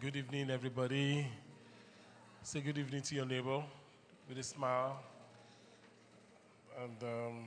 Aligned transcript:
Good 0.00 0.16
evening, 0.16 0.50
everybody. 0.50 1.26
Say 2.42 2.60
good 2.60 2.78
evening 2.78 3.02
to 3.02 3.14
your 3.14 3.26
neighbor 3.26 3.62
with 4.28 4.38
a 4.38 4.42
smile. 4.42 5.02
And 6.82 7.02
um, 7.02 7.44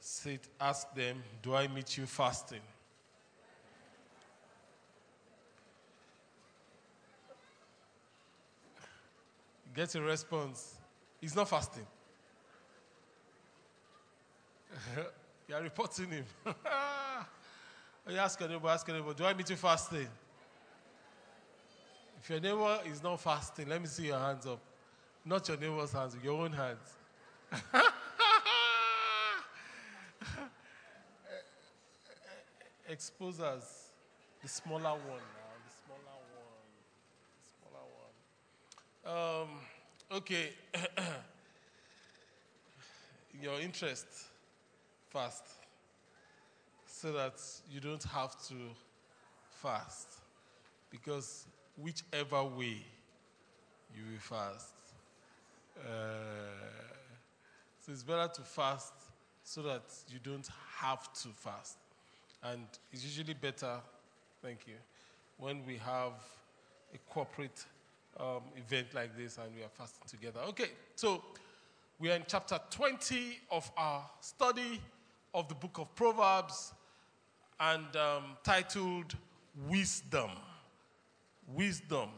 say, 0.00 0.38
ask 0.60 0.92
them, 0.94 1.22
Do 1.42 1.54
I 1.54 1.68
meet 1.68 1.96
you 1.96 2.06
fasting? 2.06 2.60
Get 9.74 9.94
a 9.94 10.00
response. 10.00 10.74
He's 11.20 11.36
not 11.36 11.48
fasting. 11.48 11.86
you 15.48 15.54
are 15.54 15.62
reporting 15.62 16.10
him. 16.10 16.24
Oh, 18.06 18.12
you 18.12 18.16
ask 18.16 18.40
your 18.40 18.48
neighbor, 18.48 18.66
ask 18.66 18.88
your 18.88 18.96
neighbor, 18.96 19.12
Do 19.12 19.26
I 19.26 19.34
meet 19.34 19.50
you 19.50 19.56
fasting? 19.56 20.08
If 22.22 22.30
your 22.30 22.40
neighbor 22.40 22.80
is 22.86 23.02
not 23.02 23.20
fasting, 23.20 23.68
let 23.68 23.78
me 23.78 23.86
see 23.86 24.06
your 24.06 24.18
hands 24.18 24.46
up. 24.46 24.58
Not 25.22 25.46
your 25.46 25.58
neighbor's 25.58 25.92
hands, 25.92 26.16
your 26.24 26.40
own 26.40 26.52
hands. 26.52 26.96
Expose 32.90 33.38
us. 33.38 33.92
The 34.42 34.48
smaller 34.48 34.90
one 34.90 35.00
now. 35.06 35.14
The 35.64 35.70
smaller 35.86 36.18
one. 36.34 36.66
The 37.38 37.46
smaller 37.54 37.86
one. 39.04 39.42
Um, 39.42 39.50
okay. 40.18 40.46
your 43.40 43.60
interest 43.60 44.08
fast. 45.08 45.44
So 46.84 47.12
that 47.12 47.40
you 47.70 47.78
don't 47.78 48.02
have 48.02 48.36
to 48.48 48.56
fast. 49.50 50.08
Because 50.90 51.46
whichever 51.76 52.42
way 52.42 52.84
you 53.94 54.02
will 54.10 54.18
fast. 54.18 54.74
Uh, 55.78 55.84
so 57.78 57.92
it's 57.92 58.02
better 58.02 58.26
to 58.34 58.42
fast 58.42 58.94
so 59.44 59.62
that 59.62 59.84
you 60.08 60.18
don't 60.20 60.48
have 60.80 61.12
to 61.12 61.28
fast. 61.28 61.76
And 62.42 62.66
it's 62.92 63.04
usually 63.04 63.34
better, 63.34 63.76
thank 64.42 64.66
you, 64.66 64.74
when 65.38 65.64
we 65.66 65.76
have 65.76 66.12
a 66.94 66.98
corporate 67.12 67.64
um, 68.18 68.42
event 68.56 68.88
like 68.94 69.16
this 69.16 69.38
and 69.38 69.54
we 69.54 69.62
are 69.62 69.68
fasting 69.68 70.06
together. 70.08 70.40
Okay, 70.48 70.70
so 70.96 71.22
we 71.98 72.10
are 72.10 72.16
in 72.16 72.24
chapter 72.26 72.58
20 72.70 73.38
of 73.50 73.70
our 73.76 74.04
study 74.20 74.80
of 75.34 75.48
the 75.48 75.54
book 75.54 75.78
of 75.78 75.94
Proverbs 75.94 76.72
and 77.60 77.94
um, 77.96 78.24
titled 78.42 79.14
Wisdom. 79.68 80.30
Wisdom. 81.54 82.08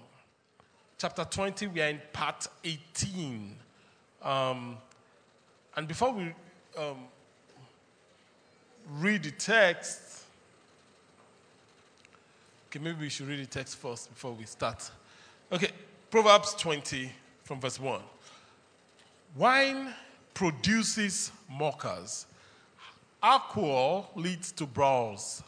Chapter 0.99 1.25
20, 1.25 1.67
we 1.67 1.83
are 1.83 1.89
in 1.89 2.01
part 2.13 2.47
18. 2.63 3.57
Um, 4.23 4.77
and 5.77 5.89
before 5.89 6.13
we 6.13 6.33
um, 6.79 6.99
read 9.01 9.25
the 9.25 9.33
text, 9.33 10.12
okay, 12.73 12.83
maybe 12.83 13.01
we 13.03 13.09
should 13.11 13.29
read 13.29 13.39
the 13.39 13.47
text 13.47 13.77
first 13.77 14.09
before 14.09 14.33
we 14.33 14.47
start. 14.47 14.91
Okay, 15.53 15.69
Proverbs 16.11 16.55
20 16.55 17.13
from 17.45 17.61
verse 17.61 17.79
1. 17.79 18.01
Wine 19.37 19.93
produces 20.33 21.33
mockers, 21.51 22.25
alcohol 23.23 24.11
leads 24.15 24.53
to 24.53 24.65
brawls. 24.65 25.43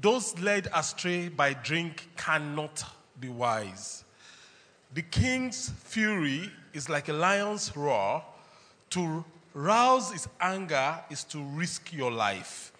Those 0.00 0.38
led 0.38 0.68
astray 0.72 1.28
by 1.28 1.54
drink 1.54 2.08
cannot 2.16 2.84
be 3.18 3.28
wise. 3.28 4.04
The 4.94 5.02
king's 5.02 5.70
fury 5.70 6.52
is 6.72 6.88
like 6.88 7.08
a 7.08 7.14
lion's 7.14 7.76
roar. 7.76 8.22
To 8.90 9.24
rouse 9.54 10.12
his 10.12 10.28
anger 10.40 11.00
is 11.10 11.24
to 11.24 11.42
risk 11.42 11.92
your 11.92 12.12
life. 12.12 12.72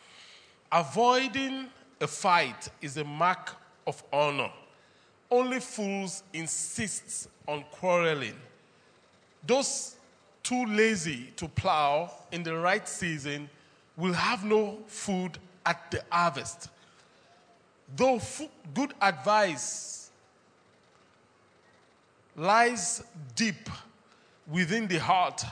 Avoiding 0.70 1.70
a 2.00 2.06
fight 2.06 2.68
is 2.80 2.96
a 2.96 3.04
mark 3.04 3.56
of 3.86 4.02
honor. 4.12 4.50
Only 5.30 5.60
fools 5.60 6.22
insist 6.32 7.28
on 7.48 7.64
quarreling. 7.70 8.36
Those 9.46 9.96
too 10.42 10.64
lazy 10.66 11.32
to 11.36 11.48
plow 11.48 12.12
in 12.30 12.42
the 12.42 12.56
right 12.56 12.86
season 12.86 13.48
will 13.96 14.12
have 14.12 14.44
no 14.44 14.78
food 14.86 15.38
at 15.64 15.90
the 15.90 16.04
harvest. 16.10 16.68
Though 17.96 18.18
fu- 18.18 18.48
good 18.74 18.94
advice 19.00 20.10
lies 22.36 23.02
deep 23.34 23.68
within 24.46 24.86
the 24.86 24.98
heart, 24.98 25.44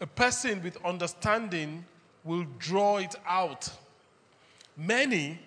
a 0.00 0.06
person 0.06 0.62
with 0.62 0.78
understanding 0.84 1.84
will 2.22 2.46
draw 2.58 2.98
it 2.98 3.14
out. 3.26 3.70
Many 4.76 5.38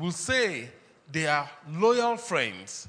will 0.00 0.12
say 0.12 0.68
they 1.12 1.26
are 1.26 1.48
loyal 1.70 2.16
friends, 2.16 2.88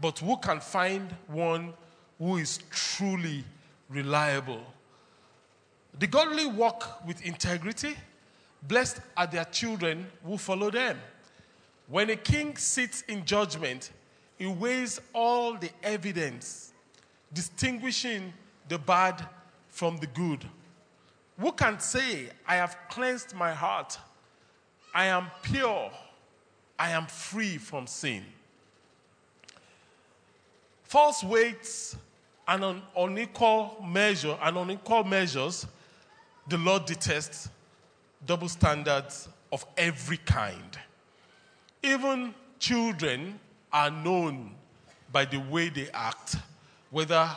but 0.00 0.18
who 0.18 0.36
can 0.38 0.60
find 0.60 1.14
one 1.28 1.74
who 2.18 2.38
is 2.38 2.58
truly 2.70 3.44
reliable? 3.88 4.62
The 5.98 6.06
godly 6.06 6.46
walk 6.46 7.06
with 7.06 7.24
integrity. 7.24 7.94
Blessed 8.62 9.00
are 9.16 9.26
their 9.26 9.44
children 9.44 10.06
who 10.24 10.38
follow 10.38 10.70
them. 10.70 10.98
When 11.88 12.10
a 12.10 12.16
king 12.16 12.56
sits 12.56 13.02
in 13.02 13.24
judgment, 13.24 13.92
he 14.38 14.46
weighs 14.46 15.00
all 15.12 15.54
the 15.54 15.70
evidence, 15.82 16.72
distinguishing 17.32 18.32
the 18.68 18.78
bad 18.78 19.26
from 19.68 19.98
the 19.98 20.06
good. 20.06 20.44
Who 21.38 21.52
can 21.52 21.78
say, 21.80 22.30
I 22.46 22.56
have 22.56 22.76
cleansed 22.88 23.34
my 23.34 23.52
heart? 23.52 23.98
I 24.94 25.06
am 25.06 25.26
pure. 25.42 25.90
I 26.78 26.90
am 26.90 27.06
free 27.06 27.58
from 27.58 27.86
sin. 27.86 28.22
False 30.84 31.24
weights 31.24 31.96
and 32.46 32.64
un- 32.64 32.82
unequal 32.96 33.84
measure 33.84 34.36
and 34.42 34.56
unequal 34.56 35.04
measures, 35.04 35.66
the 36.48 36.58
Lord 36.58 36.86
detests 36.86 37.48
double 38.24 38.48
standards 38.48 39.28
of 39.52 39.64
every 39.76 40.18
kind. 40.18 40.78
Even 41.82 42.34
children 42.58 43.38
are 43.72 43.90
known 43.90 44.52
by 45.12 45.24
the 45.24 45.38
way 45.38 45.68
they 45.68 45.88
act, 45.92 46.36
whether 46.90 47.28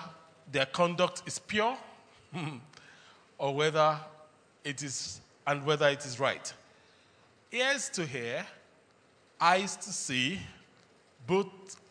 their 0.51 0.65
conduct 0.65 1.23
is 1.25 1.39
pure 1.39 1.77
or 3.37 3.53
whether 3.53 3.99
it 4.63 4.83
is 4.83 5.21
and 5.47 5.65
whether 5.65 5.87
it 5.87 6.05
is 6.05 6.19
right. 6.19 6.53
Ears 7.51 7.89
to 7.89 8.05
hear, 8.05 8.45
eyes 9.39 9.75
to 9.77 9.91
see, 9.91 10.39
both 11.27 11.47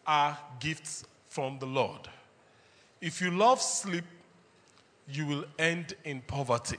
are 0.06 0.36
gifts 0.60 1.04
from 1.28 1.58
the 1.58 1.66
Lord. 1.66 2.08
If 3.00 3.20
you 3.20 3.30
love 3.30 3.60
sleep, 3.60 4.04
you 5.10 5.26
will 5.26 5.44
end 5.58 5.94
in 6.04 6.20
poverty. 6.22 6.78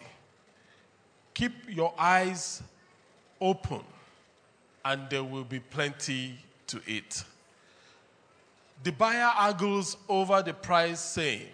Keep 1.33 1.53
your 1.69 1.93
eyes 1.97 2.61
open, 3.39 3.81
and 4.83 5.09
there 5.09 5.23
will 5.23 5.43
be 5.43 5.59
plenty 5.59 6.37
to 6.67 6.81
eat. 6.85 7.23
The 8.83 8.91
buyer 8.91 9.31
argues 9.35 9.97
over 10.07 10.41
the 10.41 10.53
price, 10.53 10.99
saying, 10.99 11.47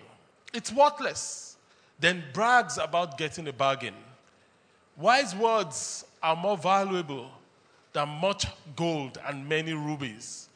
It's 0.54 0.72
worthless, 0.72 1.57
then 2.00 2.24
brags 2.34 2.78
about 2.78 3.18
getting 3.18 3.48
a 3.48 3.54
bargain. 3.54 3.94
Wise 4.98 5.36
words 5.36 6.06
are 6.22 6.36
more 6.36 6.57
valuable 6.57 7.30
than 7.95 8.09
much 8.09 8.45
gold 8.75 9.18
and 9.25 9.47
many 9.47 9.74
rubies. 9.74 10.50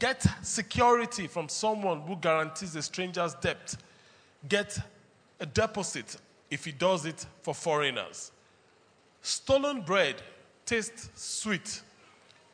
Get 0.00 0.26
security 0.42 1.28
from 1.28 1.48
someone 1.48 2.00
who 2.00 2.16
guarantees 2.16 2.74
a 2.74 2.82
stranger's 2.82 3.34
debt. 3.34 3.76
Get 4.48 4.76
a 5.38 5.46
deposit 5.46 6.16
if 6.50 6.64
he 6.64 6.72
does 6.72 7.06
it 7.06 7.24
for 7.42 7.54
foreigners. 7.54 8.32
Stolen 9.22 9.82
bread 9.82 10.16
tastes 10.66 11.08
sweet, 11.14 11.82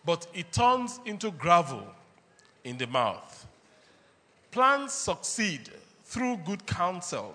but 0.05 0.27
it 0.35 0.53
turns 0.53 1.01
into 1.07 1.31
gravel 1.31 1.87
in 2.65 2.77
the 2.77 2.87
mouth. 2.87 3.47
Plans 4.51 4.93
succeed 4.93 5.71
through 6.05 6.37
good 6.45 6.67
counsel. 6.67 7.35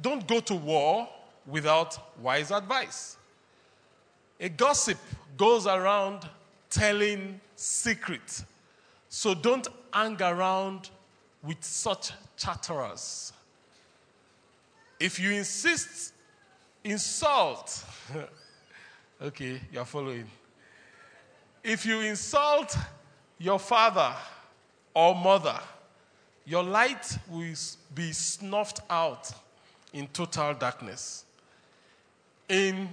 Don't 0.00 0.26
go 0.26 0.40
to 0.40 0.56
war 0.56 1.08
without 1.46 2.18
wise 2.20 2.50
advice. 2.50 3.16
A 4.44 4.50
gossip 4.50 4.98
goes 5.38 5.66
around 5.66 6.28
telling 6.68 7.40
secrets. 7.56 8.44
So 9.08 9.32
don't 9.32 9.66
hang 9.90 10.20
around 10.20 10.90
with 11.42 11.64
such 11.64 12.12
chatterers. 12.36 13.32
If 15.00 15.18
you 15.18 15.30
insist, 15.30 16.12
insult. 16.84 17.86
okay, 19.22 19.62
you're 19.72 19.86
following. 19.86 20.26
If 21.62 21.86
you 21.86 22.00
insult 22.00 22.76
your 23.38 23.58
father 23.58 24.14
or 24.92 25.14
mother, 25.14 25.58
your 26.44 26.64
light 26.64 27.16
will 27.30 27.54
be 27.94 28.12
snuffed 28.12 28.80
out 28.90 29.32
in 29.94 30.06
total 30.08 30.52
darkness. 30.52 31.24
In, 32.46 32.90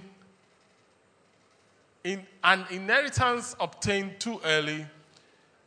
in 2.04 2.26
an 2.42 2.64
inheritance 2.70 3.54
obtained 3.60 4.18
too 4.18 4.40
early 4.44 4.86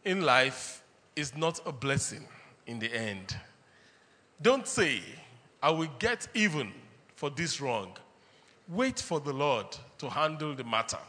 in 0.04 0.22
life 0.22 0.84
is 1.16 1.36
not 1.36 1.60
a 1.66 1.72
blessing 1.72 2.26
in 2.68 2.80
the 2.80 2.94
end. 2.94 3.36
Don't 4.42 4.68
say, 4.68 5.02
I 5.64 5.72
will 5.72 5.90
get 6.00 6.28
even 6.34 6.72
for 7.16 7.30
this 7.30 7.62
wrong. 7.62 7.96
Wait 8.68 9.00
for 9.00 9.20
the 9.20 9.32
Lord 9.32 9.68
to 10.00 10.10
handle 10.10 10.54
the 10.54 10.64
matter. 10.64 11.00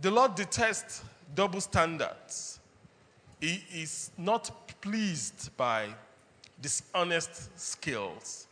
The 0.00 0.10
Lord 0.10 0.34
detests 0.34 1.02
double 1.34 1.60
standards. 1.60 2.60
He 3.40 3.64
is 3.74 4.10
not 4.16 4.50
pleased 4.80 5.50
by 5.56 5.88
dishonest 6.60 7.58
skills. 7.58 8.46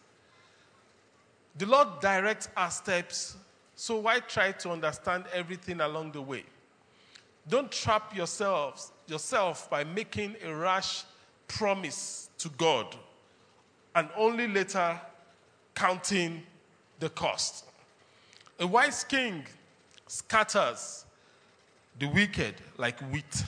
The 1.57 1.67
Lord 1.67 2.01
directs 2.01 2.49
our 2.57 2.71
steps, 2.71 3.37
so 3.81 3.97
why 3.97 4.21
try 4.21 4.53
to 4.53 4.69
understand 4.69 5.25
everything 5.33 5.81
along 5.81 6.13
the 6.13 6.21
way? 6.21 6.45
Don't 7.49 7.73
trap 7.73 8.15
yourselves, 8.15 8.93
yourself 9.07 9.71
by 9.71 9.85
making 9.85 10.37
a 10.45 10.55
rash 10.55 11.05
promise 11.49 12.29
to 12.37 12.51
God 12.51 12.95
and 13.95 14.11
only 14.19 14.47
later 14.47 15.01
counting 15.75 16.43
the 16.99 17.09
cost. 17.09 17.65
A 18.59 18.67
wise 18.67 19.03
king 19.03 19.47
scatters 20.07 21.07
the 21.99 22.07
wicked 22.09 22.57
like 22.77 23.01
wheat, 23.11 23.45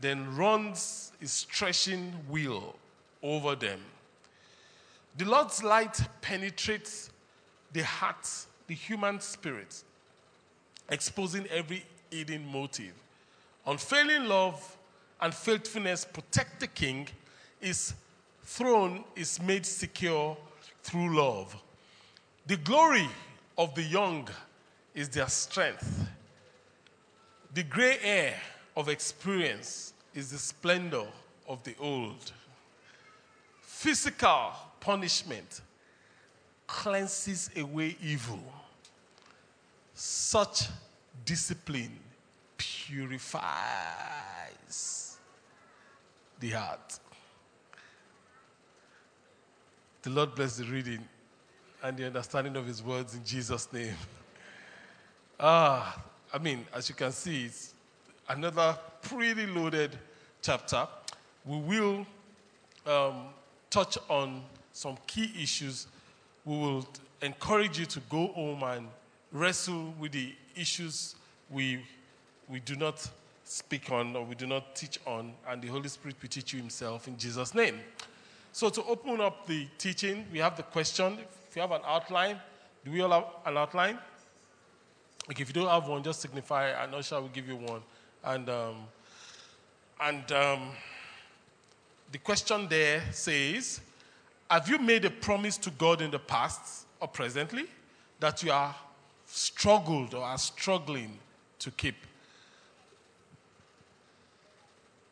then 0.00 0.34
runs 0.34 1.12
his 1.20 1.44
threshing 1.44 2.10
wheel 2.28 2.74
over 3.22 3.54
them. 3.54 3.78
The 5.16 5.24
Lord's 5.24 5.62
light 5.62 6.00
penetrates 6.20 7.10
the 7.72 7.84
heart, 7.84 8.28
the 8.68 8.74
human 8.74 9.20
spirit, 9.20 9.82
exposing 10.88 11.46
every 11.48 11.84
hidden 12.10 12.46
motive. 12.46 12.92
Unfailing 13.66 14.26
love 14.26 14.76
and 15.20 15.34
faithfulness 15.34 16.04
protect 16.04 16.60
the 16.60 16.66
king. 16.66 17.08
His 17.60 17.94
throne 18.44 19.04
is 19.16 19.42
made 19.42 19.66
secure 19.66 20.36
through 20.82 21.16
love. 21.16 21.56
The 22.46 22.56
glory 22.56 23.08
of 23.56 23.74
the 23.74 23.82
young 23.82 24.28
is 24.94 25.08
their 25.08 25.28
strength. 25.28 26.06
The 27.54 27.62
gray 27.62 27.98
hair 27.98 28.34
of 28.76 28.88
experience 28.88 29.92
is 30.14 30.30
the 30.30 30.38
splendor 30.38 31.06
of 31.48 31.62
the 31.64 31.74
old. 31.80 32.32
Physical 33.62 34.52
punishment 34.80 35.62
cleanses 36.66 37.50
away 37.56 37.96
evil. 38.02 38.40
Such 40.00 40.68
discipline 41.24 41.98
purifies 42.56 43.38
the 46.38 46.50
heart. 46.50 47.00
The 50.02 50.10
Lord 50.10 50.36
bless 50.36 50.56
the 50.58 50.66
reading 50.66 51.00
and 51.82 51.96
the 51.96 52.06
understanding 52.06 52.54
of 52.54 52.64
His 52.64 52.80
words 52.80 53.16
in 53.16 53.24
Jesus' 53.24 53.72
name. 53.72 53.96
Ah, 55.40 56.00
I 56.32 56.38
mean, 56.38 56.64
as 56.72 56.88
you 56.88 56.94
can 56.94 57.10
see, 57.10 57.46
it's 57.46 57.74
another 58.28 58.78
pretty 59.02 59.46
loaded 59.46 59.98
chapter. 60.42 60.86
We 61.44 61.58
will 61.58 62.06
um, 62.86 63.30
touch 63.68 63.98
on 64.08 64.42
some 64.72 64.96
key 65.08 65.32
issues. 65.42 65.88
We 66.44 66.56
will 66.56 66.86
encourage 67.20 67.80
you 67.80 67.86
to 67.86 68.00
go 68.08 68.28
home 68.28 68.62
and 68.62 68.88
wrestle 69.32 69.94
with 69.98 70.12
the 70.12 70.34
issues 70.56 71.14
we, 71.50 71.80
we 72.48 72.60
do 72.60 72.76
not 72.76 73.08
speak 73.44 73.90
on 73.90 74.14
or 74.14 74.24
we 74.24 74.34
do 74.34 74.46
not 74.46 74.74
teach 74.76 74.98
on, 75.06 75.32
and 75.48 75.62
the 75.62 75.68
Holy 75.68 75.88
Spirit 75.88 76.16
will 76.20 76.28
teach 76.28 76.52
you 76.52 76.60
Himself 76.60 77.08
in 77.08 77.16
Jesus' 77.16 77.54
name. 77.54 77.80
So, 78.52 78.68
to 78.70 78.82
open 78.84 79.20
up 79.20 79.46
the 79.46 79.66
teaching, 79.78 80.26
we 80.32 80.38
have 80.38 80.56
the 80.56 80.62
question. 80.62 81.18
If 81.48 81.56
you 81.56 81.62
have 81.62 81.72
an 81.72 81.82
outline, 81.86 82.38
do 82.84 82.90
we 82.90 83.00
all 83.00 83.10
have 83.10 83.26
an 83.46 83.56
outline? 83.56 83.98
Okay, 85.30 85.42
if 85.42 85.48
you 85.48 85.54
don't 85.54 85.68
have 85.68 85.86
one, 85.88 86.02
just 86.02 86.20
signify, 86.20 86.68
and 86.70 86.94
Usher 86.94 87.20
will 87.20 87.28
give 87.28 87.46
you 87.46 87.56
one. 87.56 87.82
And, 88.24 88.48
um, 88.48 88.76
and 90.00 90.32
um, 90.32 90.70
the 92.10 92.18
question 92.18 92.66
there 92.68 93.02
says 93.12 93.80
Have 94.50 94.68
you 94.68 94.78
made 94.78 95.04
a 95.04 95.10
promise 95.10 95.58
to 95.58 95.70
God 95.70 96.00
in 96.00 96.10
the 96.10 96.18
past 96.18 96.86
or 97.00 97.08
presently 97.08 97.66
that 98.20 98.42
you 98.42 98.50
are 98.50 98.74
struggled 99.28 100.14
or 100.14 100.24
are 100.24 100.38
struggling 100.38 101.18
to 101.58 101.70
keep? 101.70 101.96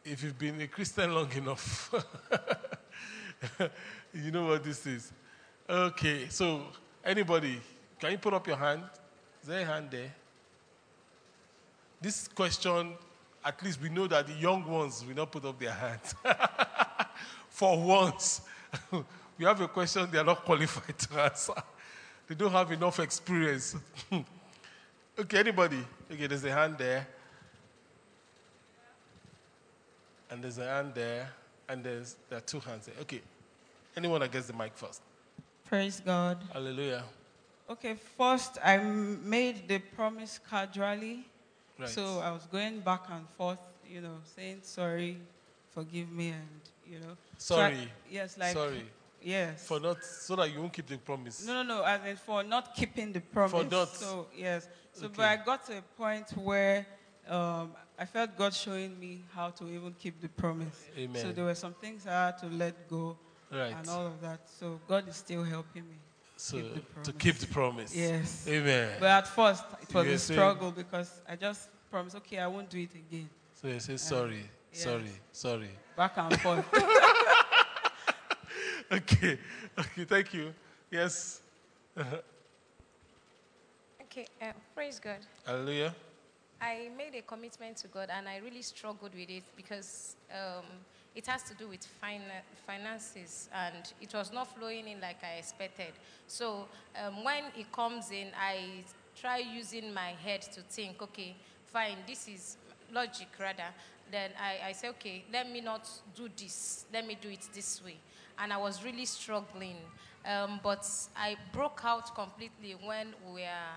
If 0.04 0.22
you've 0.22 0.38
been 0.38 0.60
a 0.60 0.66
Christian 0.66 1.14
long 1.14 1.30
enough, 1.32 1.92
you 4.14 4.30
know 4.30 4.46
what 4.46 4.64
this 4.64 4.86
is. 4.86 5.12
Okay, 5.68 6.26
so 6.28 6.62
anybody, 7.04 7.60
can 7.98 8.12
you 8.12 8.18
put 8.18 8.32
up 8.32 8.46
your 8.46 8.56
hand? 8.56 8.82
Is 9.42 9.48
there 9.48 9.62
a 9.62 9.64
hand 9.64 9.88
there? 9.90 10.14
This 12.00 12.28
question, 12.28 12.92
at 13.44 13.62
least 13.62 13.80
we 13.80 13.88
know 13.88 14.06
that 14.06 14.26
the 14.26 14.34
young 14.34 14.64
ones 14.64 15.04
will 15.06 15.14
not 15.14 15.32
put 15.32 15.44
up 15.44 15.58
their 15.58 15.72
hands. 15.72 16.14
For 17.48 17.82
once, 17.82 18.42
we 18.92 19.44
have 19.44 19.60
a 19.60 19.68
question 19.68 20.08
they 20.10 20.18
are 20.18 20.24
not 20.24 20.44
qualified 20.44 20.98
to 20.98 21.22
answer. 21.22 21.54
They 22.28 22.34
don't 22.34 22.52
have 22.52 22.72
enough 22.72 22.98
experience. 22.98 23.76
okay, 25.18 25.38
anybody? 25.38 25.78
Okay, 26.12 26.26
there's 26.26 26.44
a 26.44 26.52
hand 26.52 26.76
there. 26.78 27.06
And 30.30 30.42
there's 30.42 30.58
a 30.58 30.64
hand 30.66 30.92
there. 30.94 31.30
And 31.68 31.84
there's 31.84 32.16
there 32.28 32.38
are 32.38 32.42
two 32.42 32.60
hands 32.60 32.86
there. 32.86 32.94
Okay. 33.02 33.20
Anyone 33.96 34.20
that 34.20 34.30
gets 34.32 34.46
the 34.48 34.52
mic 34.52 34.72
first. 34.74 35.00
Praise 35.64 36.00
God. 36.04 36.38
Hallelujah. 36.52 37.04
Okay, 37.68 37.96
first 38.16 38.58
I 38.64 38.78
made 38.78 39.66
the 39.68 39.78
promise 39.78 40.38
casually. 40.48 41.26
Right. 41.78 41.88
So 41.88 42.20
I 42.20 42.30
was 42.30 42.46
going 42.46 42.80
back 42.80 43.02
and 43.10 43.28
forth, 43.36 43.58
you 43.88 44.00
know, 44.00 44.18
saying 44.36 44.60
sorry, 44.62 45.18
forgive 45.72 46.10
me, 46.10 46.30
and, 46.30 46.60
you 46.86 47.00
know. 47.00 47.16
So 47.38 47.56
I- 47.56 47.72
Sorry. 47.72 47.92
yes, 48.10 48.38
like. 48.38 48.54
Sorry. 48.54 48.84
Yes. 49.26 49.66
For 49.66 49.80
not 49.80 50.04
so 50.04 50.36
that 50.36 50.52
you 50.52 50.60
won't 50.60 50.72
keep 50.72 50.86
the 50.86 50.98
promise. 50.98 51.44
No, 51.44 51.60
no, 51.60 51.62
no. 51.64 51.82
As 51.82 52.00
in 52.08 52.16
for 52.16 52.44
not 52.44 52.76
keeping 52.76 53.12
the 53.12 53.20
promise. 53.20 53.50
For 53.50 53.64
not- 53.64 53.88
So 53.88 54.28
yes. 54.36 54.68
So, 54.92 55.08
but 55.08 55.24
I 55.24 55.36
got 55.36 55.66
to 55.66 55.78
a 55.78 55.82
point 55.98 56.30
where 56.36 56.86
um, 57.28 57.72
I 57.98 58.04
felt 58.04 58.36
God 58.38 58.54
showing 58.54 58.98
me 59.00 59.24
how 59.34 59.50
to 59.50 59.68
even 59.68 59.94
keep 59.98 60.20
the 60.20 60.28
promise. 60.28 60.86
Amen. 60.96 61.20
So 61.20 61.32
there 61.32 61.44
were 61.44 61.56
some 61.56 61.74
things 61.74 62.06
I 62.06 62.26
had 62.26 62.38
to 62.38 62.46
let 62.46 62.88
go 62.88 63.18
Right. 63.50 63.74
and 63.76 63.88
all 63.88 64.06
of 64.06 64.20
that. 64.20 64.40
So 64.60 64.78
God 64.86 65.08
is 65.08 65.16
still 65.16 65.42
helping 65.42 65.82
me. 65.82 65.96
So 66.36 66.58
keep 66.58 67.02
to 67.02 67.12
keep 67.12 67.34
the 67.38 67.48
promise. 67.48 67.96
Yes. 67.96 68.46
Amen. 68.48 68.90
But 69.00 69.08
at 69.08 69.26
first, 69.26 69.64
it 69.82 69.92
was 69.92 70.06
a 70.06 70.18
saying- 70.20 70.38
struggle 70.38 70.70
because 70.70 71.10
I 71.28 71.34
just 71.34 71.68
promised, 71.90 72.14
okay, 72.16 72.38
I 72.38 72.46
won't 72.46 72.70
do 72.70 72.78
it 72.78 72.94
again. 72.94 73.28
so 73.60 73.66
you 73.66 73.80
say 73.80 73.96
sorry, 73.96 74.44
yes. 74.72 74.82
sorry, 74.84 75.10
sorry. 75.32 75.70
Back 75.96 76.12
and 76.16 76.40
forth. 76.40 76.64
Okay. 78.90 79.38
Okay. 79.78 80.04
Thank 80.04 80.34
you. 80.34 80.54
Yes. 80.90 81.40
Okay, 84.16 84.28
uh, 84.40 84.52
praise 84.74 84.98
God. 84.98 85.18
Hallelujah. 85.44 85.94
I 86.58 86.88
made 86.96 87.14
a 87.18 87.22
commitment 87.22 87.76
to 87.78 87.88
God 87.88 88.08
and 88.10 88.26
I 88.26 88.38
really 88.38 88.62
struggled 88.62 89.12
with 89.14 89.28
it 89.28 89.42
because 89.54 90.16
um, 90.32 90.64
it 91.14 91.26
has 91.26 91.42
to 91.42 91.54
do 91.54 91.68
with 91.68 91.84
fina- 91.84 92.46
finances 92.66 93.50
and 93.52 93.92
it 94.00 94.14
was 94.14 94.32
not 94.32 94.56
flowing 94.56 94.88
in 94.88 95.02
like 95.02 95.22
I 95.22 95.38
expected. 95.38 95.92
So 96.28 96.66
um, 97.04 97.24
when 97.24 97.44
it 97.58 97.70
comes 97.72 98.10
in, 98.10 98.28
I 98.40 98.84
try 99.20 99.38
using 99.38 99.92
my 99.92 100.14
head 100.24 100.40
to 100.42 100.62
think, 100.62 101.02
okay, 101.02 101.36
fine, 101.66 101.98
this 102.06 102.26
is 102.26 102.56
logic 102.90 103.28
rather. 103.38 103.68
Then 104.10 104.30
I, 104.40 104.68
I 104.68 104.72
say, 104.72 104.88
okay, 104.90 105.24
let 105.30 105.50
me 105.50 105.60
not 105.60 105.86
do 106.14 106.30
this, 106.34 106.86
let 106.90 107.06
me 107.06 107.18
do 107.20 107.28
it 107.28 107.46
this 107.52 107.82
way. 107.84 107.96
And 108.38 108.52
I 108.52 108.56
was 108.56 108.84
really 108.84 109.06
struggling. 109.06 109.76
Um, 110.24 110.60
but 110.62 110.88
I 111.16 111.36
broke 111.52 111.82
out 111.84 112.14
completely 112.14 112.76
when 112.84 113.14
we 113.32 113.42
were 113.42 113.76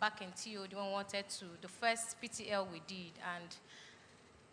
back 0.00 0.22
in 0.22 0.28
TOD 0.28 0.74
when 0.74 0.86
we 0.86 0.92
wanted 0.92 1.28
to, 1.28 1.44
the 1.60 1.68
first 1.68 2.16
PTL 2.22 2.66
we 2.70 2.80
did, 2.86 3.12
and 3.36 3.56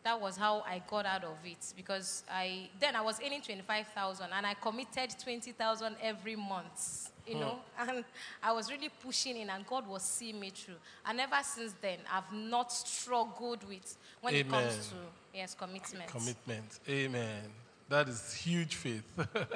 that 0.04 0.20
was 0.22 0.38
how 0.38 0.64
I 0.68 0.82
got 0.88 1.06
out 1.06 1.24
of 1.24 1.38
it 1.44 1.74
because 1.76 2.24
I 2.32 2.70
then 2.80 2.96
I 2.96 3.02
was 3.02 3.20
earning 3.26 3.42
25,000 3.42 4.28
and 4.32 4.46
I 4.46 4.54
committed 4.54 5.16
20,000 5.22 5.96
every 6.02 6.36
month, 6.36 7.12
you 7.28 7.36
know, 7.36 7.58
and 7.80 8.06
I 8.42 8.52
was 8.52 8.72
really 8.72 8.90
pushing 9.04 9.38
in 9.38 9.50
and 9.50 9.66
God 9.66 9.88
was 9.88 10.04
seeing 10.04 10.40
me 10.40 10.52
through. 10.52 10.76
And 11.08 11.20
ever 11.20 11.40
since 11.44 11.74
then, 11.82 11.98
I've 12.12 12.32
not 12.32 12.72
struggled 12.72 13.68
with 13.68 13.98
when 14.22 14.36
it 14.36 14.50
comes 14.50 14.90
to 14.90 14.96
yes 15.34 15.56
commitment. 15.56 16.08
Commitment. 16.08 16.80
Amen. 16.88 17.65
That 17.90 18.10
is 18.10 18.34
huge 18.34 18.76
faith. 18.76 19.04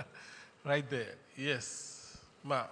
right 0.66 0.88
there. 0.90 1.16
Yes. 1.38 2.18
Ma. 2.44 2.64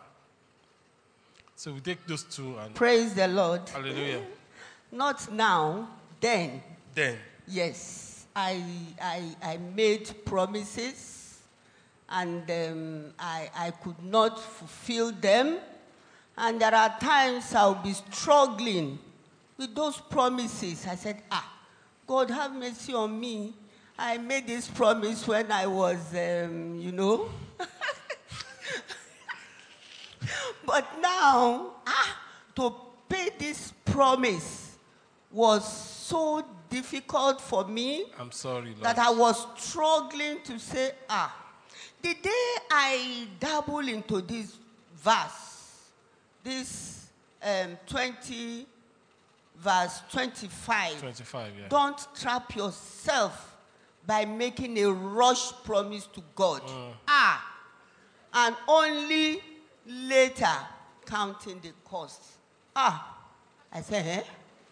So 1.56 1.74
we 1.74 1.80
take 1.80 2.06
those 2.06 2.24
two 2.24 2.56
and 2.58 2.76
Praise 2.76 3.14
the 3.16 3.28
Lord. 3.28 3.68
hallelujah. 3.70 4.22
Not 4.92 5.32
now, 5.32 5.90
then. 6.22 6.62
Then 6.94 7.18
Yes, 7.48 8.26
I, 8.36 8.62
I, 9.02 9.36
I 9.42 9.58
made 9.58 10.26
promises 10.26 11.40
and 12.10 12.50
um, 12.52 13.14
I, 13.18 13.50
I 13.56 13.72
could 13.72 14.02
not 14.04 14.40
fulfill 14.40 15.12
them. 15.12 15.58
And 16.38 16.62
there 16.62 16.74
are 16.76 16.98
times 17.00 17.54
I'll 17.56 17.76
be 17.76 17.94
struggling 17.94 19.00
with 19.58 19.74
those 19.74 19.98
promises. 19.98 20.86
I 20.88 20.96
said, 20.96 21.22
Ah, 21.32 21.52
God, 22.06 22.30
have 22.30 22.54
mercy 22.54 22.94
on 22.94 23.20
me. 23.20 23.54
I 24.00 24.18
made 24.20 24.46
this 24.46 24.68
promise 24.68 25.28
when 25.28 25.52
I 25.52 25.66
was, 25.66 26.14
um, 26.14 26.76
you 26.80 26.92
know. 26.92 27.30
but 30.66 30.86
now, 31.02 31.72
ah, 31.88 32.20
to 32.56 32.76
pay 33.10 33.30
this 33.40 33.74
promise 33.86 34.78
was 35.32 35.66
so 35.68 36.46
difficult 36.70 37.42
for 37.42 37.66
me 37.66 38.06
I'm 38.20 38.32
sorry, 38.32 38.70
Lord. 38.70 38.84
that 38.84 39.00
I 39.00 39.10
was 39.10 39.48
struggling 39.58 40.42
to 40.44 40.60
say, 40.60 40.92
ah, 41.10 41.36
the 42.02 42.14
day 42.14 42.56
I 42.70 43.28
dabble 43.40 43.88
into 43.88 44.22
this 44.22 44.58
verse, 44.96 45.90
this 46.44 47.08
um, 47.42 47.78
20, 47.88 48.68
verse 49.58 50.02
25, 50.12 51.00
25, 51.00 51.52
yeah. 51.60 51.68
don't 51.68 52.08
trap 52.16 52.56
yourself 52.56 53.57
by 54.08 54.24
making 54.26 54.78
a 54.80 54.90
rush 54.92 55.52
promise 55.66 56.08
to 56.08 56.24
God. 56.34 56.62
Ah, 57.08 57.44
and 58.34 58.56
only 58.68 59.42
later 59.86 60.48
counting 61.06 61.60
the 61.62 61.72
cost. 61.84 62.22
Ah, 62.76 63.18
I 63.72 63.82
said, 63.82 64.06
eh? 64.08 64.24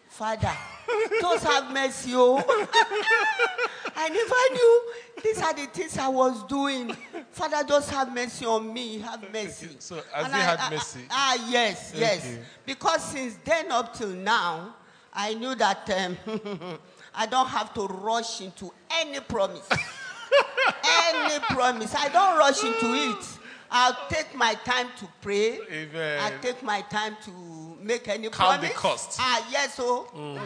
Father, 0.08 0.50
just 1.20 1.44
have 1.44 1.70
mercy, 1.70 2.12
oh. 2.14 2.36
I 3.98 4.08
never 4.08 4.54
knew 4.54 4.92
these 5.22 5.42
are 5.42 5.52
the 5.52 5.66
things 5.66 5.98
I 5.98 6.08
was 6.08 6.42
doing. 6.44 6.96
Father, 7.32 7.62
just 7.68 7.90
have 7.90 8.14
mercy 8.14 8.46
on 8.46 8.72
me. 8.72 9.00
Have 9.00 9.30
mercy. 9.32 9.68
So, 9.78 9.96
as 10.14 10.24
And 10.24 10.34
he 10.34 10.40
I- 10.40 10.44
had 10.44 10.58
I- 10.60 10.70
mercy? 10.70 11.00
ah, 11.10 11.46
yes, 11.50 11.92
yes. 11.94 12.20
Okay. 12.24 12.38
Because 12.64 13.04
since 13.04 13.36
then 13.44 13.70
up 13.72 13.92
till 13.94 14.08
now, 14.08 14.76
I 15.12 15.34
knew 15.34 15.54
that 15.56 15.90
um, 15.90 16.78
I 17.16 17.26
don't 17.26 17.48
have 17.48 17.72
to 17.74 17.86
rush 17.86 18.40
into 18.40 18.72
any 18.90 19.20
promise. 19.20 19.68
any 21.08 21.40
promise. 21.40 21.94
I 21.94 22.08
don't 22.08 22.38
rush 22.38 22.62
into 22.62 22.94
it. 22.94 23.38
I'll 23.70 23.96
take 24.08 24.34
my 24.34 24.54
time 24.54 24.88
to 24.98 25.08
pray. 25.20 25.58
Amen. 25.70 26.20
I'll 26.22 26.38
take 26.40 26.62
my 26.62 26.82
time 26.82 27.16
to 27.24 27.78
make 27.82 28.06
any 28.08 28.28
Count 28.28 28.60
the 28.60 28.68
promise. 28.68 28.76
cost. 28.76 29.18
Ah, 29.20 29.48
yes, 29.50 29.74
so. 29.74 30.08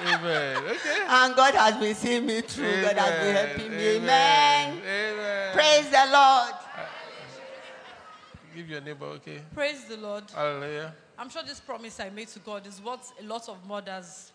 Amen. 0.00 0.56
Okay. 0.64 1.04
And 1.08 1.34
God 1.34 1.54
has 1.54 1.76
been 1.76 1.94
seeing 1.94 2.26
me 2.26 2.40
through. 2.42 2.82
God 2.82 2.96
has 2.96 3.24
been 3.24 3.36
helping 3.36 3.70
me. 3.76 3.86
Amen. 3.96 4.78
Amen. 4.78 5.54
Praise 5.54 5.88
the 5.90 6.08
Lord. 6.12 6.54
Give 8.54 8.70
your 8.70 8.80
neighbor, 8.80 9.06
okay? 9.06 9.40
Praise 9.52 9.84
the 9.84 9.96
Lord. 9.96 10.24
Hallelujah. 10.32 10.94
I'm 11.18 11.28
sure 11.28 11.42
this 11.42 11.58
promise 11.58 11.98
I 11.98 12.10
made 12.10 12.28
to 12.28 12.38
God 12.38 12.66
is 12.66 12.80
what 12.80 13.00
a 13.20 13.24
lot 13.24 13.48
of 13.48 13.64
mothers 13.66 14.32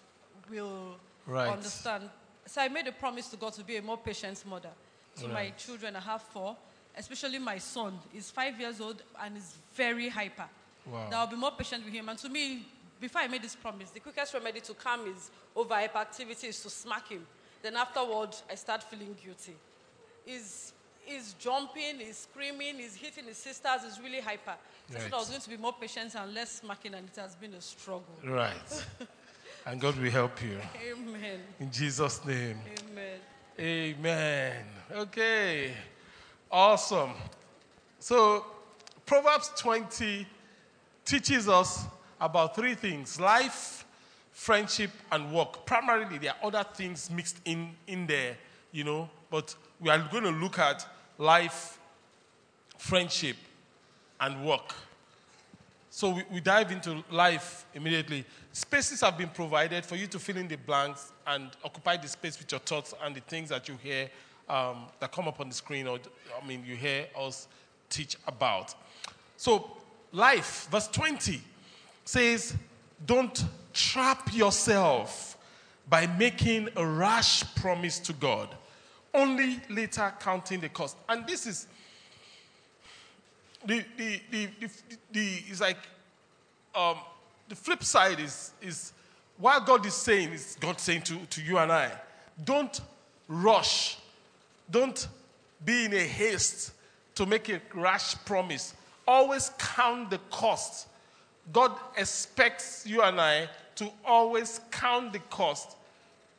will 0.50 0.95
Right. 1.29 1.50
understand. 1.50 2.09
So 2.45 2.62
I 2.62 2.67
made 2.67 2.88
a 2.88 2.91
promise 2.91 3.27
to 3.29 3.38
God 3.38 3.53
to 3.53 3.63
be 3.63 3.77
a 3.77 3.81
more 3.81 3.98
patient 3.98 4.43
mother. 4.48 4.71
To 5.21 5.27
my 5.27 5.50
children, 5.51 5.95
I 5.95 6.00
have 6.00 6.21
four, 6.21 6.55
especially 6.98 7.39
my 7.39 7.57
son. 7.57 8.00
He's 8.13 8.31
five 8.31 8.59
years 8.59 8.79
old 8.79 9.03
and 9.21 9.38
is 9.38 9.55
very 9.75 10.07
hyper. 10.07 10.45
Wow. 10.86 11.07
That 11.09 11.17
I'll 11.17 11.27
be 11.27 11.36
more 11.36 11.51
patient 11.51 11.83
with 11.83 11.93
him. 11.93 12.07
And 12.09 12.17
to 12.19 12.29
me, 12.29 12.65
before 13.00 13.21
I 13.21 13.27
made 13.27 13.43
this 13.43 13.55
promise, 13.55 13.89
the 13.91 14.00
quickest 14.00 14.33
remedy 14.33 14.62
to 14.62 14.74
calm 14.74 15.05
his 15.05 15.29
over 15.55 15.74
hyperactivity 15.74 16.45
is 16.45 16.62
to 16.63 16.69
smack 16.69 17.09
him. 17.09 17.25
Then 17.62 17.75
afterward, 17.75 18.36
I 18.50 18.55
start 18.55 18.83
feeling 18.83 19.15
guilty. 19.24 19.55
He's, 20.25 20.74
he's 21.05 21.33
jumping, 21.33 22.00
he's 22.00 22.19
screaming, 22.19 22.77
he's 22.77 22.95
hitting 22.95 23.25
his 23.25 23.38
sisters, 23.38 23.81
he's 23.83 24.00
really 24.00 24.21
hyper. 24.21 24.55
So 24.89 24.98
I 24.98 25.01
said 25.01 25.13
I 25.13 25.17
was 25.17 25.29
going 25.29 25.41
to 25.41 25.50
be 25.50 25.57
more 25.57 25.74
patient 25.74 26.15
and 26.15 26.33
less 26.33 26.62
smacking, 26.62 26.93
and 26.93 27.07
it 27.09 27.19
has 27.19 27.36
been 27.36 27.53
a 27.53 27.62
struggle. 27.62 28.15
Right. 28.24 28.86
and 29.69 29.79
God 29.79 29.95
will 29.99 30.09
help 30.09 30.41
you. 30.41 30.57
Amen. 30.91 31.39
In 31.59 31.71
Jesus' 31.71 32.25
name. 32.25 32.57
Amen. 32.89 33.19
Amen. 33.59 34.65
Okay. 34.91 35.73
Awesome. 36.51 37.11
So, 37.99 38.47
Proverbs 39.05 39.51
20 39.57 40.25
teaches 41.05 41.47
us 41.47 41.85
about 42.19 42.55
three 42.55 42.73
things 42.73 43.19
life, 43.19 43.85
friendship, 44.31 44.89
and 45.11 45.31
work. 45.31 45.67
Primarily, 45.67 46.17
there 46.17 46.31
are 46.31 46.47
other 46.47 46.65
things 46.73 47.11
mixed 47.11 47.38
in, 47.45 47.75
in 47.85 48.07
there, 48.07 48.38
you 48.71 48.83
know, 48.83 49.07
but 49.29 49.53
we 49.79 49.91
are 49.91 49.99
going 50.11 50.23
to 50.23 50.31
look 50.31 50.57
at 50.57 50.83
life, 51.19 51.77
friendship, 52.79 53.35
and 54.19 54.43
work. 54.43 54.73
So 56.00 56.12
we, 56.12 56.24
we 56.32 56.39
dive 56.39 56.72
into 56.72 57.03
life 57.12 57.65
immediately. 57.74 58.24
Spaces 58.53 59.01
have 59.01 59.18
been 59.18 59.27
provided 59.27 59.86
for 59.86 59.98
you 59.98 60.08
to 60.08 60.18
fill 60.18 60.38
in 60.38 60.48
the 60.48 60.56
blanks 60.56 61.12
and 61.27 61.50
occupy 61.62 61.98
the 61.98 62.08
space 62.08 62.39
with 62.39 62.50
your 62.50 62.62
thoughts 62.62 62.94
and 63.03 63.13
the 63.13 63.20
things 63.20 63.50
that 63.50 63.68
you 63.68 63.77
hear 63.84 64.10
um, 64.48 64.86
that 65.01 65.12
come 65.12 65.27
up 65.27 65.41
on 65.41 65.50
the 65.50 65.53
screen, 65.53 65.88
or 65.88 66.00
I 66.41 66.48
mean, 66.48 66.63
you 66.65 66.77
hear 66.77 67.08
us 67.20 67.50
teach 67.89 68.15
about. 68.27 68.75
So, 69.36 69.75
life, 70.13 70.70
verse 70.72 70.88
20 70.88 71.41
says, 72.06 72.56
Don't 73.06 73.44
trap 73.74 74.34
yourself 74.34 75.38
by 75.89 76.08
making 76.08 76.70
a 76.77 76.86
rash 76.86 77.44
promise 77.56 78.00
to 78.00 78.13
God, 78.13 78.56
only 79.13 79.60
later 79.68 80.13
counting 80.22 80.62
the 80.62 80.70
cost. 80.70 80.96
And 81.10 81.27
this 81.27 81.46
is 81.46 81.68
the, 83.65 83.83
the, 83.97 84.21
the, 84.31 84.49
the, 85.11 85.43
it's 85.47 85.61
like 85.61 85.77
um, 86.75 86.97
the 87.47 87.55
flip 87.55 87.83
side 87.83 88.19
is, 88.19 88.53
is 88.61 88.93
what 89.37 89.65
God 89.65 89.85
is 89.85 89.93
saying 89.93 90.33
is 90.33 90.57
God 90.59 90.79
saying 90.79 91.01
to, 91.03 91.17
to 91.17 91.41
you 91.41 91.57
and 91.57 91.71
I, 91.71 91.91
don't 92.43 92.79
rush, 93.27 93.97
don't 94.69 95.07
be 95.63 95.85
in 95.85 95.93
a 95.93 96.03
haste 96.03 96.73
to 97.15 97.25
make 97.25 97.49
a 97.49 97.61
rash 97.73 98.15
promise. 98.25 98.73
Always 99.07 99.51
count 99.57 100.09
the 100.09 100.19
cost. 100.29 100.87
God 101.51 101.71
expects 101.97 102.85
you 102.85 103.01
and 103.01 103.19
I 103.19 103.49
to 103.75 103.89
always 104.05 104.61
count 104.71 105.13
the 105.13 105.19
cost 105.19 105.75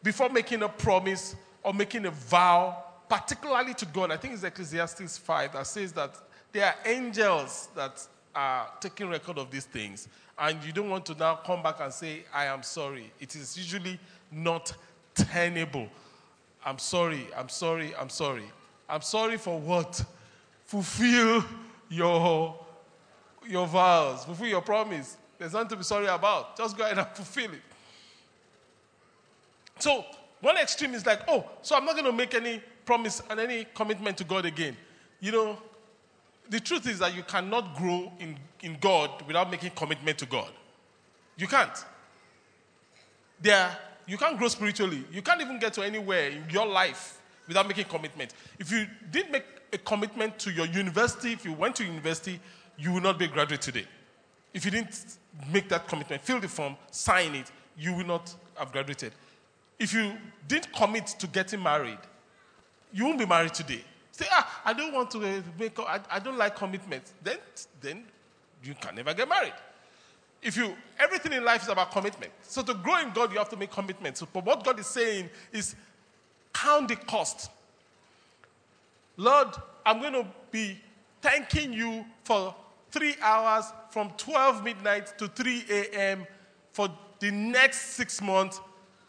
before 0.02 0.28
making 0.28 0.62
a 0.62 0.68
promise 0.68 1.34
or 1.62 1.74
making 1.74 2.06
a 2.06 2.10
vow, 2.10 2.82
particularly 3.08 3.74
to 3.74 3.86
God. 3.86 4.10
I 4.10 4.16
think 4.16 4.34
it's 4.34 4.44
Ecclesiastes 4.44 5.18
5 5.18 5.52
that 5.54 5.66
says 5.66 5.92
that 5.92 6.14
there 6.52 6.66
are 6.66 6.74
angels 6.84 7.68
that 7.74 8.06
are 8.34 8.68
taking 8.80 9.08
record 9.08 9.38
of 9.38 9.50
these 9.50 9.64
things. 9.64 10.08
And 10.38 10.62
you 10.64 10.72
don't 10.72 10.88
want 10.88 11.04
to 11.06 11.14
now 11.14 11.36
come 11.36 11.62
back 11.62 11.80
and 11.80 11.92
say, 11.92 12.24
I 12.32 12.46
am 12.46 12.62
sorry. 12.62 13.12
It 13.20 13.36
is 13.36 13.56
usually 13.56 13.98
not 14.32 14.72
tenable. 15.14 15.88
I'm 16.64 16.78
sorry, 16.78 17.26
I'm 17.36 17.48
sorry, 17.48 17.94
I'm 17.96 18.08
sorry. 18.08 18.44
I'm 18.88 19.02
sorry 19.02 19.36
for 19.36 19.58
what? 19.58 20.02
Fulfill 20.64 21.44
your, 21.88 22.58
your 23.48 23.66
vows, 23.66 24.24
fulfill 24.24 24.46
your 24.46 24.62
promise. 24.62 25.16
There's 25.38 25.52
nothing 25.52 25.68
to 25.68 25.76
be 25.76 25.82
sorry 25.84 26.06
about. 26.06 26.56
Just 26.56 26.76
go 26.76 26.84
ahead 26.84 26.98
and 26.98 27.06
fulfill 27.08 27.52
it. 27.52 27.62
So, 29.78 30.04
one 30.40 30.56
extreme 30.58 30.94
is 30.94 31.06
like, 31.06 31.20
oh, 31.28 31.48
so 31.62 31.76
I'm 31.76 31.84
not 31.84 31.94
going 31.94 32.04
to 32.04 32.12
make 32.12 32.34
any 32.34 32.62
promise 32.84 33.22
and 33.30 33.40
any 33.40 33.66
commitment 33.74 34.16
to 34.18 34.24
God 34.24 34.44
again. 34.44 34.76
You 35.20 35.32
know, 35.32 35.58
the 36.50 36.60
truth 36.60 36.88
is 36.88 36.98
that 36.98 37.14
you 37.14 37.22
cannot 37.22 37.76
grow 37.76 38.12
in, 38.18 38.36
in 38.60 38.76
God 38.80 39.22
without 39.26 39.50
making 39.50 39.70
commitment 39.70 40.18
to 40.18 40.26
God. 40.26 40.50
You 41.36 41.46
can't. 41.46 41.84
There, 43.40 43.76
you 44.06 44.18
can't 44.18 44.36
grow 44.36 44.48
spiritually. 44.48 45.04
You 45.12 45.22
can't 45.22 45.40
even 45.40 45.58
get 45.58 45.72
to 45.74 45.82
anywhere 45.82 46.30
in 46.30 46.44
your 46.50 46.66
life 46.66 47.20
without 47.46 47.66
making 47.68 47.84
commitment. 47.84 48.34
If 48.58 48.70
you 48.70 48.86
didn't 49.10 49.32
make 49.32 49.44
a 49.72 49.78
commitment 49.78 50.38
to 50.40 50.50
your 50.50 50.66
university, 50.66 51.32
if 51.32 51.44
you 51.44 51.52
went 51.52 51.76
to 51.76 51.84
university, 51.84 52.40
you 52.76 52.92
will 52.92 53.00
not 53.00 53.18
be 53.18 53.26
a 53.26 53.28
graduate 53.28 53.62
today. 53.62 53.86
If 54.52 54.64
you 54.64 54.72
didn't 54.72 55.16
make 55.52 55.68
that 55.68 55.86
commitment, 55.86 56.22
fill 56.22 56.40
the 56.40 56.48
form, 56.48 56.76
sign 56.90 57.36
it, 57.36 57.50
you 57.78 57.94
will 57.94 58.06
not 58.06 58.34
have 58.56 58.72
graduated. 58.72 59.12
If 59.78 59.94
you 59.94 60.12
didn't 60.48 60.72
commit 60.74 61.06
to 61.06 61.26
getting 61.28 61.62
married, 61.62 61.98
you 62.92 63.04
won't 63.04 63.18
be 63.18 63.26
married 63.26 63.54
today. 63.54 63.84
Say, 64.20 64.26
ah, 64.32 64.60
I 64.66 64.74
don't 64.74 64.92
want 64.92 65.10
to 65.12 65.24
uh, 65.24 65.40
make, 65.58 65.78
I, 65.78 65.98
I 66.10 66.18
don't 66.18 66.36
like 66.36 66.54
commitment. 66.54 67.04
Then, 67.22 67.38
then 67.80 68.04
you 68.62 68.74
can 68.78 68.94
never 68.94 69.14
get 69.14 69.26
married. 69.26 69.54
If 70.42 70.58
you, 70.58 70.76
everything 70.98 71.32
in 71.32 71.42
life 71.42 71.62
is 71.62 71.68
about 71.70 71.90
commitment. 71.90 72.30
So 72.42 72.60
to 72.60 72.74
grow 72.74 72.98
in 72.98 73.12
God, 73.12 73.32
you 73.32 73.38
have 73.38 73.48
to 73.48 73.56
make 73.56 73.70
commitments. 73.70 74.20
So 74.20 74.28
but 74.30 74.44
what 74.44 74.62
God 74.62 74.78
is 74.78 74.88
saying 74.88 75.30
is 75.54 75.74
count 76.52 76.88
the 76.88 76.96
cost. 76.96 77.50
Lord, 79.16 79.48
I'm 79.86 80.00
going 80.00 80.12
to 80.12 80.26
be 80.50 80.78
thanking 81.22 81.72
you 81.72 82.04
for 82.24 82.54
three 82.90 83.14
hours 83.22 83.72
from 83.88 84.10
12 84.18 84.62
midnight 84.62 85.16
to 85.16 85.28
3 85.28 85.64
a.m. 85.70 86.26
for 86.74 86.90
the 87.20 87.30
next 87.30 87.94
six 87.94 88.20
months. 88.20 88.60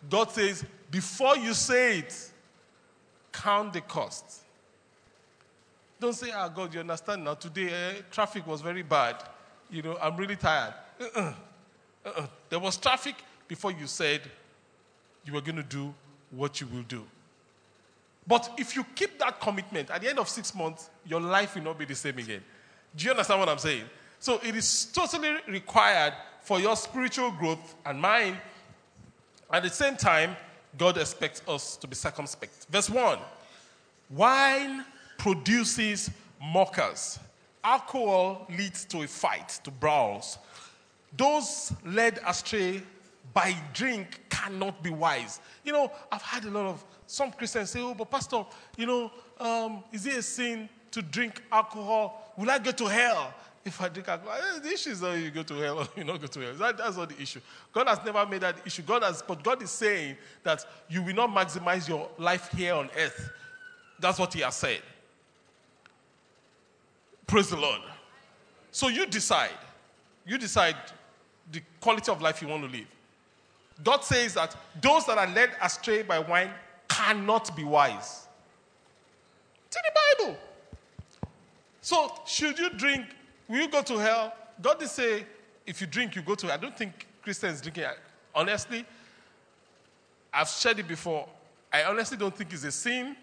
God 0.10 0.32
says, 0.32 0.64
before 0.90 1.36
you 1.36 1.54
say 1.54 2.00
it, 2.00 2.32
count 3.34 3.74
the 3.74 3.82
cost. 3.82 4.44
Don't 6.02 6.14
say, 6.14 6.32
ah, 6.34 6.50
God, 6.50 6.74
you 6.74 6.80
understand 6.80 7.24
now. 7.24 7.36
Today, 7.36 7.70
eh, 7.72 8.02
traffic 8.10 8.48
was 8.48 8.62
very 8.62 8.82
bad. 8.82 9.18
You 9.70 9.84
know, 9.84 10.00
I'm 10.02 10.18
really 10.18 10.36
tired. 10.36 10.74
Uh-uh. 11.00 11.34
Uh-uh. 12.04 12.28
There 12.50 12.58
was 12.58 12.76
traffic 12.76 13.14
before 13.48 13.72
you 13.72 13.86
said 13.86 14.22
you 15.24 15.34
were 15.34 15.42
going 15.42 15.58
to 15.58 15.64
do 15.64 15.94
what 16.32 16.60
you 16.60 16.66
will 16.66 16.82
do. 16.82 17.06
But 18.26 18.52
if 18.58 18.76
you 18.76 18.84
keep 18.96 19.20
that 19.20 19.40
commitment, 19.40 19.92
at 19.92 20.02
the 20.02 20.10
end 20.10 20.18
of 20.18 20.28
six 20.28 20.56
months, 20.56 20.90
your 21.06 21.22
life 21.22 21.54
will 21.54 21.62
not 21.62 21.78
be 21.78 21.86
the 21.86 21.94
same 21.94 22.18
again. 22.18 22.42
Do 22.96 23.06
you 23.06 23.12
understand 23.12 23.40
what 23.40 23.50
I'm 23.50 23.60
saying? 23.60 23.84
So 24.18 24.40
it 24.44 24.56
is 24.56 24.86
totally 24.86 25.36
required 25.48 26.14
for 26.42 26.60
your 26.60 26.76
spiritual 26.78 27.30
growth 27.30 27.76
and 27.86 28.02
mine. 28.02 28.38
At 29.54 29.62
the 29.62 29.70
same 29.70 29.98
time, 29.98 30.36
God 30.80 30.98
expects 30.98 31.44
us 31.48 31.78
to 31.78 31.88
be 31.88 31.94
circumspect. 31.94 32.66
Verse 32.72 32.90
1 32.90 33.20
Wine 34.10 34.84
produces 35.22 36.10
mockers, 36.42 37.20
alcohol 37.64 38.48
leads 38.58 38.86
to 38.86 39.04
a 39.04 39.08
fight, 39.08 39.50
to 39.64 39.70
brawls. 39.70 40.40
Those 41.16 41.72
led 41.86 42.20
astray 42.26 42.82
by 43.32 43.56
drink 43.72 44.20
cannot 44.30 44.82
be 44.82 44.90
wise. 44.90 45.40
You 45.64 45.74
know, 45.74 45.92
I've 46.12 46.24
had 46.24 46.46
a 46.46 46.50
lot 46.50 46.66
of 46.66 46.84
some 47.06 47.32
Christians 47.32 47.70
say, 47.70 47.82
Oh, 47.82 47.94
but 47.94 48.10
Pastor, 48.10 48.44
you 48.76 48.88
know, 48.88 49.12
um, 49.40 49.84
is 49.92 50.08
it 50.08 50.18
a 50.18 50.24
sin 50.24 50.68
to 50.90 51.04
drink 51.04 51.44
alcohol? 51.52 52.34
Will 52.36 52.50
I 52.50 52.58
go 52.58 52.72
to 52.72 52.86
hell 52.86 53.32
if 53.64 53.80
I 53.80 53.90
drink 53.90 54.08
alcohol? 54.10 54.36
Eh, 54.56 54.60
the 54.60 54.70
issue 54.70 54.90
is 54.90 55.04
not 55.04 55.14
you 55.14 55.30
go 55.30 55.44
to 55.44 55.54
hell 55.54 55.80
or 55.82 55.88
you 55.96 56.04
not 56.04 56.20
go 56.20 56.26
to 56.26 56.40
hell. 56.40 56.54
That, 56.56 56.80
that's 56.80 56.98
not 56.98 57.10
the 57.10 57.22
issue. 57.22 57.42
God 57.72 57.88
has 57.88 58.00
never 58.04 58.26
made 58.26 58.42
that 58.42 58.56
issue. 58.66 58.82
God 58.82 59.04
has, 59.04 59.22
but 59.22 59.44
God 59.44 59.62
is 59.62 59.70
saying 59.70 60.18
that 60.42 60.66
you 60.90 61.04
will 61.04 61.14
not 61.14 61.30
maximize 61.30 61.88
your 61.88 62.10
life 62.18 62.50
here 62.58 62.74
on 62.74 62.90
earth. 62.98 63.30
That's 64.00 64.18
what 64.18 64.34
He 64.34 64.40
has 64.42 64.56
said. 64.56 64.82
Praise 67.32 67.50
the 67.50 67.56
Lord. 67.56 67.80
So 68.72 68.90
you 68.90 69.06
decide. 69.06 69.58
You 70.26 70.38
decide 70.38 70.76
the 71.50 71.62
quality 71.80 72.12
of 72.12 72.22
life 72.22 72.42
you 72.42 72.50
want 72.50 72.66
to 72.66 72.70
live. 72.70 72.88
God 73.82 74.04
says 74.04 74.34
that 74.34 74.54
those 74.82 75.06
that 75.06 75.18
are 75.18 75.28
led 75.28 75.52
astray 75.62 76.02
by 76.02 76.20
wine 76.20 76.50
cannot 76.90 77.56
be 77.56 77.64
wise. 77.64 78.28
It's 79.68 79.78
in 79.78 79.82
the 79.86 80.26
Bible. 80.26 80.38
So, 81.80 82.12
should 82.26 82.60
you 82.60 82.70
drink, 82.72 83.06
will 83.48 83.62
you 83.62 83.70
go 83.70 83.82
to 83.82 83.98
hell? 83.98 84.34
God 84.62 84.80
did 84.80 84.90
say, 84.90 85.26
if 85.66 85.80
you 85.80 85.88
drink, 85.88 86.18
you 86.18 86.22
go 86.22 86.36
to 86.36 86.48
hell. 86.48 86.58
I 86.58 86.62
don't 86.62 86.78
think 86.78 87.08
Christians 87.24 87.62
drinking. 87.62 87.86
Honestly, 88.36 88.86
I've 90.34 90.50
shared 90.50 90.80
it 90.80 90.88
before. 90.90 91.30
I 91.72 91.86
honestly 91.86 92.18
don't 92.18 92.36
think 92.36 92.52
it's 92.52 92.66
a 92.66 92.74
sin 92.74 93.16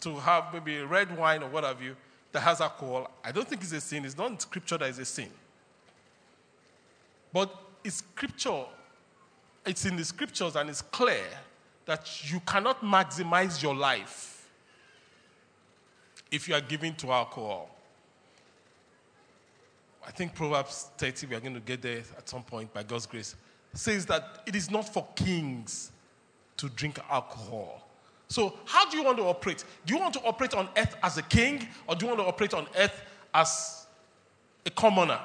to 0.00 0.16
have 0.16 0.52
maybe 0.52 0.80
red 0.80 1.16
wine 1.16 1.44
or 1.44 1.48
what 1.48 1.62
have 1.62 1.80
you 1.80 1.94
that 2.32 2.40
has 2.40 2.60
alcohol. 2.60 3.10
I 3.22 3.30
don't 3.30 3.46
think 3.46 3.62
it's 3.62 3.72
a 3.72 3.80
sin. 3.80 4.04
It's 4.04 4.16
not 4.16 4.30
in 4.30 4.38
scripture 4.38 4.78
that 4.78 4.88
is 4.88 4.98
a 4.98 5.04
sin. 5.04 5.28
But 7.32 7.54
it's 7.84 7.96
scripture, 7.96 8.64
it's 9.66 9.84
in 9.86 9.96
the 9.96 10.04
scriptures 10.04 10.56
and 10.56 10.68
it's 10.68 10.82
clear 10.82 11.24
that 11.86 12.30
you 12.30 12.40
cannot 12.40 12.80
maximize 12.80 13.62
your 13.62 13.74
life 13.74 14.48
if 16.30 16.48
you 16.48 16.54
are 16.54 16.60
giving 16.60 16.94
to 16.96 17.12
alcohol. 17.12 17.68
I 20.06 20.10
think 20.10 20.34
Proverbs 20.34 20.90
30, 20.98 21.26
we 21.28 21.36
are 21.36 21.40
going 21.40 21.54
to 21.54 21.60
get 21.60 21.80
there 21.80 22.02
at 22.16 22.28
some 22.28 22.42
point 22.42 22.72
by 22.72 22.82
God's 22.82 23.06
grace, 23.06 23.36
says 23.72 24.04
that 24.06 24.42
it 24.46 24.56
is 24.56 24.70
not 24.70 24.92
for 24.92 25.06
kings 25.14 25.92
to 26.56 26.68
drink 26.68 26.98
alcohol. 27.10 27.81
So, 28.32 28.54
how 28.64 28.88
do 28.88 28.96
you 28.96 29.04
want 29.04 29.18
to 29.18 29.24
operate? 29.24 29.62
Do 29.84 29.92
you 29.92 30.00
want 30.00 30.14
to 30.14 30.22
operate 30.22 30.54
on 30.54 30.66
earth 30.74 30.96
as 31.02 31.18
a 31.18 31.22
king, 31.22 31.68
or 31.86 31.94
do 31.94 32.06
you 32.06 32.08
want 32.08 32.22
to 32.22 32.26
operate 32.26 32.54
on 32.54 32.66
earth 32.78 33.04
as 33.34 33.86
a 34.64 34.70
commoner? 34.70 35.20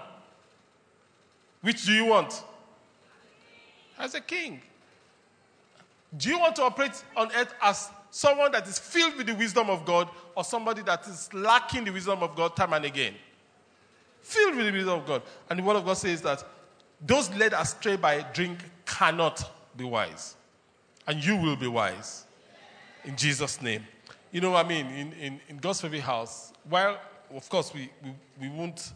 Which 1.62 1.86
do 1.86 1.94
you 1.94 2.04
want? 2.04 2.44
As 3.98 4.14
a 4.14 4.20
king. 4.20 4.60
Do 6.18 6.28
you 6.28 6.38
want 6.38 6.58
to 6.58 6.64
operate 6.64 7.02
on 7.16 7.32
earth 7.34 7.54
as 7.62 7.90
someone 8.12 8.52
that 8.52 8.68
is 8.68 8.78
filled 8.78 9.16
with 9.16 9.28
the 9.28 9.36
wisdom 9.36 9.70
of 9.70 9.86
God 9.86 10.10
or 10.36 10.44
somebody 10.44 10.82
that 10.82 11.08
is 11.08 11.34
lacking 11.34 11.86
the 11.86 11.92
wisdom 11.92 12.22
of 12.22 12.36
God 12.36 12.58
time 12.58 12.74
and 12.74 12.84
again? 12.84 13.14
Filled 14.20 14.58
with 14.58 14.66
the 14.66 14.72
wisdom 14.74 15.00
of 15.00 15.06
God. 15.06 15.22
And 15.50 15.60
the 15.60 15.64
word 15.64 15.78
of 15.78 15.86
God 15.86 15.96
says 15.96 16.22
that 16.24 16.44
those 17.00 17.30
led 17.36 17.54
astray 17.54 17.96
by 17.96 18.26
drink 18.34 18.60
cannot 18.86 19.50
be 19.78 19.86
wise. 19.86 20.36
And 21.08 21.24
you 21.24 21.38
will 21.38 21.56
be 21.56 21.68
wise. 21.68 22.26
In 23.06 23.16
Jesus' 23.16 23.62
name. 23.62 23.86
You 24.32 24.42
know 24.42 24.52
what 24.52 24.66
I 24.66 24.70
mean? 24.70 24.88
In, 24.88 25.14
in, 25.14 25.40
in 25.48 25.58
God's 25.58 25.82
favorite 25.82 26.02
house, 26.02 26.52
while, 26.70 27.00
of 27.34 27.48
course, 27.50 27.74
we, 27.74 27.90
we, 28.04 28.14
we 28.42 28.50
won't 28.50 28.92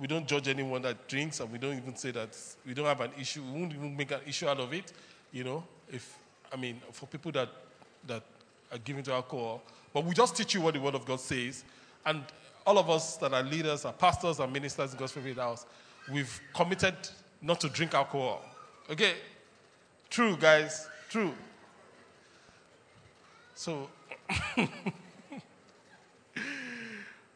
we 0.00 0.06
don't 0.06 0.26
judge 0.26 0.48
anyone 0.48 0.80
that 0.80 1.08
drinks, 1.08 1.40
and 1.40 1.52
we 1.52 1.58
don't 1.58 1.76
even 1.76 1.94
say 1.94 2.10
that 2.12 2.34
we 2.66 2.72
don't 2.72 2.86
have 2.86 3.02
an 3.02 3.10
issue. 3.20 3.42
We 3.42 3.60
won't 3.60 3.74
even 3.74 3.94
make 3.94 4.10
an 4.10 4.20
issue 4.26 4.48
out 4.48 4.58
of 4.58 4.72
it. 4.72 4.92
You 5.30 5.44
know, 5.44 5.64
if 5.92 6.16
I 6.52 6.56
mean, 6.56 6.80
for 6.90 7.06
people 7.06 7.30
that, 7.32 7.50
that 8.06 8.22
are 8.72 8.78
given 8.78 9.02
to 9.04 9.12
alcohol. 9.12 9.62
But 9.92 10.04
we 10.04 10.14
just 10.14 10.36
teach 10.36 10.54
you 10.54 10.60
what 10.60 10.74
the 10.74 10.80
Word 10.80 10.94
of 10.94 11.04
God 11.04 11.20
says. 11.20 11.64
And 12.06 12.22
all 12.66 12.78
of 12.78 12.88
us 12.88 13.16
that 13.18 13.32
are 13.32 13.42
leaders, 13.42 13.84
are 13.84 13.92
pastors, 13.92 14.40
and 14.40 14.52
ministers 14.52 14.92
in 14.92 14.98
God's 14.98 15.12
favorite 15.12 15.36
house, 15.36 15.66
we've 16.10 16.40
committed 16.54 16.94
not 17.42 17.60
to 17.60 17.68
drink 17.68 17.94
alcohol. 17.94 18.42
Okay? 18.88 19.14
True, 20.08 20.36
guys. 20.36 20.88
True. 21.08 21.32
So, 23.60 23.90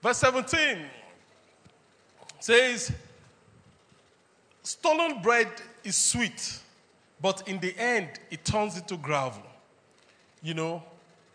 verse 0.00 0.16
17 0.16 0.78
says, 2.40 2.90
Stolen 4.62 5.20
bread 5.20 5.48
is 5.84 5.96
sweet 5.96 6.60
but 7.20 7.46
in 7.46 7.60
the 7.60 7.78
end, 7.78 8.08
it 8.30 8.42
turns 8.42 8.78
into 8.78 8.96
gravel. 8.96 9.42
You 10.42 10.54
know, 10.54 10.82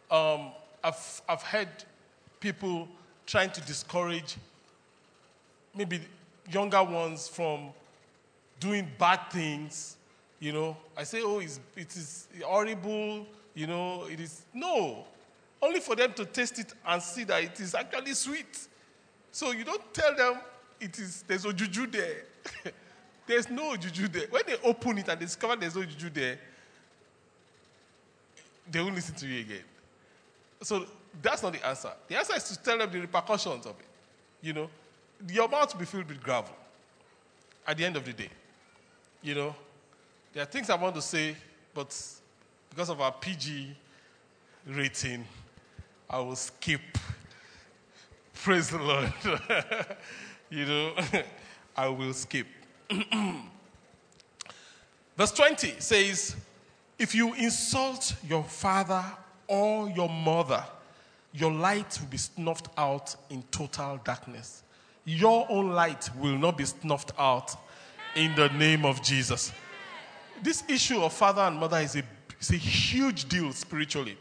um, 0.10 0.54
I've, 0.84 1.22
I've 1.30 1.44
heard 1.44 1.70
people 2.40 2.88
trying 3.28 3.52
to 3.52 3.62
discourage 3.62 4.38
maybe 5.76 6.02
younger 6.52 6.84
ones 6.84 7.28
from 7.28 7.70
doing 8.60 8.88
bad 8.98 9.20
things. 9.32 9.98
You 10.40 10.54
know, 10.54 10.78
I 10.98 11.04
say, 11.04 11.22
oh, 11.22 11.38
it's, 11.38 11.60
it 11.76 11.96
is 11.96 12.28
horrible. 12.44 13.28
You 13.60 13.68
know, 13.68 14.06
it 14.10 14.22
is. 14.22 14.46
No. 14.54 15.04
Only 15.62 15.82
for 15.82 15.94
them 15.94 16.14
to 16.14 16.24
taste 16.24 16.60
it 16.60 16.74
and 16.88 17.04
see 17.04 17.26
that 17.26 17.44
it 17.44 17.60
is 17.60 17.76
actually 17.76 18.14
sweet. 18.14 18.58
So 19.34 19.52
you 19.52 19.66
don't 19.66 19.94
tell 19.94 20.16
them 20.16 20.40
it 20.80 20.98
is, 20.98 21.26
there's 21.28 21.44
a 21.44 21.52
juju 21.52 21.88
there. 21.88 22.24
There's 23.28 23.48
no 23.48 23.76
juju 23.76 24.08
there. 24.08 24.26
When 24.32 24.42
they 24.48 24.56
open 24.64 24.98
it 24.98 25.08
and 25.08 25.20
discover 25.20 25.56
there's 25.56 25.76
no 25.76 25.84
juju 25.84 26.10
there, 26.10 26.40
they 28.72 28.82
won't 28.82 28.96
listen 28.96 29.14
to 29.14 29.28
you 29.28 29.42
again. 29.42 29.64
So 30.64 30.88
that's 31.22 31.44
not 31.44 31.54
the 31.54 31.64
answer. 31.68 31.92
The 32.08 32.18
answer 32.18 32.36
is 32.36 32.46
to 32.46 32.58
tell 32.58 32.80
them 32.80 32.90
the 32.92 33.02
repercussions 33.02 33.68
of 33.68 33.76
it. 33.80 33.86
You 34.42 34.54
know, 34.54 34.70
your 35.32 35.48
mouth 35.48 35.72
will 35.72 35.82
be 35.82 35.86
filled 35.86 36.08
with 36.08 36.24
gravel 36.24 36.56
at 37.68 37.78
the 37.78 37.86
end 37.86 37.98
of 37.98 38.06
the 38.06 38.14
day. 38.14 38.30
You 39.22 39.36
know, 39.36 39.56
there 40.34 40.42
are 40.42 40.48
things 40.48 40.72
I 40.72 40.76
want 40.76 40.96
to 40.96 41.02
say, 41.04 41.36
but 41.76 41.94
because 42.70 42.90
of 42.90 43.02
our 43.02 43.12
PG 43.12 43.76
rating, 44.68 45.26
I 46.10 46.20
will 46.20 46.36
skip. 46.36 46.82
Praise 48.34 48.70
the 48.70 48.78
Lord. 48.78 49.14
you 50.50 50.66
know, 50.66 50.94
I 51.76 51.88
will 51.88 52.14
skip. 52.14 52.48
Verse 55.18 55.32
20 55.32 55.76
says, 55.80 56.36
If 56.98 57.14
you 57.14 57.34
insult 57.34 58.16
your 58.28 58.44
father 58.44 59.04
or 59.48 59.90
your 59.90 60.10
mother, 60.10 60.64
your 61.34 61.52
light 61.52 62.00
will 62.00 62.08
be 62.08 62.18
snuffed 62.18 62.70
out 62.78 63.16
in 63.30 63.44
total 63.52 64.00
darkness. 64.04 64.64
Your 65.06 65.46
own 65.50 65.72
light 65.72 66.10
will 66.18 66.38
not 66.38 66.58
be 66.58 66.66
snuffed 66.66 67.12
out 67.18 67.56
in 68.16 68.34
the 68.36 68.48
name 68.50 68.86
of 68.86 69.04
Jesus. 69.04 69.52
This 70.42 70.64
issue 70.68 71.02
of 71.02 71.14
father 71.14 71.42
and 71.42 71.58
mother 71.58 71.78
is 71.78 71.96
a, 71.96 72.04
is 72.40 72.52
a 72.52 72.56
huge 72.56 73.28
deal 73.28 73.52
spiritually. 73.52 74.18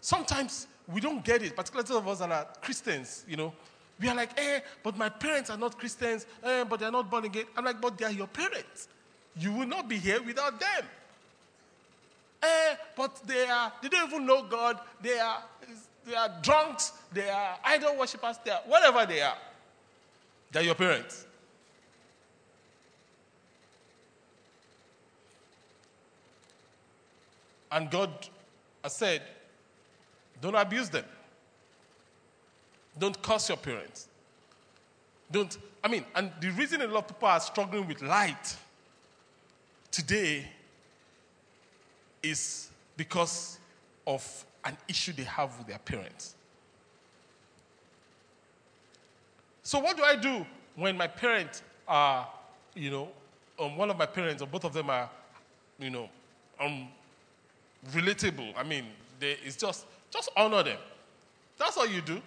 Sometimes 0.00 0.66
we 0.88 1.00
don't 1.00 1.24
get 1.24 1.42
it, 1.42 1.56
particularly 1.56 1.88
those 1.88 1.96
of 1.96 2.08
us 2.08 2.18
that 2.20 2.30
are 2.30 2.46
Christians, 2.62 3.24
you 3.28 3.36
know. 3.36 3.52
We 4.00 4.08
are 4.08 4.14
like, 4.14 4.38
eh, 4.38 4.60
but 4.82 4.96
my 4.96 5.08
parents 5.08 5.50
are 5.50 5.56
not 5.56 5.78
Christians, 5.78 6.26
eh, 6.42 6.64
but 6.64 6.80
they're 6.80 6.90
not 6.90 7.10
born 7.10 7.24
again. 7.24 7.46
I'm 7.56 7.64
like, 7.64 7.80
but 7.80 7.96
they 7.96 8.04
are 8.04 8.12
your 8.12 8.26
parents. 8.26 8.88
You 9.38 9.52
will 9.52 9.66
not 9.66 9.88
be 9.88 9.96
here 9.96 10.22
without 10.22 10.60
them. 10.60 10.84
Eh, 12.42 12.74
but 12.94 13.20
they 13.26 13.46
are, 13.46 13.72
they 13.82 13.88
don't 13.88 14.08
even 14.08 14.26
know 14.26 14.42
God. 14.44 14.78
They 15.00 15.18
are, 15.18 15.42
they 16.06 16.14
are 16.14 16.30
drunks. 16.42 16.92
They 17.12 17.28
are 17.28 17.58
idol 17.64 17.96
worshippers. 17.98 18.36
They 18.44 18.50
are 18.50 18.60
whatever 18.66 19.06
they 19.06 19.22
are. 19.22 19.38
They're 20.52 20.62
your 20.62 20.74
parents. 20.74 21.25
And 27.70 27.90
God 27.90 28.10
has 28.82 28.96
said, 28.96 29.22
don't 30.40 30.54
abuse 30.54 30.88
them. 30.88 31.04
Don't 32.98 33.20
curse 33.22 33.48
your 33.48 33.58
parents. 33.58 34.08
Don't, 35.30 35.56
I 35.82 35.88
mean, 35.88 36.04
and 36.14 36.30
the 36.40 36.50
reason 36.50 36.82
a 36.82 36.86
lot 36.86 37.04
of 37.04 37.08
people 37.08 37.28
are 37.28 37.40
struggling 37.40 37.86
with 37.86 38.02
light 38.02 38.56
today 39.90 40.46
is 42.22 42.70
because 42.96 43.58
of 44.06 44.44
an 44.64 44.76
issue 44.88 45.12
they 45.12 45.24
have 45.24 45.56
with 45.58 45.66
their 45.66 45.78
parents. 45.78 46.34
So, 49.62 49.80
what 49.80 49.96
do 49.96 50.04
I 50.04 50.16
do 50.16 50.46
when 50.76 50.96
my 50.96 51.06
parents 51.06 51.62
are, 51.88 52.28
you 52.74 52.90
know, 52.90 53.08
um, 53.58 53.76
one 53.76 53.90
of 53.90 53.98
my 53.98 54.06
parents 54.06 54.42
or 54.42 54.46
both 54.46 54.64
of 54.64 54.72
them 54.72 54.90
are, 54.90 55.10
you 55.78 55.90
know, 55.90 56.08
um, 56.60 56.88
relatable? 57.88 58.52
I 58.56 58.62
mean, 58.62 58.84
they, 59.18 59.36
it's 59.44 59.56
just, 59.56 59.86
just 60.10 60.30
honor 60.36 60.62
them. 60.62 60.78
That's 61.58 61.76
all 61.76 61.86
you 61.86 62.00
do. 62.00 62.20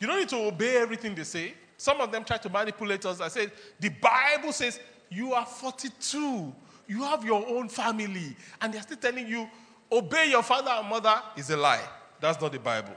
You 0.00 0.06
don't 0.06 0.18
need 0.20 0.28
to 0.28 0.46
obey 0.46 0.76
everything 0.76 1.14
they 1.14 1.24
say. 1.24 1.54
Some 1.76 2.00
of 2.00 2.10
them 2.10 2.24
try 2.24 2.38
to 2.38 2.48
manipulate 2.48 3.04
us. 3.06 3.20
I 3.20 3.28
said, 3.28 3.52
the 3.78 3.88
Bible 3.88 4.52
says 4.52 4.80
you 5.10 5.32
are 5.32 5.46
42. 5.46 6.52
You 6.86 7.02
have 7.02 7.24
your 7.24 7.46
own 7.46 7.68
family. 7.68 8.36
And 8.60 8.72
they're 8.72 8.82
still 8.82 8.96
telling 8.96 9.26
you, 9.26 9.48
obey 9.90 10.30
your 10.30 10.42
father 10.42 10.70
and 10.70 10.88
mother 10.88 11.14
is 11.36 11.50
a 11.50 11.56
lie. 11.56 11.86
That's 12.20 12.40
not 12.40 12.52
the 12.52 12.58
Bible. 12.58 12.94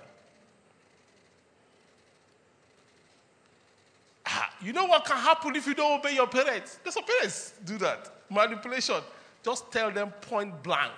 Ah, 4.25 4.53
you 4.61 4.73
know 4.73 4.85
what 4.85 5.05
can 5.05 5.17
happen 5.17 5.55
if 5.55 5.67
you 5.67 5.73
don't 5.73 5.99
obey 5.99 6.15
your 6.15 6.27
parents? 6.27 6.79
There's 6.83 6.93
some 6.93 7.03
parents 7.03 7.53
do 7.65 7.77
that. 7.79 8.11
Manipulation. 8.29 9.01
Just 9.43 9.71
tell 9.71 9.91
them 9.91 10.11
point 10.21 10.61
blank. 10.63 10.91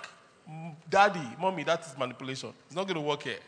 Daddy, 0.89 1.27
mommy, 1.39 1.63
that 1.63 1.85
is 1.85 1.97
manipulation. 1.97 2.53
It's 2.67 2.75
not 2.75 2.83
going 2.83 2.95
to 2.95 3.01
work 3.01 3.23
here. 3.23 3.39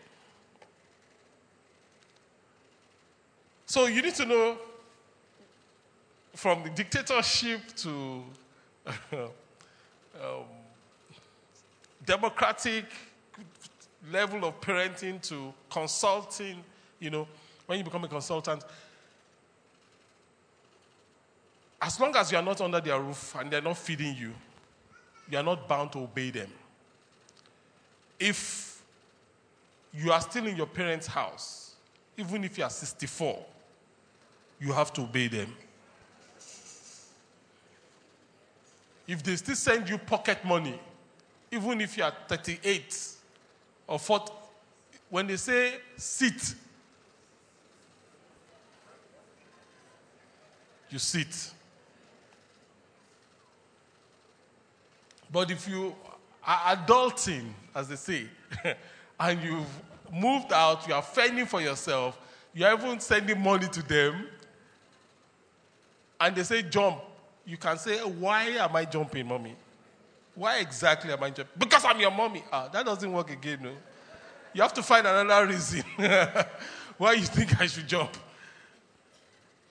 So 3.65 3.87
you 3.87 4.01
need 4.01 4.15
to 4.15 4.25
know 4.25 4.57
from 6.33 6.63
the 6.63 6.69
dictatorship 6.69 7.61
to 7.77 8.23
um, 9.13 10.43
democratic 12.05 12.85
level 14.11 14.45
of 14.45 14.61
parenting 14.61 15.21
to 15.23 15.53
consulting, 15.69 16.63
you 16.99 17.09
know, 17.09 17.27
when 17.65 17.79
you 17.79 17.83
become 17.83 18.03
a 18.03 18.07
consultant, 18.07 18.63
as 21.81 21.99
long 21.99 22.15
as 22.15 22.31
you 22.31 22.37
are 22.37 22.43
not 22.43 22.61
under 22.61 22.79
their 22.79 22.99
roof 22.99 23.35
and 23.39 23.51
they're 23.51 23.61
not 23.61 23.77
feeding 23.77 24.15
you, 24.15 24.33
you 25.29 25.37
are 25.37 25.43
not 25.43 25.67
bound 25.67 25.91
to 25.91 25.99
obey 25.99 26.29
them. 26.29 26.49
If 28.19 28.81
you 29.93 30.11
are 30.11 30.21
still 30.21 30.45
in 30.47 30.55
your 30.55 30.67
parents' 30.67 31.07
house, 31.07 31.75
even 32.17 32.43
if 32.43 32.57
you 32.57 32.63
are 32.63 32.69
64, 32.69 33.45
you 34.59 34.71
have 34.71 34.91
to 34.93 35.01
obey 35.01 35.27
them. 35.27 35.55
If 39.07 39.21
they 39.21 39.35
still 39.35 39.55
send 39.55 39.89
you 39.89 39.97
pocket 39.97 40.43
money, 40.43 40.79
even 41.51 41.81
if 41.81 41.97
you 41.97 42.03
are 42.03 42.13
38 42.27 43.13
or 43.87 43.99
40, 43.99 44.33
when 45.09 45.27
they 45.27 45.37
say 45.37 45.75
sit, 45.95 46.55
you 50.89 50.99
sit. 50.99 51.51
But 55.31 55.51
if 55.51 55.67
you 55.67 55.93
are 56.45 56.75
adulting, 56.75 57.49
as 57.73 57.87
they 57.87 57.95
say, 57.95 58.25
and 59.19 59.41
you've 59.41 59.81
moved 60.13 60.53
out, 60.53 60.87
you 60.87 60.93
are 60.93 61.01
fending 61.01 61.45
for 61.45 61.61
yourself, 61.61 62.19
you 62.53 62.65
are 62.65 62.73
even 62.73 62.99
sending 62.99 63.41
money 63.41 63.67
to 63.67 63.81
them, 63.83 64.27
and 66.19 66.35
they 66.35 66.43
say 66.43 66.61
jump, 66.63 67.01
you 67.45 67.57
can 67.57 67.77
say, 67.77 67.97
Why 67.99 68.43
am 68.43 68.75
I 68.75 68.85
jumping, 68.85 69.27
mommy? 69.27 69.55
Why 70.33 70.59
exactly 70.59 71.11
am 71.11 71.23
I 71.23 71.29
jumping? 71.29 71.53
Because 71.57 71.85
I'm 71.85 71.99
your 71.99 72.11
mommy. 72.11 72.43
Ah, 72.51 72.67
that 72.67 72.85
doesn't 72.85 73.11
work 73.11 73.31
again, 73.31 73.59
no. 73.61 73.71
You 74.53 74.61
have 74.61 74.73
to 74.73 74.83
find 74.83 75.05
another 75.05 75.47
reason 75.47 75.83
why 76.97 77.13
you 77.13 77.23
think 77.23 77.59
I 77.59 77.67
should 77.67 77.87
jump. 77.87 78.15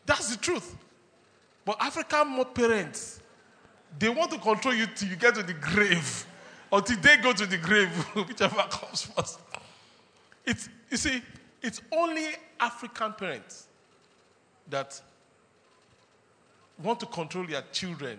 That's 0.07 0.35
the 0.35 0.43
truth. 0.43 0.77
But 1.65 1.79
African 1.81 2.45
parents, 2.53 3.21
they 3.99 4.09
want 4.09 4.31
to 4.33 4.39
control 4.39 4.75
you 4.75 4.87
till 4.87 5.09
you 5.09 5.17
get 5.17 5.35
to 5.37 5.43
the 5.43 5.55
grave, 5.55 6.27
or 6.71 6.83
till 6.83 6.97
they 6.99 7.17
go 7.19 7.33
to 7.33 7.47
the 7.47 7.59
grave, 7.59 7.89
whichever 8.15 8.63
comes 8.71 9.03
first. 9.03 9.41
It's, 10.45 10.69
you 10.91 10.97
see, 10.97 11.23
it's 11.63 11.81
only 11.93 12.27
African 12.61 13.13
parents 13.13 13.67
that 14.69 15.01
want 16.83 17.01
to 17.01 17.07
control 17.07 17.47
their 17.47 17.63
children 17.73 18.19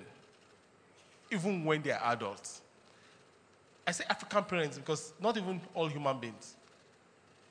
even 1.32 1.64
when 1.64 1.82
they 1.82 1.92
are 1.92 2.14
adults. 2.14 2.62
I 3.88 3.92
say 3.92 4.06
African 4.10 4.44
parents 4.44 4.78
because 4.78 5.14
not 5.20 5.38
even 5.38 5.62
all 5.74 5.88
human 5.88 6.20
beings. 6.20 6.56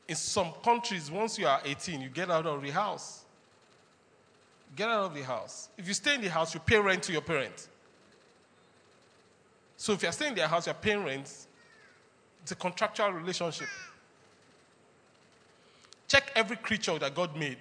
In 0.09 0.17
some 0.17 0.53
countries, 0.63 1.11
once 1.11 1.39
you 1.39 1.47
are 1.47 1.61
18, 1.65 2.01
you 2.01 2.09
get 2.09 2.31
out 2.31 2.47
of 2.47 2.63
the 2.63 2.71
house. 2.71 3.25
Get 4.77 4.89
out 4.89 5.07
of 5.07 5.15
the 5.15 5.23
house. 5.23 5.69
If 5.79 5.87
you 5.87 5.95
stay 5.95 6.17
in 6.17 6.21
the 6.21 6.29
house, 6.29 6.53
you 6.53 6.61
pay 6.61 6.79
rent 6.79 7.03
to 7.05 7.13
your 7.13 7.23
parents. 7.23 7.69
So 9.77 9.93
if 9.93 10.03
you're 10.03 10.13
staying 10.13 10.33
in 10.33 10.37
their 10.37 10.49
house, 10.49 10.67
you're 10.67 10.75
paying 10.75 11.05
rent. 11.05 11.31
It's 12.43 12.53
a 12.53 12.55
contractual 12.55 13.11
relationship. 13.11 13.69
Check 16.09 16.31
every 16.35 16.57
creature 16.57 16.99
that 16.99 17.15
God 17.15 17.37
made. 17.37 17.59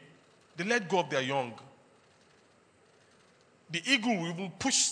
They 0.56 0.64
let 0.64 0.88
go 0.88 1.00
of 1.00 1.10
their 1.10 1.22
young 1.22 1.54
the 3.74 3.82
eagle 3.92 4.16
will 4.16 4.30
even 4.30 4.52
push 4.60 4.92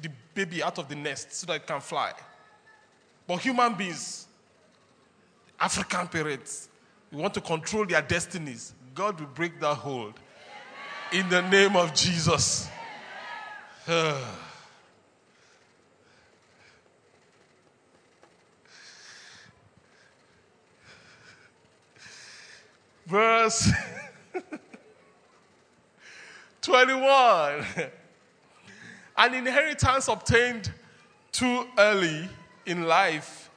the 0.00 0.10
baby 0.34 0.62
out 0.62 0.78
of 0.78 0.88
the 0.88 0.94
nest 0.94 1.32
so 1.32 1.46
that 1.46 1.56
it 1.56 1.66
can 1.66 1.80
fly. 1.80 2.12
But 3.26 3.38
human 3.38 3.74
beings, 3.74 4.26
African 5.58 6.06
parents, 6.06 6.68
we 7.10 7.16
want 7.18 7.32
to 7.34 7.40
control 7.40 7.86
their 7.86 8.02
destinies. 8.02 8.74
God 8.94 9.18
will 9.18 9.28
break 9.28 9.58
that 9.60 9.74
hold. 9.74 10.20
In 11.12 11.26
the 11.30 11.40
name 11.48 11.76
of 11.76 11.94
Jesus. 11.94 12.68
Verse 23.06 23.70
21. 26.62 27.66
An 29.16 29.34
inheritance 29.34 30.08
obtained 30.08 30.72
too 31.30 31.66
early 31.78 32.28
in 32.66 32.84
life 32.84 33.50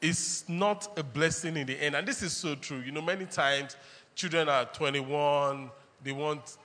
is 0.00 0.44
not 0.48 0.98
a 0.98 1.02
blessing 1.02 1.56
in 1.56 1.66
the 1.66 1.82
end. 1.82 1.94
And 1.94 2.06
this 2.06 2.22
is 2.22 2.32
so 2.32 2.54
true. 2.54 2.80
You 2.80 2.92
know, 2.92 3.00
many 3.00 3.24
times 3.24 3.76
children 4.14 4.48
are 4.48 4.66
21, 4.66 5.70
they 6.02 6.12
want, 6.12 6.56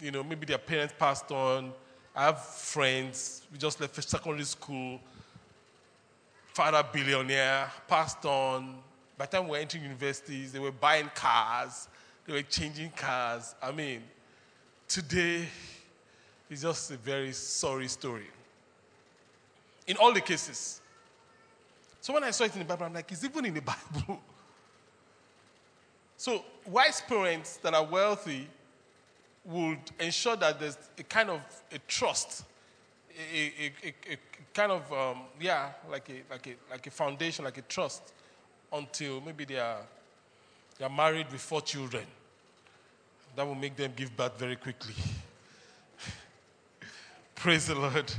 you 0.00 0.10
know, 0.10 0.22
maybe 0.22 0.46
their 0.46 0.58
parents 0.58 0.94
passed 0.98 1.30
on. 1.30 1.72
I 2.14 2.24
have 2.24 2.44
friends, 2.44 3.42
we 3.52 3.58
just 3.58 3.80
left 3.80 4.02
secondary 4.02 4.44
school, 4.44 5.00
father 6.52 6.84
billionaire, 6.92 7.70
passed 7.86 8.24
on. 8.24 8.78
By 9.18 9.26
the 9.26 9.32
time 9.32 9.44
we 9.44 9.50
were 9.50 9.56
entering 9.56 9.82
universities, 9.82 10.52
they 10.52 10.60
were 10.60 10.70
buying 10.70 11.10
cars, 11.12 11.88
they 12.24 12.32
were 12.32 12.42
changing 12.42 12.90
cars. 12.90 13.56
I 13.60 13.72
mean, 13.72 14.04
today 14.86 15.48
is 16.48 16.62
just 16.62 16.92
a 16.92 16.96
very 16.96 17.32
sorry 17.32 17.88
story. 17.88 18.28
In 19.88 19.96
all 19.96 20.12
the 20.12 20.20
cases. 20.20 20.80
So 22.00 22.14
when 22.14 22.22
I 22.22 22.30
saw 22.30 22.44
it 22.44 22.52
in 22.52 22.60
the 22.60 22.64
Bible, 22.64 22.86
I'm 22.86 22.94
like, 22.94 23.10
it's 23.10 23.24
even 23.24 23.44
in 23.44 23.54
the 23.54 23.60
Bible. 23.96 24.20
So, 26.16 26.44
wise 26.66 27.00
parents 27.00 27.56
that 27.58 27.74
are 27.74 27.84
wealthy 27.84 28.48
would 29.44 29.78
ensure 29.98 30.36
that 30.36 30.60
there's 30.60 30.78
a 30.98 31.02
kind 31.02 31.30
of 31.30 31.40
a 31.72 31.78
trust, 31.86 32.44
a, 33.16 33.36
a, 33.36 33.72
a, 33.84 34.12
a 34.12 34.18
kind 34.52 34.72
of 34.72 34.92
um, 34.92 35.22
yeah, 35.40 35.70
like 35.90 36.08
a 36.10 36.32
like 36.32 36.46
a 36.46 36.54
like 36.70 36.86
a 36.86 36.90
foundation, 36.90 37.44
like 37.44 37.58
a 37.58 37.62
trust, 37.62 38.12
until 38.72 39.20
maybe 39.20 39.44
they 39.44 39.58
are 39.58 39.80
they 40.78 40.84
are 40.84 40.90
married 40.90 41.30
with 41.32 41.40
four 41.40 41.60
children. 41.60 42.04
That 43.36 43.46
will 43.46 43.54
make 43.54 43.76
them 43.76 43.92
give 43.94 44.16
birth 44.16 44.38
very 44.38 44.56
quickly. 44.56 44.94
Praise 47.34 47.66
the 47.66 47.74
Lord. 47.74 48.12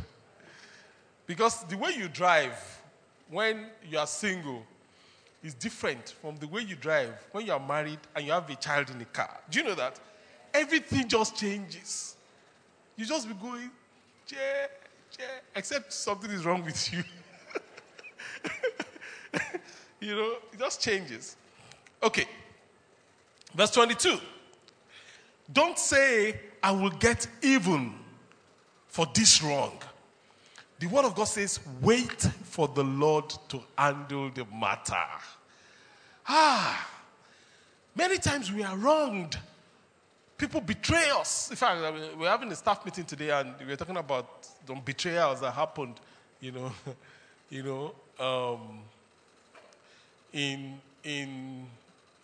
Because 1.26 1.64
the 1.66 1.78
way 1.78 1.92
you 1.98 2.08
drive 2.10 2.82
when 3.30 3.68
you 3.90 3.98
are 3.98 4.08
single 4.08 4.64
is 5.44 5.54
different 5.54 6.16
from 6.22 6.36
the 6.38 6.48
way 6.48 6.62
you 6.62 6.76
drive 6.76 7.14
when 7.32 7.46
you 7.46 7.54
are 7.54 7.60
married 7.60 8.00
and 8.16 8.26
you 8.26 8.32
have 8.32 8.50
a 8.50 8.56
child 8.56 8.90
in 8.90 9.00
the 9.00 9.06
car. 9.06 9.40
Do 9.50 9.60
you 9.60 9.66
know 9.66 9.76
that? 9.76 10.00
Everything 10.54 11.08
just 11.08 11.36
changes. 11.38 12.16
You 12.98 13.06
just 13.06 13.28
be 13.28 13.34
going, 13.36 13.70
yeah, 14.32 14.68
yeah, 15.18 15.26
except 15.56 15.94
something 15.94 16.30
is 16.32 16.46
wrong 16.46 16.66
with 16.66 16.92
you. 16.92 17.04
you 20.00 20.16
know, 20.16 20.36
it 20.52 20.60
just 20.60 20.82
changes. 20.82 21.36
Okay. 22.02 22.26
Verse 23.54 23.72
22. 23.72 24.20
Don't 25.52 25.78
say, 25.78 26.40
I 26.62 26.72
will 26.72 26.92
get 26.92 27.28
even 27.42 27.94
for 28.88 29.08
this 29.14 29.42
wrong. 29.42 29.78
The 30.80 30.88
word 30.88 31.06
of 31.06 31.16
God 31.16 31.26
says, 31.26 31.60
wait 31.82 32.22
for 32.44 32.68
the 32.68 32.84
Lord 32.84 33.30
to 33.50 33.62
handle 33.78 34.30
the 34.30 34.46
matter. 34.46 34.96
Ah, 36.28 36.90
many 37.96 38.18
times 38.18 38.52
we 38.52 38.64
are 38.64 38.78
wronged. 38.78 39.38
People 40.38 40.62
betray 40.62 41.10
us. 41.10 41.50
In 41.50 41.58
fact, 41.58 41.82
we're 42.18 42.30
having 42.30 42.50
a 42.52 42.56
staff 42.56 42.86
meeting 42.86 43.04
today 43.04 43.32
and 43.32 43.54
we're 43.66 43.76
talking 43.76 43.98
about 43.98 44.48
the 44.66 44.74
betrayals 44.76 45.42
that 45.42 45.52
happened, 45.52 46.00
you 46.40 46.54
know, 46.54 46.72
you 47.50 47.64
know, 47.64 47.94
um, 48.24 48.80
in, 50.34 50.80
in, 51.04 51.66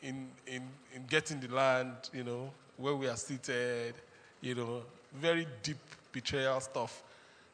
in, 0.02 0.28
in, 0.48 0.62
in 0.94 1.06
getting 1.10 1.40
the 1.40 1.54
land, 1.54 1.92
you 2.14 2.24
know, 2.24 2.52
where 2.78 2.96
we 2.96 3.08
are 3.08 3.18
seated, 3.18 3.96
you 4.42 4.56
know, 4.56 4.82
very 5.14 5.48
deep 5.64 5.78
betrayal 6.12 6.60
stuff. 6.60 7.04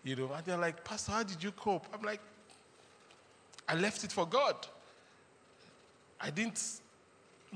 You 0.04 0.16
know, 0.16 0.32
and 0.34 0.44
they're 0.46 0.58
like, 0.58 0.84
Pastor, 0.84 1.12
how 1.12 1.24
did 1.24 1.44
you 1.44 1.52
cope? 1.52 1.86
I'm 1.94 2.02
like, 2.02 2.22
I 3.68 3.76
left 3.76 4.04
it 4.04 4.12
for 4.12 4.26
God. 4.26 4.56
I 6.20 6.30
didn't 6.30 6.82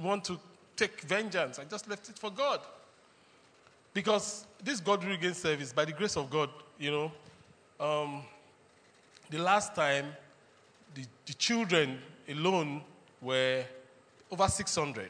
want 0.02 0.24
to 0.26 0.40
take 0.76 1.02
vengeance. 1.02 1.60
I 1.60 1.64
just 1.64 1.90
left 1.90 2.10
it 2.10 2.18
for 2.18 2.30
God. 2.30 2.62
Because 3.94 4.46
this 4.64 4.80
God 4.80 5.04
regain 5.04 5.34
service, 5.34 5.74
by 5.74 5.86
the 5.86 5.94
grace 5.94 6.18
of 6.18 6.30
God, 6.30 6.50
you 6.78 6.92
know, 6.92 7.12
um, 7.80 8.24
the 9.30 9.40
last 9.40 9.74
time 9.74 10.08
the, 10.94 11.04
the 11.26 11.34
children 11.34 12.00
alone 12.30 12.82
were 13.22 13.64
over 14.32 14.48
600, 14.48 15.10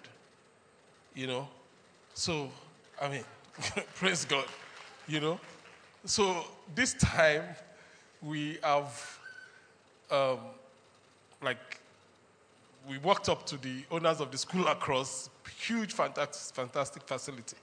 you 1.13 1.27
know. 1.27 1.47
So, 2.13 2.49
I 3.01 3.09
mean, 3.09 3.23
praise 3.95 4.25
God, 4.25 4.45
you 5.07 5.19
know. 5.19 5.39
So 6.05 6.45
this 6.73 6.93
time 6.93 7.43
we 8.21 8.57
have, 8.63 9.19
um, 10.11 10.39
like, 11.41 11.79
we 12.87 12.97
walked 12.99 13.29
up 13.29 13.45
to 13.47 13.57
the 13.57 13.83
owners 13.89 14.21
of 14.21 14.31
the 14.31 14.37
school 14.37 14.67
across, 14.67 15.29
huge, 15.59 15.93
fantastic, 15.93 16.55
fantastic 16.55 17.03
facility. 17.03 17.57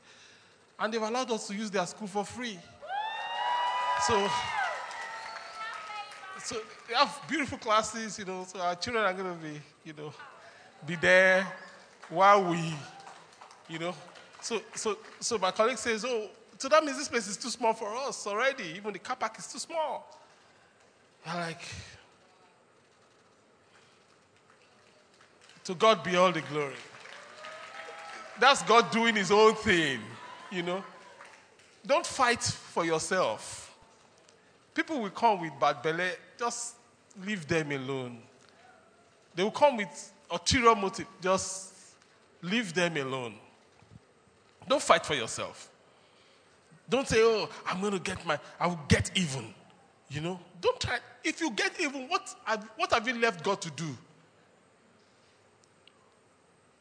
And 0.79 0.93
they've 0.93 1.03
allowed 1.03 1.31
us 1.31 1.47
to 1.47 1.55
use 1.55 1.71
their 1.71 1.87
school 1.87 2.09
for 2.09 2.25
free. 2.25 2.59
So, 4.07 4.29
so 6.43 6.57
they 6.89 6.95
have 6.95 7.21
beautiful 7.29 7.59
classes, 7.59 8.19
you 8.19 8.25
know, 8.25 8.45
so 8.47 8.61
our 8.61 8.75
children 8.75 9.05
are 9.05 9.13
going 9.13 9.37
to 9.37 9.43
be, 9.43 9.61
you 9.85 9.93
know, 9.93 10.13
be 10.87 10.97
there 10.97 11.47
while 12.09 12.45
we, 12.51 12.75
you 13.69 13.79
know. 13.79 13.95
So, 14.41 14.61
so, 14.75 14.99
so 15.21 15.39
my 15.39 15.53
colleague 15.53 15.79
says, 15.79 16.05
oh, 16.05 16.29
so 16.59 16.69
that 16.69 16.85
means 16.85 16.99
this 16.99 17.09
place 17.09 17.29
is 17.29 17.37
too 17.37 17.49
small 17.49 17.73
for 17.73 17.95
us 17.97 18.27
already. 18.27 18.65
Even 18.77 18.93
the 18.93 18.99
car 18.99 19.17
park 19.17 19.39
is 19.39 19.47
too 19.47 19.59
small. 19.59 20.09
I'm 21.27 21.39
like, 21.39 21.63
to 25.65 25.75
God 25.75 26.03
be 26.03 26.17
all 26.17 26.33
the 26.33 26.41
glory. 26.43 26.75
That's 28.41 28.63
God 28.63 28.91
doing 28.91 29.15
his 29.15 29.31
own 29.31 29.55
thing, 29.55 30.01
you 30.51 30.63
know. 30.63 30.83
Don't 31.87 32.07
fight 32.07 32.43
for 32.43 32.85
yourself. 32.85 33.75
People 34.75 35.01
will 35.01 35.11
come 35.11 35.41
with 35.41 35.53
bad 35.61 35.83
belly, 35.83 36.11
just 36.43 36.75
leave 37.25 37.47
them 37.47 37.71
alone. 37.71 38.19
They 39.37 39.45
will 39.45 39.53
come 39.53 39.77
with 39.77 40.13
ulterior 40.29 40.75
motive, 40.75 41.07
just 41.21 41.73
leave 42.43 42.75
them 42.75 42.97
alone. 42.97 43.35
Don't 44.69 44.83
fight 44.83 45.07
for 45.07 45.15
yourself. 45.15 45.71
Don't 46.89 47.07
say, 47.07 47.19
oh, 47.21 47.49
I'm 47.65 47.81
going 47.81 47.93
to 47.93 48.01
get 48.01 48.27
my, 48.27 48.41
I 48.59 48.67
will 48.67 48.81
get 48.89 49.13
even. 49.15 49.55
You 50.11 50.21
know, 50.21 50.41
don't 50.61 50.81
try. 50.81 50.99
If 51.23 51.41
you 51.41 51.53
get 51.53 51.81
even, 51.81 52.09
what 52.09 52.35
have, 52.45 52.69
what 52.77 52.93
have 52.93 53.07
you 53.07 53.15
left 53.15 53.45
God 53.45 53.63
to 53.63 53.71
do? 53.71 53.97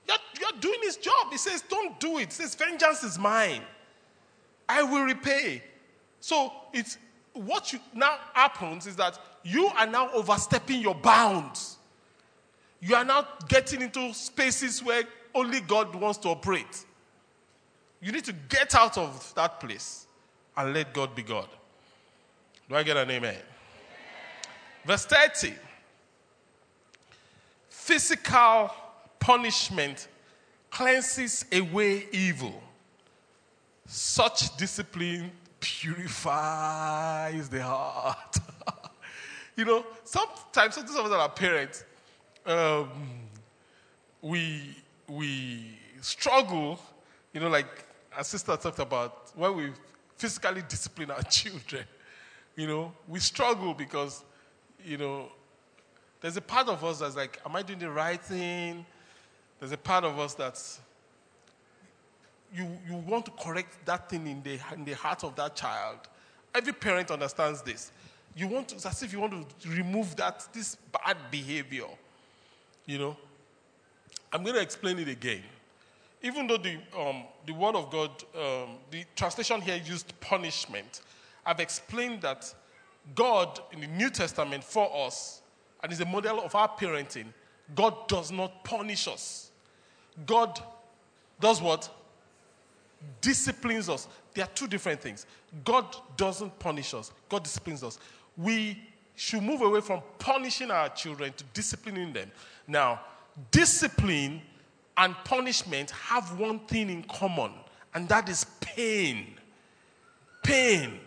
You're, 0.07 0.17
you're 0.39 0.59
doing 0.59 0.79
his 0.81 0.97
job. 0.97 1.27
He 1.29 1.37
says, 1.37 1.63
don't 1.69 1.99
do 1.99 2.17
it. 2.17 2.25
He 2.25 2.31
says, 2.31 2.55
vengeance 2.55 3.03
is 3.03 3.19
mine. 3.19 3.61
I 4.67 4.81
will 4.81 5.03
repay. 5.03 5.61
So 6.19 6.51
it's 6.73 6.97
what 7.33 7.71
you, 7.71 7.79
now 7.93 8.17
happens 8.33 8.87
is 8.87 8.95
that 8.95 9.19
you 9.43 9.67
are 9.67 9.87
now 9.87 10.11
overstepping 10.11 10.81
your 10.81 10.95
bounds. 10.95 11.77
You 12.79 12.95
are 12.95 13.05
now 13.05 13.27
getting 13.47 13.81
into 13.81 14.13
spaces 14.13 14.83
where 14.83 15.03
only 15.33 15.61
God 15.61 15.95
wants 15.95 16.17
to 16.19 16.29
operate. 16.29 16.85
You 18.01 18.11
need 18.11 18.25
to 18.25 18.33
get 18.49 18.73
out 18.75 18.97
of 18.97 19.33
that 19.35 19.59
place 19.59 20.07
and 20.57 20.73
let 20.73 20.93
God 20.93 21.15
be 21.15 21.23
God. 21.23 21.47
Do 22.67 22.75
I 22.75 22.83
get 22.83 22.97
an 22.97 23.09
amen? 23.09 23.35
amen? 23.35 23.41
Verse 24.85 25.05
30 25.05 25.53
Physical 27.69 28.71
punishment 29.19 30.07
cleanses 30.69 31.45
away 31.51 32.07
evil. 32.11 32.61
Such 33.85 34.55
discipline 34.57 35.31
purifies 35.59 37.49
the 37.49 37.61
heart. 37.61 38.37
you 39.55 39.65
know, 39.65 39.85
sometimes, 40.03 40.75
some 40.75 40.85
of 40.85 41.11
us 41.11 41.11
are 41.11 41.29
parents, 41.29 41.83
um, 42.45 42.89
we, 44.21 44.75
we 45.07 45.77
struggle, 46.01 46.79
you 47.33 47.39
know, 47.39 47.49
like 47.49 47.85
our 48.15 48.23
sister 48.23 48.55
talked 48.57 48.79
about 48.79 49.31
when 49.35 49.55
we 49.55 49.71
physically 50.17 50.63
discipline 50.67 51.11
our 51.11 51.23
children. 51.29 51.83
You 52.55 52.67
know, 52.67 52.93
we 53.07 53.19
struggle 53.19 53.73
because, 53.73 54.23
you 54.83 54.97
know, 54.97 55.31
there's 56.19 56.37
a 56.37 56.41
part 56.41 56.67
of 56.67 56.83
us 56.83 56.99
that's 56.99 57.15
like, 57.15 57.39
am 57.45 57.55
I 57.55 57.63
doing 57.63 57.79
the 57.79 57.89
right 57.89 58.21
thing? 58.21 58.85
There's 59.59 59.71
a 59.71 59.77
part 59.77 60.03
of 60.03 60.19
us 60.19 60.33
that's, 60.33 60.79
you, 62.53 62.67
you 62.87 62.95
want 62.95 63.25
to 63.25 63.31
correct 63.31 63.85
that 63.85 64.09
thing 64.09 64.27
in 64.27 64.43
the, 64.43 64.59
in 64.73 64.85
the 64.85 64.93
heart 64.93 65.23
of 65.23 65.35
that 65.35 65.55
child. 65.55 65.99
Every 66.53 66.73
parent 66.73 67.09
understands 67.09 67.61
this. 67.61 67.91
You 68.35 68.47
want 68.47 68.69
to, 68.69 68.75
it's 68.75 68.85
as 68.85 69.03
if 69.03 69.11
you 69.13 69.19
want 69.19 69.59
to 69.61 69.69
remove 69.69 70.15
that, 70.15 70.47
this 70.53 70.75
bad 70.75 71.17
behavior. 71.29 71.87
You 72.85 72.97
know? 72.97 73.17
I'm 74.31 74.43
going 74.43 74.55
to 74.55 74.61
explain 74.61 74.99
it 74.99 75.07
again 75.07 75.43
even 76.23 76.47
though 76.47 76.57
the, 76.57 76.77
um, 76.97 77.23
the 77.45 77.53
word 77.53 77.75
of 77.75 77.89
God, 77.89 78.11
um, 78.35 78.77
the 78.91 79.05
translation 79.15 79.61
here 79.61 79.81
used 79.83 80.13
punishment, 80.19 81.01
I've 81.45 81.59
explained 81.59 82.21
that 82.21 82.53
God 83.15 83.59
in 83.71 83.81
the 83.81 83.87
New 83.87 84.09
Testament 84.09 84.63
for 84.63 84.89
us, 85.05 85.41
and 85.83 85.91
is 85.91 85.99
a 85.99 86.05
model 86.05 86.41
of 86.41 86.53
our 86.53 86.69
parenting, 86.69 87.25
God 87.73 88.07
does 88.07 88.31
not 88.31 88.63
punish 88.63 89.07
us. 89.07 89.51
God 90.25 90.59
does 91.39 91.59
what? 91.61 91.89
Disciplines 93.19 93.89
us. 93.89 94.07
There 94.35 94.43
are 94.43 94.49
two 94.53 94.67
different 94.67 95.01
things. 95.01 95.25
God 95.63 95.95
doesn't 96.17 96.57
punish 96.59 96.93
us, 96.93 97.11
God 97.29 97.43
disciplines 97.43 97.83
us. 97.83 97.97
We 98.37 98.81
should 99.15 99.43
move 99.43 99.61
away 99.61 99.81
from 99.81 100.01
punishing 100.19 100.71
our 100.71 100.89
children 100.89 101.33
to 101.33 101.43
disciplining 101.53 102.13
them. 102.13 102.31
Now, 102.67 103.01
discipline 103.51 104.41
and 104.97 105.15
punishment 105.23 105.91
have 105.91 106.37
one 106.39 106.59
thing 106.59 106.89
in 106.89 107.03
common, 107.03 107.51
and 107.93 108.07
that 108.09 108.29
is 108.29 108.45
pain. 108.59 109.35
Pain. 110.43 110.99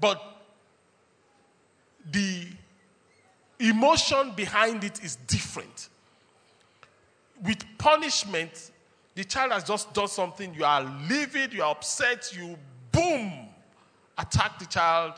But 0.00 0.20
the 2.10 2.46
emotion 3.60 4.32
behind 4.36 4.84
it 4.84 5.02
is 5.04 5.16
different. 5.16 5.88
with 7.42 7.64
punishment, 7.78 8.70
the 9.14 9.24
child 9.24 9.52
has 9.52 9.64
just 9.64 9.92
done 9.92 10.08
something, 10.08 10.54
you 10.54 10.64
are 10.64 10.82
livid, 11.08 11.52
you 11.52 11.62
are 11.62 11.70
upset, 11.70 12.32
you 12.36 12.56
boom, 12.92 13.48
attack 14.18 14.58
the 14.58 14.66
child. 14.66 15.14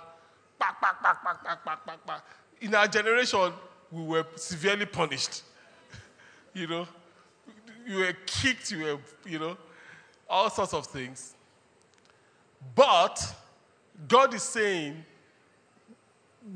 Back, 0.58 0.80
back, 0.80 1.02
back, 1.02 1.22
back, 1.22 1.44
back, 1.44 1.64
back, 1.64 1.86
back, 1.86 2.06
back. 2.06 2.22
In 2.60 2.74
our 2.74 2.86
generation, 2.86 3.52
we 3.90 4.02
were 4.02 4.26
severely 4.36 4.86
punished. 4.86 5.42
you 6.54 6.66
know, 6.66 6.86
you 7.86 7.98
were 7.98 8.16
kicked, 8.24 8.70
you 8.70 8.82
were, 8.82 8.98
you 9.26 9.38
know, 9.38 9.56
all 10.28 10.50
sorts 10.50 10.74
of 10.74 10.86
things. 10.86 11.34
But 12.74 13.22
God 14.08 14.34
is 14.34 14.42
saying 14.42 15.04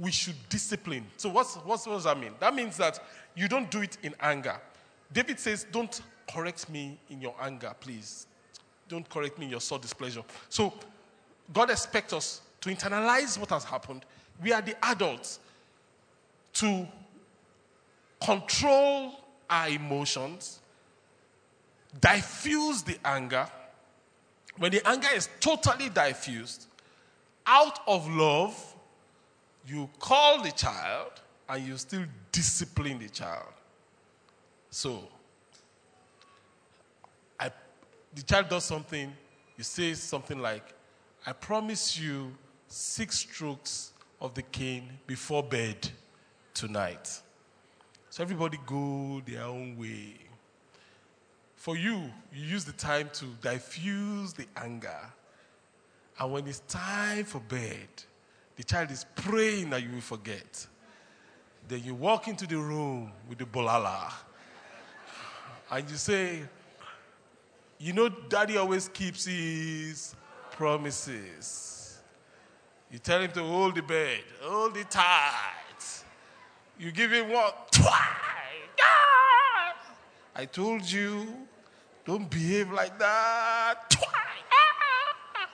we 0.01 0.11
should 0.11 0.37
discipline. 0.49 1.07
So, 1.17 1.29
what's, 1.31 1.55
what's, 1.57 1.87
what 1.87 1.95
does 1.95 2.05
that 2.05 2.19
mean? 2.19 2.33
That 2.41 2.55
means 2.55 2.77
that 2.77 3.01
you 3.35 3.49
don't 3.49 3.71
do 3.71 3.83
it 3.83 3.99
in 4.03 4.15
anger. 4.21 4.57
David 5.13 5.39
says, 5.39 5.67
Don't 5.71 6.01
correct 6.29 6.69
me 6.69 6.99
in 7.09 7.21
your 7.21 7.35
anger, 7.41 7.73
please. 7.81 8.27
Don't 8.89 9.09
correct 9.09 9.39
me 9.39 9.47
in 9.47 9.51
your 9.51 9.61
sore 9.61 9.79
displeasure. 9.79 10.23
So, 10.49 10.73
God 11.53 11.71
expects 11.71 12.13
us 12.13 12.43
to 12.61 12.70
internalize 12.70 13.38
what 13.38 13.51
has 13.51 13.64
happened. 13.64 14.05
We 14.42 14.53
are 14.53 14.62
the 14.62 14.77
adults 14.85 15.40
to 16.55 16.87
control 18.23 19.12
our 19.49 19.68
emotions, 19.68 20.61
diffuse 22.01 22.83
the 22.83 22.99
anger. 23.05 23.46
When 24.57 24.73
the 24.73 24.87
anger 24.87 25.09
is 25.14 25.29
totally 25.40 25.88
diffused, 25.88 26.66
out 27.46 27.81
of 27.87 28.09
love, 28.09 28.75
you 29.66 29.88
call 29.99 30.42
the 30.42 30.53
child 30.53 31.12
and 31.49 31.66
you 31.66 31.77
still 31.77 32.05
discipline 32.31 32.99
the 32.99 33.09
child. 33.09 33.53
So, 34.70 35.09
I, 37.38 37.51
the 38.14 38.23
child 38.23 38.49
does 38.49 38.64
something, 38.64 39.12
you 39.57 39.64
say 39.64 39.94
something 39.94 40.40
like, 40.40 40.62
I 41.27 41.33
promise 41.33 41.99
you 41.99 42.33
six 42.71 43.19
strokes 43.19 43.93
of 44.21 44.33
the 44.35 44.43
cane 44.43 44.89
before 45.07 45.43
bed 45.43 45.89
tonight. 46.55 47.21
So 48.11 48.23
everybody 48.23 48.59
go 48.65 49.21
their 49.27 49.43
own 49.43 49.77
way. 49.77 50.15
For 51.57 51.77
you, 51.77 52.11
you 52.33 52.45
use 52.45 52.65
the 52.65 52.73
time 52.73 53.11
to 53.15 53.27
diffuse 53.43 54.33
the 54.33 54.47
anger. 54.57 54.99
And 56.19 56.33
when 56.33 56.47
it's 56.47 56.61
time 56.61 57.25
for 57.25 57.41
bed, 57.41 57.89
the 58.57 58.63
child 58.63 58.91
is 58.93 59.05
praying 59.17 59.71
that 59.71 59.83
you 59.83 59.91
will 59.91 60.01
forget. 60.01 60.67
Then 61.67 61.83
you 61.85 61.95
walk 61.95 62.29
into 62.29 62.47
the 62.47 62.57
room 62.57 63.11
with 63.29 63.39
the 63.39 63.47
bulala. 63.47 64.13
And 65.71 65.91
you 65.91 65.97
say, 65.97 66.43
You 67.79 67.95
know, 67.95 68.09
daddy 68.09 68.57
always 68.57 68.89
keeps 68.89 69.25
his 69.25 70.15
promises. 70.53 71.80
You 72.90 72.98
tell 72.98 73.20
him 73.20 73.31
to 73.33 73.42
hold 73.44 73.76
the 73.76 73.83
bed, 73.83 74.20
hold 74.42 74.76
it 74.76 74.90
tight. 74.90 76.03
You 76.79 76.90
give 76.90 77.12
him 77.12 77.31
what? 77.31 77.70
Twice. 77.70 77.92
Ah! 78.83 79.74
I 80.35 80.44
told 80.46 80.83
you, 80.83 81.29
don't 82.05 82.29
behave 82.29 82.72
like 82.72 82.98
that. 82.98 83.90
Twice. 83.90 84.09
Ah! 84.50 85.48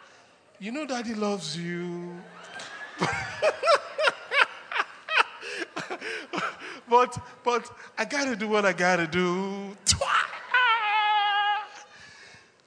You 0.58 0.72
know, 0.72 0.86
daddy 0.86 1.14
loves 1.14 1.58
you. 1.58 2.16
but 6.88 7.18
but 7.44 7.70
I 7.98 8.06
gotta 8.06 8.34
do 8.34 8.48
what 8.48 8.64
I 8.64 8.72
gotta 8.72 9.06
do. 9.06 9.76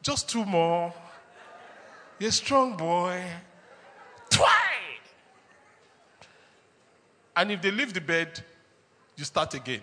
Just 0.04 0.30
two 0.30 0.46
more. 0.46 0.94
You're 2.20 2.30
a 2.30 2.32
strong 2.32 2.78
boy. 2.78 3.24
And 7.36 7.52
if 7.52 7.62
they 7.62 7.72
leave 7.72 7.94
the 7.94 8.02
bed, 8.02 8.44
you 9.16 9.24
start 9.24 9.54
again. 9.54 9.82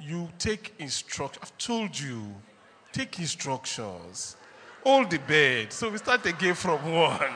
You 0.00 0.30
take 0.38 0.74
instruction. 0.78 1.42
I've 1.42 1.58
told 1.58 1.98
you, 1.98 2.34
take 2.92 3.18
instructions. 3.18 4.36
Hold 4.84 5.10
the 5.10 5.18
bed. 5.18 5.72
So 5.72 5.90
we 5.90 5.98
start 5.98 6.24
again 6.24 6.54
from 6.54 6.80
one. 6.92 7.34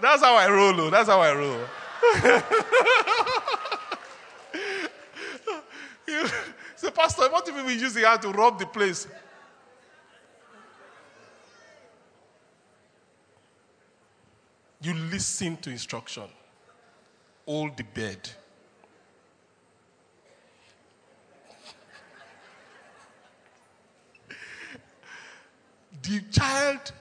That's 0.00 0.22
how 0.22 0.34
I 0.36 0.48
roll. 0.50 0.80
oh. 0.80 0.90
That's 0.90 1.08
how 1.08 1.20
I 1.20 1.32
roll. 1.34 1.60
You 6.10 6.26
say, 6.80 6.90
Pastor, 6.90 7.28
what 7.28 7.46
if 7.46 7.66
we 7.66 7.74
use 7.74 7.92
the 7.92 8.08
hand 8.08 8.22
to 8.22 8.30
rub 8.30 8.58
the 8.58 8.66
place? 8.66 9.06
You 14.80 14.94
listen 14.94 15.58
to 15.58 15.70
instruction. 15.70 16.24
Hold 17.46 17.76
the 17.76 17.82
bed. 17.82 18.30
The 26.02 26.20
child, 26.32 26.92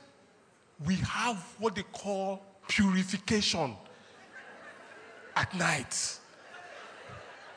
we 0.85 0.95
have 0.95 1.37
what 1.57 1.75
they 1.75 1.83
call 1.83 2.41
purification 2.67 3.77
at 5.37 5.55
night. 5.55 6.18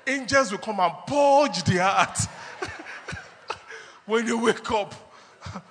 Angels 0.06 0.50
will 0.50 0.58
come 0.58 0.80
and 0.80 0.92
purge 1.06 1.62
their 1.64 1.82
heart. 1.82 2.18
when 4.06 4.26
you 4.26 4.38
wake 4.38 4.70
up, 4.70 4.94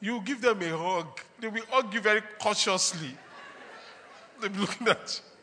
you 0.00 0.20
give 0.22 0.40
them 0.40 0.60
a 0.62 0.76
hug. 0.76 1.20
They 1.40 1.48
will 1.48 1.64
hug 1.70 1.92
you 1.94 2.00
very 2.00 2.22
cautiously. 2.38 3.16
They'll 4.40 4.50
be 4.50 4.58
looking 4.58 4.88
at 4.88 5.20
you. 5.22 5.34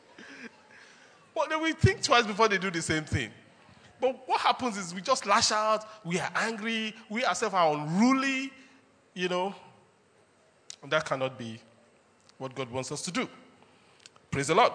But 1.33 1.49
they 1.49 1.55
will 1.55 1.73
think 1.73 2.03
twice 2.03 2.25
before 2.25 2.47
they 2.47 2.57
do 2.57 2.69
the 2.69 2.81
same 2.81 3.03
thing. 3.03 3.31
But 3.99 4.27
what 4.27 4.41
happens 4.41 4.77
is 4.77 4.93
we 4.93 5.01
just 5.01 5.25
lash 5.25 5.51
out, 5.51 5.85
we 6.03 6.19
are 6.19 6.29
angry, 6.35 6.95
we 7.09 7.23
ourselves 7.23 7.53
are 7.53 7.73
unruly, 7.73 8.51
you 9.13 9.29
know. 9.29 9.53
And 10.81 10.91
that 10.91 11.05
cannot 11.05 11.37
be 11.37 11.59
what 12.37 12.55
God 12.55 12.71
wants 12.71 12.91
us 12.91 13.03
to 13.03 13.11
do. 13.11 13.29
Praise 14.31 14.47
the 14.47 14.55
Lord. 14.55 14.73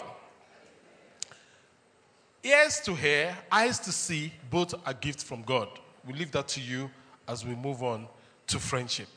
Ears 2.46 2.78
to 2.82 2.94
hear, 2.94 3.36
eyes 3.50 3.80
to 3.80 3.90
see, 3.90 4.32
both 4.48 4.72
are 4.86 4.94
gifts 4.94 5.24
from 5.24 5.42
God. 5.42 5.66
We 6.06 6.12
leave 6.12 6.30
that 6.30 6.46
to 6.48 6.60
you 6.60 6.88
as 7.26 7.44
we 7.44 7.56
move 7.56 7.82
on 7.82 8.06
to 8.46 8.60
friendship. 8.60 9.08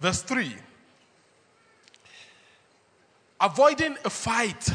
Verse 0.00 0.22
3 0.22 0.54
Avoiding 3.42 3.98
a 4.06 4.08
fight 4.08 4.70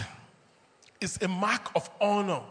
is 1.02 1.18
a 1.24 1.28
mark 1.28 1.72
of 1.76 1.90
honor. 2.00 2.42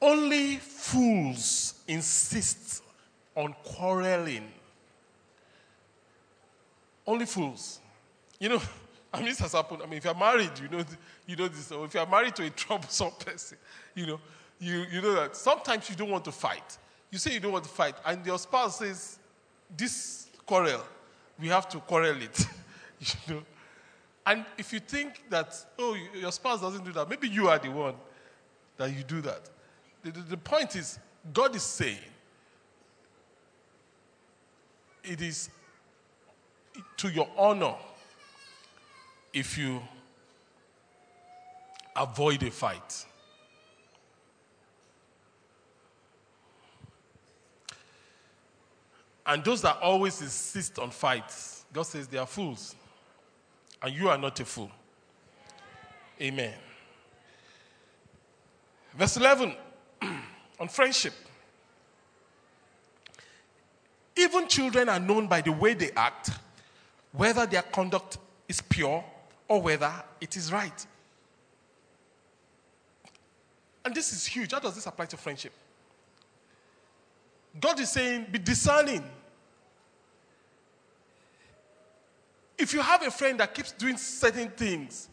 Only 0.00 0.56
fools 0.56 1.74
insist 1.86 2.82
on 3.36 3.54
quarreling. 3.62 4.50
Only 7.06 7.26
fools. 7.26 7.78
You 8.42 8.48
know, 8.48 8.62
I 9.14 9.18
mean, 9.18 9.28
this 9.28 9.38
has 9.38 9.52
happened. 9.52 9.82
I 9.82 9.86
mean, 9.86 9.98
if 9.98 10.04
you're 10.04 10.14
married, 10.14 10.50
you 10.60 10.68
know, 10.68 10.84
you 11.26 11.36
know 11.36 11.46
this. 11.46 11.70
If 11.70 11.94
you're 11.94 12.06
married 12.06 12.34
to 12.36 12.44
a 12.44 12.50
troublesome 12.64 13.12
person, 13.24 13.56
you 13.94 14.06
know, 14.06 14.20
you, 14.58 14.84
you 14.90 15.00
know 15.00 15.14
that 15.14 15.36
sometimes 15.36 15.88
you 15.88 15.94
don't 15.94 16.10
want 16.10 16.24
to 16.24 16.32
fight. 16.32 16.76
You 17.10 17.18
say 17.18 17.32
you 17.32 17.40
don't 17.40 17.52
want 17.52 17.64
to 17.64 17.70
fight, 17.70 17.94
and 18.04 18.26
your 18.26 18.38
spouse 18.38 18.78
says, 18.80 19.18
"This 19.76 20.26
quarrel, 20.44 20.82
we 21.38 21.48
have 21.48 21.68
to 21.68 21.78
quarrel 21.78 22.20
it." 22.20 22.46
you 23.00 23.34
know, 23.34 23.42
and 24.26 24.44
if 24.58 24.72
you 24.72 24.80
think 24.80 25.22
that 25.30 25.54
oh, 25.78 25.96
your 26.14 26.32
spouse 26.32 26.60
doesn't 26.60 26.84
do 26.84 26.92
that, 26.92 27.08
maybe 27.08 27.28
you 27.28 27.48
are 27.48 27.58
the 27.58 27.70
one 27.70 27.94
that 28.76 28.96
you 28.96 29.04
do 29.04 29.20
that. 29.20 29.42
The, 30.02 30.10
the, 30.10 30.20
the 30.20 30.36
point 30.36 30.74
is, 30.74 30.98
God 31.32 31.54
is 31.54 31.62
saying, 31.62 31.98
it 35.04 35.20
is 35.20 35.48
to 36.96 37.08
your 37.08 37.28
honor 37.36 37.74
if 39.32 39.56
you 39.56 39.80
avoid 41.96 42.42
a 42.42 42.50
fight. 42.50 43.06
And 49.24 49.44
those 49.44 49.62
that 49.62 49.78
always 49.80 50.20
insist 50.20 50.78
on 50.78 50.90
fights, 50.90 51.64
God 51.72 51.84
says 51.84 52.08
they 52.08 52.18
are 52.18 52.26
fools. 52.26 52.74
And 53.82 53.94
you 53.94 54.08
are 54.08 54.18
not 54.18 54.38
a 54.40 54.44
fool. 54.44 54.70
Amen. 56.20 56.52
Verse 58.94 59.16
11 59.16 59.54
on 60.60 60.68
friendship. 60.68 61.14
Even 64.16 64.46
children 64.46 64.88
are 64.88 65.00
known 65.00 65.26
by 65.26 65.40
the 65.40 65.52
way 65.52 65.74
they 65.74 65.90
act, 65.92 66.30
whether 67.12 67.46
their 67.46 67.62
conduct 67.62 68.18
is 68.48 68.60
pure 68.60 69.02
or 69.52 69.60
whether 69.60 69.92
it 70.18 70.34
is 70.34 70.50
right. 70.50 70.86
And 73.84 73.94
this 73.94 74.10
is 74.14 74.24
huge. 74.24 74.52
How 74.52 74.60
does 74.60 74.76
this 74.76 74.86
apply 74.86 75.04
to 75.04 75.16
friendship? 75.18 75.52
God 77.60 77.78
is 77.78 77.90
saying, 77.90 78.28
be 78.32 78.38
discerning. 78.38 79.04
If 82.56 82.72
you 82.72 82.80
have 82.80 83.06
a 83.06 83.10
friend 83.10 83.40
that 83.40 83.54
keeps 83.54 83.72
doing 83.72 83.98
certain 83.98 84.48
things, 84.48 85.10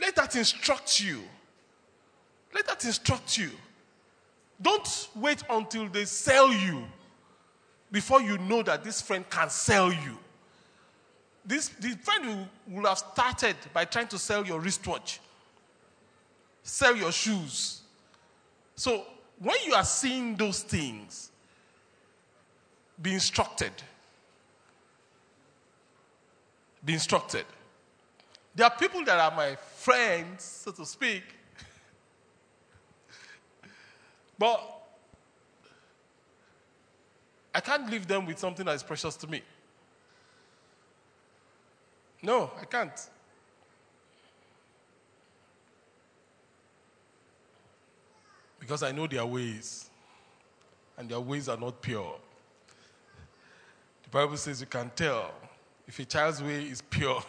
let 0.00 0.14
that 0.14 0.36
instruct 0.36 1.00
you. 1.00 1.20
Let 2.54 2.68
that 2.68 2.84
instruct 2.84 3.36
you. 3.36 3.50
Don't 4.62 5.08
wait 5.16 5.42
until 5.50 5.88
they 5.88 6.04
sell 6.04 6.52
you 6.52 6.84
before 7.90 8.22
you 8.22 8.38
know 8.38 8.62
that 8.62 8.84
this 8.84 9.02
friend 9.02 9.28
can 9.28 9.50
sell 9.50 9.92
you. 9.92 10.18
This 11.48 11.70
the 11.70 11.96
friend 12.02 12.46
will 12.68 12.86
have 12.86 12.98
started 12.98 13.56
by 13.72 13.86
trying 13.86 14.08
to 14.08 14.18
sell 14.18 14.46
your 14.46 14.60
wristwatch, 14.60 15.18
sell 16.62 16.94
your 16.94 17.10
shoes. 17.10 17.80
So 18.76 19.06
when 19.38 19.56
you 19.64 19.72
are 19.72 19.84
seeing 19.84 20.36
those 20.36 20.62
things, 20.62 21.30
be 23.00 23.14
instructed. 23.14 23.72
Be 26.84 26.92
instructed. 26.92 27.46
There 28.54 28.66
are 28.66 28.76
people 28.76 29.02
that 29.06 29.18
are 29.18 29.34
my 29.34 29.56
friends, 29.56 30.44
so 30.44 30.70
to 30.72 30.84
speak, 30.84 31.22
but 34.38 34.60
I 37.54 37.60
can't 37.60 37.90
leave 37.90 38.06
them 38.06 38.26
with 38.26 38.38
something 38.38 38.66
that 38.66 38.74
is 38.74 38.82
precious 38.82 39.16
to 39.16 39.26
me. 39.26 39.42
No, 42.22 42.50
I 42.60 42.64
can't. 42.64 43.08
Because 48.58 48.82
I 48.82 48.92
know 48.92 49.06
their 49.06 49.24
ways, 49.24 49.88
and 50.96 51.08
their 51.08 51.20
ways 51.20 51.48
are 51.48 51.56
not 51.56 51.80
pure. 51.80 52.16
The 54.02 54.10
Bible 54.10 54.36
says 54.36 54.60
you 54.60 54.66
can 54.66 54.90
tell 54.94 55.32
if 55.86 55.98
a 55.98 56.04
child's 56.04 56.42
way 56.42 56.64
is 56.64 56.82
pure 56.82 57.22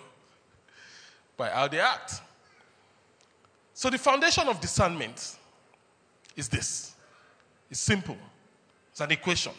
by 1.38 1.50
how 1.50 1.68
they 1.68 1.80
act. 1.80 2.22
So, 3.74 3.90
the 3.90 3.98
foundation 3.98 4.48
of 4.48 4.60
discernment 4.60 5.38
is 6.36 6.50
this 6.50 6.96
it's 7.70 7.80
simple, 7.80 8.18
it's 8.92 9.02
an 9.02 9.12
equation. 9.12 9.54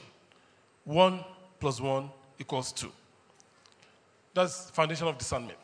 One 0.84 1.24
plus 1.58 1.80
one 1.80 2.10
equals 2.38 2.72
two. 2.72 2.92
That's 4.34 4.70
foundation 4.70 5.08
of 5.08 5.18
discernment. 5.18 5.58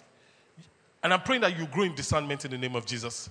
And 1.03 1.13
I'm 1.13 1.23
praying 1.23 1.43
that 1.43 1.59
you 1.59 1.67
grow 1.67 1.85
in 1.85 1.95
discernment 1.95 2.45
in 2.45 2.51
the 2.51 2.59
name 2.59 2.75
of 2.75 2.85
Jesus. 2.85 3.31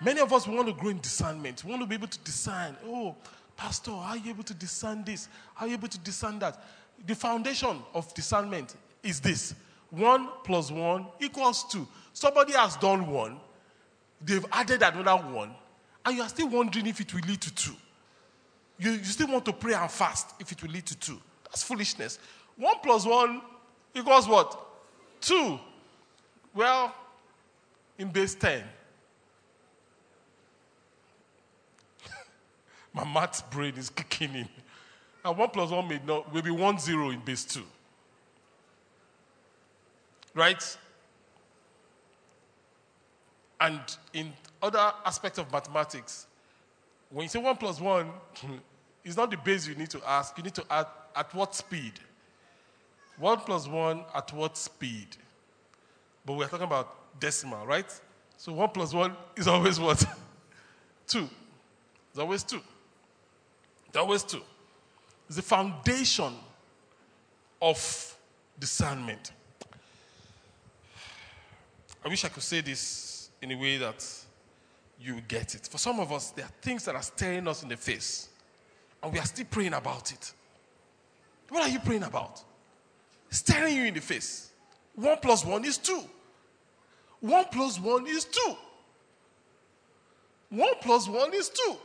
Many 0.00 0.20
of 0.20 0.32
us 0.32 0.46
want 0.46 0.68
to 0.68 0.74
grow 0.74 0.90
in 0.90 1.00
discernment. 1.00 1.64
We 1.64 1.70
want 1.70 1.82
to 1.82 1.88
be 1.88 1.94
able 1.94 2.08
to 2.08 2.18
discern. 2.20 2.76
Oh, 2.86 3.16
Pastor, 3.56 3.90
how 3.90 4.10
are 4.10 4.16
you 4.16 4.30
able 4.30 4.44
to 4.44 4.54
discern 4.54 5.04
this? 5.04 5.28
How 5.54 5.66
are 5.66 5.68
you 5.68 5.74
able 5.74 5.88
to 5.88 5.98
discern 5.98 6.38
that? 6.38 6.62
The 7.06 7.14
foundation 7.14 7.82
of 7.94 8.12
discernment 8.14 8.76
is 9.02 9.20
this 9.20 9.54
one 9.90 10.28
plus 10.44 10.70
one 10.70 11.06
equals 11.20 11.64
two. 11.64 11.86
Somebody 12.12 12.52
has 12.52 12.76
done 12.76 13.06
one, 13.10 13.38
they've 14.24 14.44
added 14.52 14.82
another 14.82 15.22
one, 15.22 15.54
and 16.04 16.16
you 16.16 16.22
are 16.22 16.28
still 16.28 16.48
wondering 16.48 16.86
if 16.86 17.00
it 17.00 17.12
will 17.14 17.22
lead 17.26 17.40
to 17.40 17.54
two. 17.54 17.74
You, 18.78 18.92
you 18.92 19.04
still 19.04 19.28
want 19.28 19.44
to 19.46 19.52
pray 19.52 19.74
and 19.74 19.90
fast 19.90 20.34
if 20.40 20.52
it 20.52 20.62
will 20.62 20.70
lead 20.70 20.86
to 20.86 20.96
two. 20.96 21.18
That's 21.44 21.62
foolishness. 21.62 22.18
One 22.56 22.76
plus 22.82 23.06
one 23.06 23.40
equals 23.94 24.28
what? 24.28 24.58
Two. 25.20 25.58
Well, 26.54 26.94
in 27.98 28.08
base 28.08 28.34
10. 28.34 28.62
My 32.94 33.04
math 33.04 33.50
brain 33.50 33.74
is 33.76 33.90
kicking 33.90 34.34
in. 34.34 34.48
And 35.24 35.36
one 35.36 35.50
plus 35.50 35.70
one 35.70 35.88
may, 35.88 36.00
not, 36.06 36.32
will 36.32 36.42
be 36.42 36.50
one 36.50 36.78
zero 36.78 37.10
in 37.10 37.20
base 37.20 37.44
two. 37.44 37.64
Right? 40.34 40.76
And 43.60 43.80
in 44.12 44.32
other 44.62 44.92
aspects 45.04 45.38
of 45.38 45.50
mathematics, 45.52 46.26
when 47.10 47.24
you 47.24 47.28
say 47.28 47.40
one 47.40 47.56
plus 47.56 47.80
one, 47.80 48.10
it's 49.04 49.16
not 49.16 49.30
the 49.30 49.36
base 49.36 49.66
you 49.66 49.74
need 49.74 49.90
to 49.90 50.00
ask. 50.08 50.36
You 50.36 50.44
need 50.44 50.54
to 50.54 50.64
add 50.70 50.86
at 51.16 51.34
what 51.34 51.54
speed? 51.54 51.94
One 53.18 53.40
plus 53.40 53.66
one 53.66 54.04
at 54.14 54.32
what 54.32 54.56
speed? 54.56 55.16
But 56.24 56.34
we're 56.34 56.48
talking 56.48 56.66
about 56.66 57.18
decimal, 57.18 57.66
right? 57.66 57.92
So 58.36 58.52
one 58.52 58.68
plus 58.68 58.94
one 58.94 59.16
is 59.36 59.48
always 59.48 59.80
what? 59.80 60.04
two. 61.06 61.28
It's 62.10 62.18
always 62.18 62.44
two. 62.44 62.60
It's 63.88 63.96
always 63.96 64.22
two. 64.22 64.42
It's 65.26 65.36
the 65.36 65.42
foundation 65.42 66.34
of 67.60 68.16
discernment. 68.58 69.32
I 72.04 72.08
wish 72.08 72.24
I 72.24 72.28
could 72.28 72.42
say 72.42 72.60
this 72.60 73.30
in 73.42 73.50
a 73.50 73.56
way 73.56 73.78
that 73.78 74.04
you 75.00 75.20
get 75.26 75.54
it. 75.54 75.68
For 75.68 75.78
some 75.78 76.00
of 76.00 76.12
us, 76.12 76.30
there 76.30 76.44
are 76.44 76.52
things 76.62 76.84
that 76.84 76.94
are 76.94 77.02
staring 77.02 77.46
us 77.48 77.62
in 77.62 77.68
the 77.68 77.76
face, 77.76 78.28
and 79.02 79.12
we 79.12 79.18
are 79.18 79.24
still 79.24 79.46
praying 79.50 79.74
about 79.74 80.12
it. 80.12 80.32
What 81.48 81.62
are 81.62 81.68
you 81.68 81.80
praying 81.80 82.04
about? 82.04 82.42
Staring 83.30 83.76
you 83.76 83.84
in 83.84 83.94
the 83.94 84.00
face. 84.00 84.50
One 84.94 85.18
plus 85.20 85.44
one 85.44 85.64
is 85.64 85.78
two. 85.78 86.02
One 87.20 87.44
plus 87.50 87.78
one 87.78 88.06
is 88.06 88.24
two. 88.24 88.56
One 90.50 90.74
plus 90.80 91.08
one 91.08 91.34
is 91.34 91.48
two. 91.50 91.76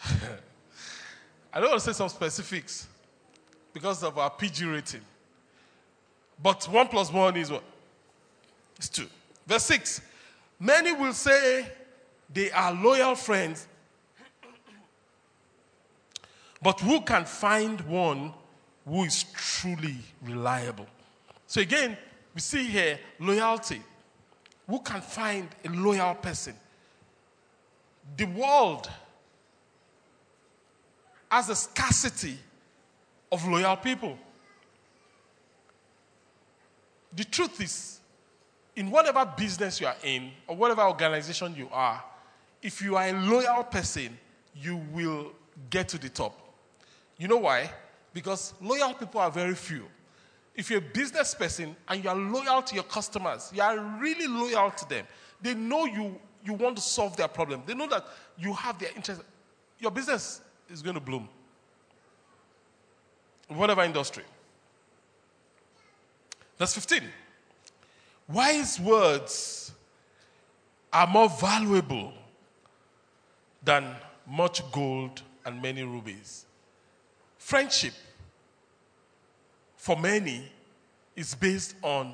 I 1.52 1.60
don't 1.60 1.70
want 1.70 1.82
to 1.82 1.86
say 1.86 1.92
some 1.92 2.08
specifics 2.08 2.86
because 3.72 4.02
of 4.02 4.16
our 4.18 4.30
PG 4.30 4.64
rating. 4.64 5.02
But 6.42 6.64
one 6.68 6.88
plus 6.88 7.12
one 7.12 7.36
is 7.36 7.50
what? 7.50 7.64
It's 8.76 8.88
two. 8.88 9.06
Verse 9.46 9.64
6 9.64 10.00
Many 10.60 10.92
will 10.92 11.12
say 11.12 11.66
they 12.32 12.50
are 12.50 12.72
loyal 12.72 13.14
friends, 13.14 13.66
but 16.62 16.80
who 16.80 17.00
can 17.02 17.24
find 17.24 17.80
one 17.82 18.32
who 18.86 19.04
is 19.04 19.24
truly 19.34 19.96
reliable? 20.22 20.86
So 21.46 21.60
again, 21.60 21.96
we 22.34 22.40
see 22.40 22.64
here 22.64 22.98
loyalty. 23.18 23.82
Who 24.66 24.80
can 24.80 25.00
find 25.00 25.48
a 25.64 25.68
loyal 25.68 26.14
person? 26.14 26.54
The 28.16 28.26
world 28.26 28.90
has 31.30 31.48
a 31.48 31.56
scarcity 31.56 32.38
of 33.30 33.46
loyal 33.46 33.76
people. 33.76 34.18
The 37.14 37.24
truth 37.24 37.60
is, 37.60 38.00
in 38.76 38.90
whatever 38.90 39.24
business 39.36 39.80
you 39.80 39.86
are 39.86 39.96
in 40.04 40.30
or 40.46 40.56
whatever 40.56 40.82
organization 40.82 41.54
you 41.56 41.68
are, 41.72 42.02
if 42.62 42.82
you 42.82 42.96
are 42.96 43.08
a 43.08 43.12
loyal 43.12 43.64
person, 43.64 44.16
you 44.54 44.76
will 44.92 45.32
get 45.70 45.88
to 45.88 45.98
the 45.98 46.08
top. 46.08 46.47
You 47.18 47.28
know 47.28 47.36
why? 47.38 47.70
Because 48.14 48.54
loyal 48.60 48.94
people 48.94 49.20
are 49.20 49.30
very 49.30 49.54
few. 49.54 49.86
If 50.54 50.70
you're 50.70 50.78
a 50.78 50.92
business 50.92 51.34
person 51.34 51.76
and 51.88 52.02
you 52.02 52.08
are 52.08 52.16
loyal 52.16 52.62
to 52.62 52.74
your 52.74 52.84
customers, 52.84 53.52
you 53.54 53.62
are 53.62 53.78
really 54.00 54.26
loyal 54.26 54.70
to 54.70 54.88
them, 54.88 55.06
they 55.40 55.54
know 55.54 55.84
you, 55.84 56.18
you 56.44 56.54
want 56.54 56.76
to 56.76 56.82
solve 56.82 57.16
their 57.16 57.28
problem. 57.28 57.62
They 57.66 57.74
know 57.74 57.88
that 57.88 58.04
you 58.36 58.52
have 58.54 58.78
their 58.78 58.90
interest. 58.94 59.22
Your 59.78 59.90
business 59.90 60.40
is 60.70 60.82
going 60.82 60.94
to 60.94 61.00
bloom. 61.00 61.28
Whatever 63.48 63.82
industry. 63.82 64.24
Verse 66.58 66.74
15. 66.74 67.02
Wise 68.28 68.80
words 68.80 69.72
are 70.92 71.06
more 71.06 71.28
valuable 71.28 72.12
than 73.62 73.94
much 74.26 74.60
gold 74.72 75.22
and 75.46 75.62
many 75.62 75.82
rubies. 75.82 76.46
Friendship, 77.48 77.94
for 79.74 79.96
many, 79.96 80.52
is 81.16 81.34
based 81.34 81.76
on 81.82 82.12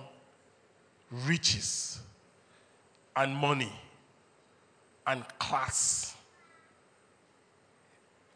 riches 1.11 1.99
and 3.17 3.35
money 3.35 3.73
and 5.05 5.25
class. 5.41 6.15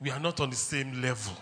We 0.01 0.11
are 0.11 0.19
not 0.19 0.41
on 0.41 0.51
the 0.51 0.57
same 0.57 1.01
level. 1.01 1.35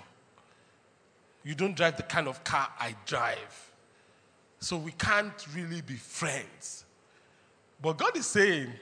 You 1.43 1.55
don't 1.55 1.75
drive 1.75 1.97
the 1.97 2.03
kind 2.03 2.29
of 2.29 2.45
car 2.45 2.69
I 2.79 2.95
drive. 3.07 3.73
So 4.59 4.77
we 4.77 4.93
can't 4.93 5.47
really 5.55 5.81
be 5.81 5.95
friends. 5.95 6.85
But 7.81 7.97
God 7.97 8.15
is 8.15 8.27
saying, 8.27 8.75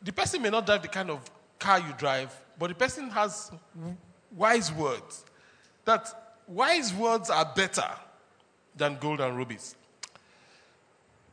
the 0.00 0.12
person 0.12 0.40
may 0.40 0.50
not 0.50 0.66
drive 0.66 0.82
the 0.82 0.88
kind 0.88 1.10
of 1.10 1.28
car 1.58 1.80
you 1.80 1.92
drive, 1.98 2.32
but 2.56 2.68
the 2.68 2.76
person 2.76 3.10
has 3.10 3.50
wise 4.36 4.72
words. 4.72 5.24
That 5.84 6.38
wise 6.46 6.92
words 6.94 7.30
are 7.30 7.50
better 7.54 7.88
than 8.76 8.96
gold 8.98 9.20
and 9.20 9.36
rubies. 9.36 9.76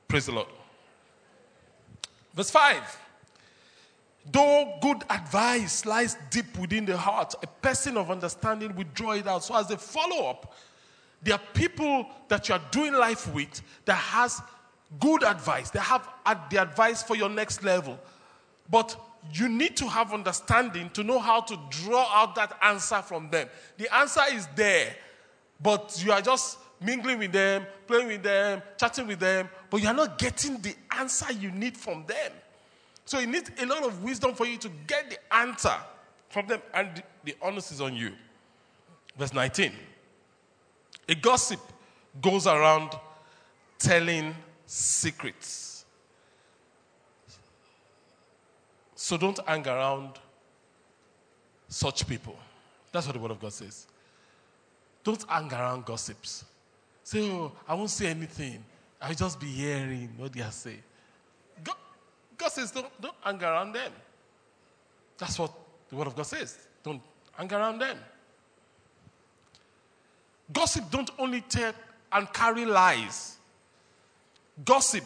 Praise 0.07 0.25
the 0.25 0.33
Lord. 0.33 0.47
Verse 2.33 2.49
5. 2.49 2.99
Though 4.31 4.77
good 4.81 5.03
advice 5.09 5.85
lies 5.85 6.17
deep 6.29 6.57
within 6.57 6.85
the 6.85 6.97
heart, 6.97 7.33
a 7.41 7.47
person 7.47 7.97
of 7.97 8.11
understanding 8.11 8.75
will 8.75 8.85
draw 8.93 9.11
it 9.11 9.27
out. 9.27 9.43
So, 9.43 9.55
as 9.55 9.71
a 9.71 9.77
follow 9.77 10.29
up, 10.29 10.53
there 11.23 11.35
are 11.35 11.41
people 11.53 12.07
that 12.27 12.49
you 12.49 12.55
are 12.55 12.61
doing 12.71 12.93
life 12.93 13.33
with 13.33 13.61
that 13.85 13.95
has 13.95 14.41
good 14.99 15.23
advice. 15.23 15.69
They 15.69 15.79
have 15.79 16.07
the 16.49 16.61
advice 16.61 17.01
for 17.03 17.15
your 17.15 17.29
next 17.29 17.63
level. 17.63 17.97
But 18.69 18.99
you 19.33 19.49
need 19.49 19.75
to 19.77 19.87
have 19.87 20.13
understanding 20.13 20.89
to 20.91 21.03
know 21.03 21.19
how 21.19 21.41
to 21.41 21.59
draw 21.69 22.07
out 22.13 22.35
that 22.35 22.57
answer 22.61 23.01
from 23.01 23.29
them. 23.29 23.47
The 23.77 23.93
answer 23.95 24.21
is 24.31 24.47
there, 24.55 24.95
but 25.61 26.01
you 26.03 26.11
are 26.11 26.21
just 26.21 26.59
mingling 26.79 27.19
with 27.19 27.31
them, 27.31 27.65
playing 27.87 28.07
with 28.07 28.23
them, 28.23 28.61
chatting 28.77 29.07
with 29.07 29.19
them, 29.19 29.49
but 29.69 29.81
you 29.81 29.87
are 29.87 29.93
not 29.93 30.17
getting 30.17 30.61
the 30.61 30.75
answer 30.97 31.31
you 31.33 31.51
need 31.51 31.75
from 31.75 32.05
them. 32.05 32.31
So 33.05 33.19
it 33.19 33.29
needs 33.29 33.49
a 33.61 33.65
lot 33.65 33.83
of 33.83 34.03
wisdom 34.03 34.33
for 34.33 34.45
you 34.45 34.57
to 34.57 34.69
get 34.85 35.09
the 35.09 35.33
answer 35.33 35.73
from 36.29 36.47
them, 36.47 36.61
and 36.73 37.03
the, 37.23 37.35
onus 37.41 37.71
is 37.71 37.81
on 37.81 37.95
you. 37.95 38.11
Verse 39.17 39.33
19. 39.33 39.71
A 41.09 41.15
gossip 41.15 41.59
goes 42.21 42.47
around 42.47 42.91
telling 43.79 44.35
secrets. 44.65 45.76
So 49.07 49.15
don't 49.15 49.39
hang 49.47 49.65
around 49.65 50.19
such 51.69 52.05
people. 52.05 52.35
That's 52.91 53.07
what 53.07 53.13
the 53.13 53.19
Word 53.19 53.31
of 53.31 53.39
God 53.39 53.53
says. 53.53 53.87
Don't 55.01 55.23
hang 55.29 55.49
around 55.53 55.85
gossips. 55.85 56.43
Say, 57.05 57.21
oh, 57.31 57.53
I 57.65 57.73
won't 57.73 57.89
say 57.89 58.07
anything. 58.07 58.61
I'll 59.01 59.13
just 59.13 59.39
be 59.39 59.47
hearing 59.47 60.09
what 60.17 60.33
they 60.33 60.41
are 60.41 60.51
saying. 60.51 60.83
God 61.63 62.51
says, 62.51 62.69
don't, 62.69 63.01
don't 63.01 63.15
hang 63.21 63.41
around 63.41 63.71
them. 63.71 63.93
That's 65.17 65.39
what 65.39 65.53
the 65.87 65.95
Word 65.95 66.07
of 66.07 66.15
God 66.17 66.25
says. 66.25 66.57
Don't 66.83 67.01
hang 67.31 67.53
around 67.53 67.79
them. 67.79 67.97
Gossip 70.51 70.83
don't 70.91 71.11
only 71.17 71.39
tell 71.39 71.71
and 72.11 72.33
carry 72.33 72.65
lies. 72.65 73.37
Gossip 74.65 75.05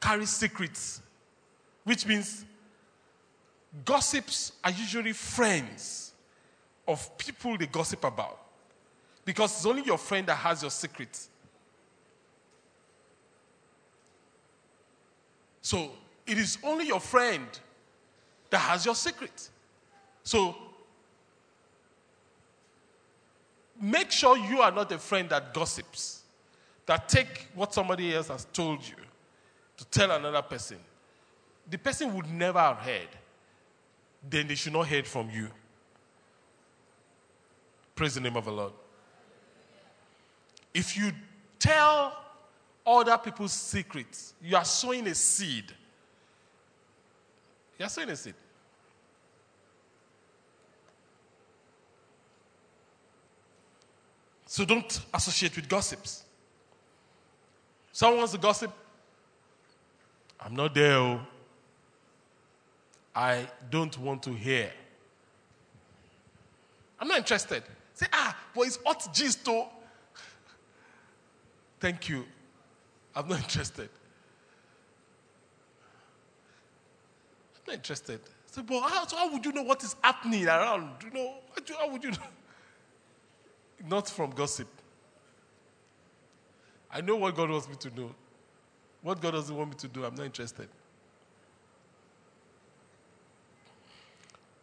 carries 0.00 0.30
secrets, 0.30 1.02
which 1.84 2.06
means 2.06 2.46
gossips 3.84 4.52
are 4.64 4.70
usually 4.70 5.12
friends 5.12 6.12
of 6.86 7.16
people 7.18 7.56
they 7.58 7.66
gossip 7.66 8.04
about. 8.04 8.38
Because 9.24 9.56
it's 9.56 9.66
only 9.66 9.82
your 9.82 9.98
friend 9.98 10.26
that 10.26 10.36
has 10.36 10.62
your 10.62 10.70
secrets. 10.70 11.28
So 15.60 15.90
it 16.26 16.38
is 16.38 16.56
only 16.64 16.86
your 16.86 17.00
friend 17.00 17.46
that 18.48 18.58
has 18.58 18.86
your 18.86 18.94
secret. 18.94 19.50
So 20.22 20.56
make 23.78 24.10
sure 24.10 24.36
you 24.38 24.60
are 24.60 24.70
not 24.70 24.90
a 24.92 24.98
friend 24.98 25.28
that 25.28 25.52
gossips, 25.52 26.22
that 26.86 27.08
take 27.08 27.48
what 27.54 27.74
somebody 27.74 28.14
else 28.14 28.28
has 28.28 28.46
told 28.46 28.86
you 28.86 28.96
to 29.76 29.84
tell 29.86 30.10
another 30.10 30.42
person. 30.42 30.78
The 31.68 31.76
person 31.76 32.14
would 32.14 32.30
never 32.30 32.60
have 32.60 32.78
heard. 32.78 33.08
Then 34.22 34.48
they 34.48 34.54
should 34.54 34.72
not 34.72 34.86
hear 34.86 35.04
from 35.04 35.30
you. 35.30 35.48
Praise 37.94 38.14
the 38.14 38.20
name 38.20 38.36
of 38.36 38.44
the 38.44 38.52
Lord. 38.52 38.72
If 40.72 40.96
you 40.96 41.12
tell 41.58 42.16
other 42.86 43.18
people's 43.18 43.52
secrets, 43.52 44.34
you 44.42 44.56
are 44.56 44.64
sowing 44.64 45.06
a 45.08 45.14
seed 45.14 45.72
you're 47.78 47.88
sowing 47.88 48.10
a 48.10 48.16
seed. 48.16 48.34
So 54.46 54.64
don't 54.64 55.00
associate 55.14 55.54
with 55.54 55.68
gossips. 55.68 56.24
Someone 57.92 58.18
wants 58.18 58.32
to 58.32 58.38
gossip. 58.38 58.72
I'm 60.40 60.56
not 60.56 60.74
there. 60.74 60.96
Oh. 60.96 61.20
I 63.18 63.48
don't 63.68 63.98
want 63.98 64.22
to 64.22 64.30
hear. 64.30 64.70
I'm 67.00 67.08
not 67.08 67.18
interested. 67.18 67.64
Say, 67.92 68.06
ah, 68.12 68.36
but 68.54 68.68
it's 68.68 68.78
hot 68.86 69.12
gist, 69.12 69.44
though. 69.44 69.66
Thank 71.80 72.08
you. 72.08 72.24
I'm 73.16 73.26
not 73.26 73.38
interested. 73.42 73.88
I'm 77.56 77.62
not 77.66 77.74
interested. 77.74 78.20
Said, 78.46 78.64
but 78.68 78.82
how, 78.82 79.04
so 79.04 79.16
how 79.16 79.32
would 79.32 79.44
you 79.44 79.50
know 79.52 79.62
what 79.62 79.82
is 79.82 79.96
happening 80.00 80.46
around? 80.46 81.02
You 81.02 81.10
know, 81.10 81.34
how 81.76 81.90
would 81.90 82.04
you 82.04 82.12
know? 82.12 82.18
Not 83.88 84.08
from 84.08 84.30
gossip. 84.30 84.68
I 86.90 87.00
know 87.00 87.16
what 87.16 87.34
God 87.34 87.50
wants 87.50 87.68
me 87.68 87.74
to 87.80 88.00
know. 88.00 88.14
What 89.02 89.20
God 89.20 89.32
doesn't 89.32 89.54
want 89.54 89.70
me 89.70 89.76
to 89.76 89.88
do, 89.88 90.04
I'm 90.04 90.14
not 90.14 90.26
interested. 90.26 90.68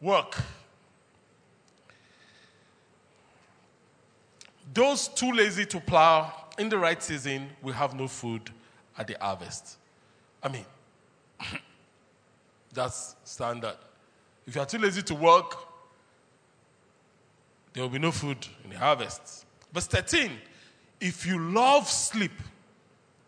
Work. 0.01 0.37
Those 4.73 5.07
too 5.07 5.31
lazy 5.31 5.65
to 5.67 5.79
plow 5.79 6.33
in 6.57 6.69
the 6.69 6.77
right 6.77 7.01
season 7.01 7.49
will 7.61 7.73
have 7.73 7.95
no 7.95 8.07
food 8.07 8.49
at 8.97 9.07
the 9.07 9.17
harvest. 9.19 9.77
I 10.43 10.49
mean, 10.49 10.65
that's 12.73 13.15
standard. 13.23 13.77
If 14.45 14.55
you 14.55 14.61
are 14.61 14.65
too 14.65 14.77
lazy 14.77 15.01
to 15.03 15.15
work, 15.15 15.57
there 17.73 17.83
will 17.83 17.89
be 17.89 17.99
no 17.99 18.11
food 18.11 18.37
in 18.63 18.69
the 18.69 18.77
harvest. 18.77 19.45
Verse 19.73 19.87
13 19.87 20.31
If 21.01 21.25
you 21.25 21.39
love 21.39 21.89
sleep, 21.89 22.31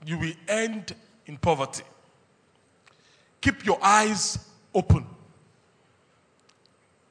you 0.05 0.17
will 0.17 0.33
end 0.47 0.95
in 1.25 1.37
poverty. 1.37 1.83
Keep 3.41 3.65
your 3.65 3.79
eyes 3.81 4.39
open, 4.73 5.05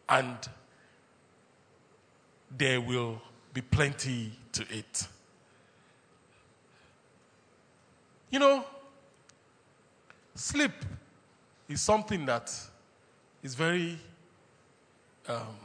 and 0.08 0.36
there 2.56 2.80
will 2.80 3.20
be 3.52 3.60
plenty 3.60 4.32
to 4.52 4.64
eat. 4.72 5.06
You 8.30 8.38
know, 8.38 8.64
sleep 10.34 10.72
is 11.68 11.80
something 11.80 12.26
that 12.26 12.52
is 13.42 13.54
very, 13.54 13.98
um, 15.28 15.56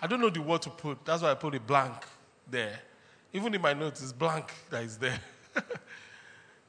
I 0.00 0.06
don't 0.06 0.20
know 0.20 0.30
the 0.30 0.40
word 0.40 0.62
to 0.62 0.70
put. 0.70 1.04
That's 1.04 1.22
why 1.22 1.30
I 1.30 1.34
put 1.34 1.54
a 1.54 1.60
blank 1.60 1.94
there. 2.50 2.78
Even 3.32 3.54
in 3.54 3.60
my 3.60 3.72
notes, 3.72 4.02
it's 4.02 4.12
blank 4.12 4.52
that 4.70 4.84
is 4.84 4.98
there. 4.98 5.18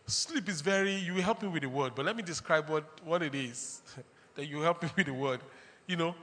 Sleep 0.08 0.48
is 0.50 0.62
very, 0.62 0.96
you 0.96 1.16
will 1.16 1.22
help 1.22 1.42
me 1.42 1.48
with 1.48 1.64
the 1.64 1.70
word, 1.70 1.94
but 1.96 2.06
let 2.06 2.16
me 2.16 2.22
describe 2.24 2.70
what, 2.70 2.84
what 3.04 3.24
it 3.24 3.34
is 3.34 3.82
that 4.36 4.46
you 4.46 4.62
help 4.62 4.82
me 4.82 4.90
with 4.96 5.06
the 5.08 5.14
word. 5.14 5.40
You 5.88 5.98
know, 5.98 6.16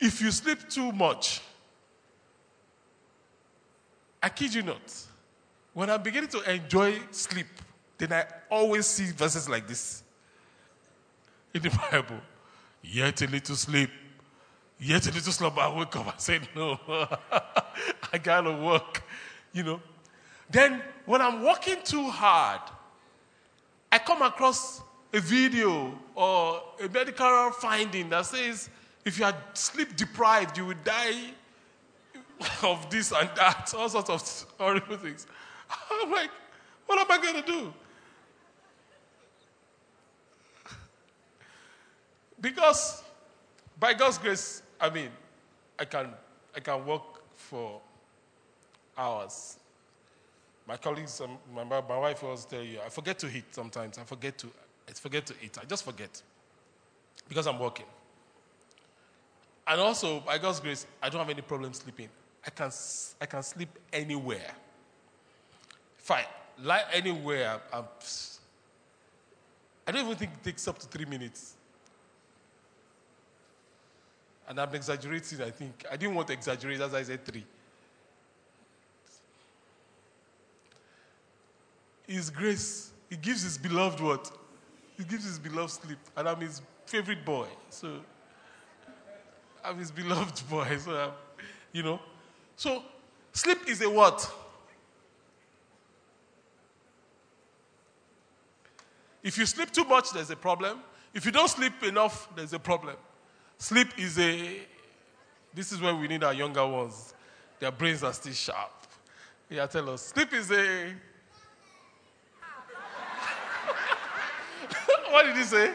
if 0.00 0.20
you 0.20 0.30
sleep 0.30 0.68
too 0.68 0.90
much, 0.90 1.40
I 4.22 4.28
kid 4.28 4.54
you 4.54 4.62
not, 4.62 4.80
when 5.72 5.90
I'm 5.90 6.02
beginning 6.02 6.28
to 6.30 6.50
enjoy 6.50 6.98
sleep, 7.10 7.46
then 7.98 8.12
I 8.12 8.26
always 8.50 8.86
see 8.86 9.12
verses 9.12 9.48
like 9.48 9.66
this 9.66 10.02
in 11.54 11.62
the 11.62 11.70
Bible. 11.90 12.18
Yet 12.82 13.22
a 13.22 13.26
little 13.26 13.54
sleep, 13.54 13.90
yet 14.78 15.06
a 15.06 15.12
little 15.12 15.32
slumber. 15.32 15.60
I 15.60 15.78
wake 15.78 15.94
up 15.94 16.10
and 16.10 16.20
say, 16.20 16.40
No, 16.54 16.78
I 18.12 18.18
gotta 18.20 18.52
work. 18.52 19.02
You 19.52 19.62
know. 19.62 19.80
Then 20.50 20.82
when 21.06 21.22
I'm 21.22 21.42
working 21.42 21.78
too 21.84 22.08
hard, 22.08 22.60
I 23.90 23.98
come 23.98 24.22
across 24.22 24.82
a 25.12 25.20
video 25.20 25.98
or 26.14 26.62
a 26.82 26.88
medical 26.88 27.50
finding 27.52 28.08
that 28.10 28.26
says 28.26 28.70
if 29.04 29.18
you 29.18 29.24
are 29.24 29.34
sleep 29.54 29.96
deprived, 29.96 30.56
you 30.56 30.66
will 30.66 30.76
die 30.84 31.30
of 32.62 32.88
this 32.90 33.12
and 33.12 33.28
that, 33.36 33.72
all 33.76 33.88
sorts 33.88 34.10
of 34.10 34.46
horrible 34.58 34.96
things. 34.96 35.26
I'm 35.90 36.10
like, 36.10 36.30
what 36.86 36.98
am 36.98 37.06
I 37.10 37.22
going 37.22 37.42
to 37.42 37.52
do? 37.52 37.74
Because 42.40 43.02
by 43.78 43.94
God's 43.94 44.18
grace, 44.18 44.62
I 44.80 44.90
mean, 44.90 45.10
I 45.78 45.84
can, 45.84 46.08
I 46.54 46.60
can 46.60 46.84
work 46.84 47.02
for 47.36 47.80
hours. 48.98 49.58
My 50.66 50.76
colleagues, 50.76 51.20
um, 51.20 51.38
my, 51.54 51.64
my 51.64 51.80
wife 51.80 52.22
always 52.22 52.44
tell 52.44 52.62
you, 52.62 52.80
I 52.84 52.88
forget 52.88 53.18
to 53.20 53.28
eat 53.28 53.54
sometimes. 53.54 53.98
I 53.98 54.04
forget 54.04 54.38
to, 54.38 54.48
I 54.88 54.92
forget 54.92 55.26
to 55.26 55.34
eat. 55.42 55.58
I 55.60 55.64
just 55.64 55.84
forget. 55.84 56.22
because 57.28 57.46
I'm 57.46 57.58
working. 57.58 57.86
And 59.66 59.80
also, 59.80 60.20
by 60.20 60.38
God's 60.38 60.60
grace, 60.60 60.86
I 61.02 61.08
don't 61.08 61.20
have 61.20 61.30
any 61.30 61.40
problem 61.40 61.72
sleeping. 61.72 62.08
I 62.44 62.50
can, 62.50 62.70
I 63.20 63.26
can 63.26 63.42
sleep 63.42 63.70
anywhere. 63.92 64.50
Fine. 65.96 66.24
Lie 66.62 66.82
anywhere. 66.92 67.60
I'm, 67.72 67.84
I 69.86 69.92
don't 69.92 70.04
even 70.04 70.16
think 70.16 70.32
it 70.34 70.44
takes 70.44 70.66
up 70.66 70.78
to 70.78 70.86
three 70.86 71.04
minutes. 71.04 71.54
And 74.48 74.60
I'm 74.60 74.74
exaggerating, 74.74 75.40
I 75.40 75.50
think. 75.50 75.86
I 75.90 75.96
didn't 75.96 76.16
want 76.16 76.26
to 76.28 76.34
exaggerate, 76.34 76.80
as 76.80 76.92
I 76.92 77.02
said 77.04 77.24
three. 77.24 77.46
His 82.06 82.28
grace, 82.28 82.90
He 83.08 83.16
gives 83.16 83.42
His 83.42 83.56
beloved 83.56 84.00
what? 84.00 84.30
He 85.02 85.08
gives 85.08 85.24
His 85.24 85.38
beloved 85.40 85.70
sleep. 85.70 85.98
And 86.16 86.28
I'm 86.28 86.40
His 86.40 86.62
favorite 86.86 87.24
boy. 87.24 87.48
So, 87.70 87.98
I'm 89.64 89.76
His 89.76 89.90
beloved 89.90 90.48
boy. 90.50 90.76
So, 90.78 90.96
I'm, 90.96 91.10
you 91.72 91.82
know. 91.82 91.98
So, 92.54 92.84
sleep 93.32 93.58
is 93.68 93.82
a 93.82 93.90
what? 93.90 94.32
If 99.24 99.36
you 99.36 99.44
sleep 99.44 99.72
too 99.72 99.84
much, 99.84 100.12
there's 100.12 100.30
a 100.30 100.36
problem. 100.36 100.80
If 101.12 101.26
you 101.26 101.32
don't 101.32 101.50
sleep 101.50 101.82
enough, 101.82 102.28
there's 102.36 102.52
a 102.52 102.60
problem. 102.60 102.94
Sleep 103.58 103.88
is 103.98 104.20
a. 104.20 104.60
This 105.52 105.72
is 105.72 105.80
where 105.80 105.96
we 105.96 106.06
need 106.06 106.22
our 106.22 106.32
younger 106.32 106.64
ones. 106.64 107.12
Their 107.58 107.72
brains 107.72 108.04
are 108.04 108.12
still 108.12 108.32
sharp. 108.32 108.70
Yeah, 109.50 109.66
tell 109.66 109.90
us. 109.90 110.02
Sleep 110.02 110.32
is 110.32 110.52
a. 110.52 110.94
what 115.12 115.26
did 115.26 115.36
he 115.36 115.42
say? 115.42 115.70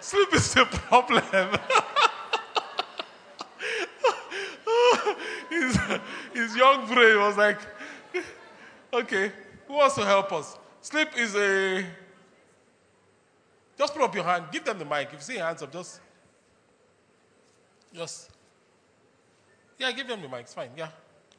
Sleep 0.00 0.34
is 0.34 0.56
a 0.56 0.64
problem. 0.64 1.22
his, 5.50 5.78
his 6.34 6.56
young 6.56 6.86
brain 6.92 7.18
was 7.18 7.36
like, 7.36 7.60
okay, 8.92 9.30
who 9.68 9.74
wants 9.74 9.94
to 9.94 10.04
help 10.04 10.32
us? 10.32 10.58
Sleep 10.80 11.08
is 11.16 11.36
a. 11.36 11.86
Just 13.76 13.94
put 13.94 14.02
up 14.02 14.14
your 14.14 14.24
hand. 14.24 14.46
Give 14.50 14.64
them 14.64 14.78
the 14.80 14.84
mic. 14.84 15.08
If 15.08 15.12
you 15.12 15.20
see 15.20 15.36
your 15.36 15.44
hands 15.44 15.62
up, 15.62 15.72
just. 15.72 16.00
Just. 17.94 18.30
Yeah, 19.78 19.92
give 19.92 20.08
them 20.08 20.22
the 20.22 20.28
mic. 20.28 20.40
It's 20.40 20.54
fine. 20.54 20.70
Yeah. 20.76 20.88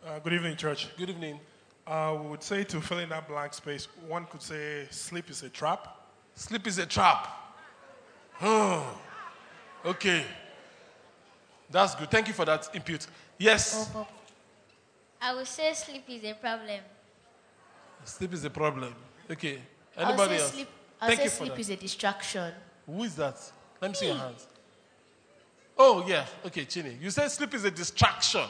Uh, 0.06 0.18
good 0.20 0.32
evening, 0.34 0.56
church. 0.56 0.88
Good 0.98 1.10
evening. 1.10 1.40
I 1.86 2.12
would 2.12 2.42
say 2.42 2.64
to 2.64 2.80
fill 2.80 3.00
in 3.00 3.10
that 3.10 3.28
blank 3.28 3.54
space, 3.54 3.88
one 4.08 4.26
could 4.28 4.42
say 4.42 4.88
sleep 4.92 5.30
is 5.30 5.44
a 5.44 5.50
trap. 5.50 5.98
Sleep 6.36 6.66
is 6.68 6.78
a 6.78 6.86
trap. 6.86 7.28
Hmm. 8.34 8.80
okay. 9.86 10.24
That's 11.70 11.96
good. 11.96 12.10
Thank 12.10 12.30
you 12.30 12.34
for 12.34 12.46
that 12.46 12.70
input. 12.74 13.08
Yes. 13.38 13.92
I 15.22 15.36
would 15.36 15.48
say 15.48 15.74
sleep 15.74 16.06
is 16.08 16.24
a 16.24 16.34
problem. 16.34 16.80
Sleep 18.06 18.34
is 18.34 18.46
a 18.46 18.50
problem. 18.50 18.96
Okay. 19.30 19.60
I'll 19.98 20.08
Anybody 20.08 20.38
say 20.38 20.42
else? 20.44 20.54
sleep, 20.54 20.68
I'll 21.02 21.08
Thank 21.10 21.20
say 21.20 21.24
you 21.26 21.30
for 21.30 21.36
sleep 21.36 21.52
that. 21.52 21.60
is 21.60 21.70
a 21.72 21.76
distraction. 21.76 22.54
Who 22.86 23.04
is 23.04 23.16
that? 23.16 23.38
Let 23.82 23.92
me 23.92 23.96
see 23.96 24.08
your 24.08 24.16
hands. 24.16 24.48
Oh, 25.78 26.06
yeah. 26.08 26.26
Okay, 26.46 26.64
Chini. 26.64 26.98
You 27.02 27.10
said 27.10 27.28
sleep 27.28 27.54
is 27.54 27.66
a 27.66 27.72
distraction. 27.72 28.46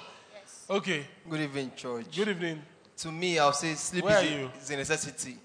Okay. 0.70 1.04
Good 1.28 1.40
evening, 1.42 1.72
church. 1.76 2.16
Good 2.16 2.28
evening. 2.28 2.62
To 2.98 3.12
me, 3.12 3.40
I'll 3.40 3.54
say 3.54 3.74
sleep 3.74 4.04
Where 4.04 4.24
is 4.24 4.32
are 4.32 4.40
you? 4.40 4.52
is 4.62 4.70
a 4.70 4.78
necessity. 4.78 5.36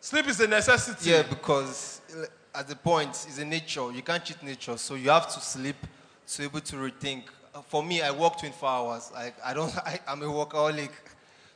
Sleep 0.00 0.26
is 0.26 0.40
a 0.40 0.48
necessity. 0.48 1.10
Yeah, 1.10 1.22
because 1.22 2.00
uh, 2.12 2.58
at 2.58 2.66
the 2.66 2.74
point, 2.74 3.10
it's 3.10 3.38
a 3.38 3.44
nature. 3.44 3.92
You 3.92 4.02
can't 4.02 4.24
cheat 4.24 4.42
nature, 4.42 4.76
so 4.76 4.96
you 4.96 5.10
have 5.10 5.32
to 5.32 5.40
sleep 5.40 5.76
to 6.26 6.38
be 6.38 6.44
able 6.46 6.60
to 6.62 6.76
rethink. 6.76 7.24
Uh, 7.54 7.60
For 7.62 7.84
me, 7.84 8.02
I 8.02 8.10
work 8.10 8.36
24 8.40 8.68
hours. 8.68 9.12
I, 9.14 9.32
I 9.44 9.54
don't. 9.54 9.72
I, 9.86 10.00
I'm 10.08 10.20
a 10.22 10.26
workaholic, 10.26 10.90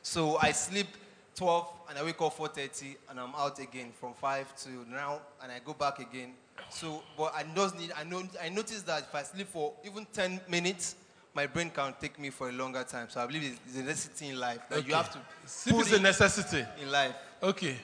so 0.01 0.37
I 0.37 0.53
sleep 0.53 0.87
12 1.35 1.67
and 1.89 1.97
I 1.97 2.03
wake 2.05 2.21
up 2.21 2.37
4:30 2.37 2.95
and 3.09 3.19
I'm 3.19 3.35
out 3.35 3.59
again 3.59 3.91
from 3.99 4.13
5 4.13 4.55
to 4.63 4.69
now 4.89 5.19
and 5.43 5.51
I 5.51 5.59
go 5.65 5.73
back 5.73 5.99
again. 5.99 6.31
So, 6.69 7.03
but 7.17 7.33
I 7.35 7.43
just 7.53 7.77
need. 7.77 7.91
I 7.97 8.05
know. 8.05 8.23
I 8.41 8.47
notice 8.47 8.83
that 8.83 9.01
if 9.03 9.13
I 9.13 9.23
sleep 9.23 9.49
for 9.49 9.73
even 9.85 10.07
10 10.13 10.39
minutes, 10.47 10.95
my 11.39 11.47
brain 11.47 11.69
can 11.69 11.93
take 12.01 12.19
me 12.19 12.29
for 12.31 12.49
a 12.49 12.51
longer 12.51 12.83
time. 12.83 13.07
So 13.09 13.21
I 13.21 13.25
believe 13.25 13.43
it's, 13.43 13.59
it's 13.67 13.77
a 13.77 13.83
necessity 13.83 14.27
in 14.27 14.39
life 14.41 14.59
that 14.69 14.85
you 14.85 14.93
have 14.93 15.09
to 15.13 15.19
Sleep 15.45 15.73
put 15.77 15.85
is 15.85 15.93
a 15.93 15.95
in- 15.95 16.03
necessity. 16.03 16.65
in 16.81 16.91
life. 16.91 17.15
Okay. 17.41 17.77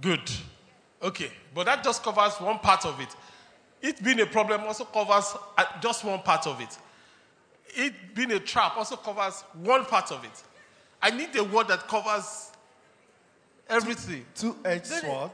Good. 0.00 0.22
Okay. 1.02 1.30
But 1.54 1.66
that 1.66 1.84
just 1.84 2.02
covers 2.02 2.32
one 2.40 2.60
part 2.60 2.86
of 2.86 2.98
it. 2.98 3.08
It 3.82 4.02
being 4.02 4.20
a 4.20 4.24
problem 4.26 4.62
also 4.62 4.84
covers 4.86 5.34
uh, 5.58 5.64
just 5.82 6.02
one 6.02 6.20
part 6.20 6.46
of 6.46 6.62
it. 6.62 6.78
It 7.74 8.14
being 8.14 8.32
a 8.32 8.40
trap 8.40 8.78
also 8.78 8.96
covers 8.96 9.44
one 9.52 9.84
part 9.84 10.10
of 10.10 10.24
it. 10.24 10.42
I 11.02 11.10
need 11.10 11.36
a 11.36 11.44
word 11.44 11.68
that 11.68 11.86
covers 11.86 12.52
everything. 13.68 14.24
Two-edged 14.34 14.86
sword. 14.86 15.30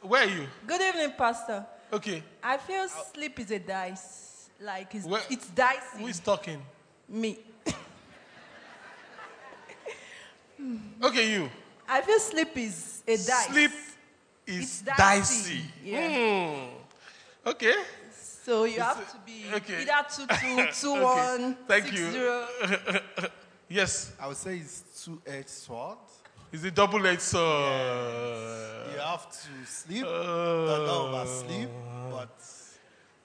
Where 0.00 0.26
are 0.26 0.30
you? 0.30 0.46
Good 0.66 0.80
evening, 0.80 1.12
Pastor. 1.18 1.66
Okay. 1.92 2.22
I 2.42 2.56
feel 2.56 2.88
sleep 2.88 3.38
is 3.38 3.50
a 3.50 3.58
dice. 3.58 4.27
Like 4.60 4.94
it's, 4.94 5.06
Where- 5.06 5.22
it's 5.30 5.46
dicey. 5.48 5.98
Who 5.98 6.06
is 6.08 6.20
talking? 6.20 6.60
Me. 7.08 7.38
Okay, 11.02 11.32
you. 11.32 11.48
I 11.88 12.02
feel 12.02 12.18
sleep 12.18 12.56
is 12.56 13.02
a 13.06 13.16
dice. 13.16 13.46
Sleep 13.46 13.70
It's 14.46 14.80
is 14.80 14.82
dicey. 14.82 14.96
dicey. 14.98 15.60
Yeah. 15.84 16.08
Hmm. 16.08 17.48
Okay. 17.48 17.74
So 18.44 18.64
you 18.64 18.80
have 18.80 19.10
to 19.12 19.18
be 19.24 19.44
okay. 19.54 19.82
either 19.82 20.06
two 20.14 20.26
two 20.26 20.66
two 20.80 20.92
Okay. 20.94 21.02
one. 21.04 21.56
Thank 21.68 21.84
six, 21.86 22.00
you. 22.00 22.10
zero. 22.10 22.46
Yes. 23.70 24.12
I 24.18 24.26
would 24.26 24.36
say 24.38 24.56
it's 24.56 24.82
two-edged 25.04 25.48
sword. 25.50 25.98
It's 26.50 26.64
a 26.64 26.70
double 26.70 27.06
edged 27.06 27.20
sword. 27.20 28.92
You 28.94 28.98
have 28.98 29.30
to 29.30 29.66
sleep, 29.66 30.04
Uh, 30.04 30.08
not 30.08 30.88
oversleep, 30.88 31.68
but 32.10 32.30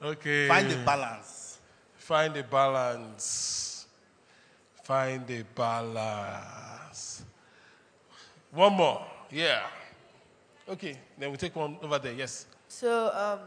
Okay. 0.04 0.48
find 0.48 0.70
the 0.70 0.78
balance. 0.78 1.60
Find 1.96 2.36
a 2.36 2.44
balance. 2.44 3.86
Find 4.84 5.30
a 5.32 5.44
balance. 5.56 7.24
One 8.52 8.74
more. 8.74 9.06
Yeah. 9.32 9.62
Okay. 10.68 10.98
Then 11.18 11.32
we 11.32 11.38
take 11.38 11.56
one 11.56 11.78
over 11.82 12.00
there. 12.00 12.14
Yes. 12.14 12.46
So, 12.68 13.12
um, 13.14 13.40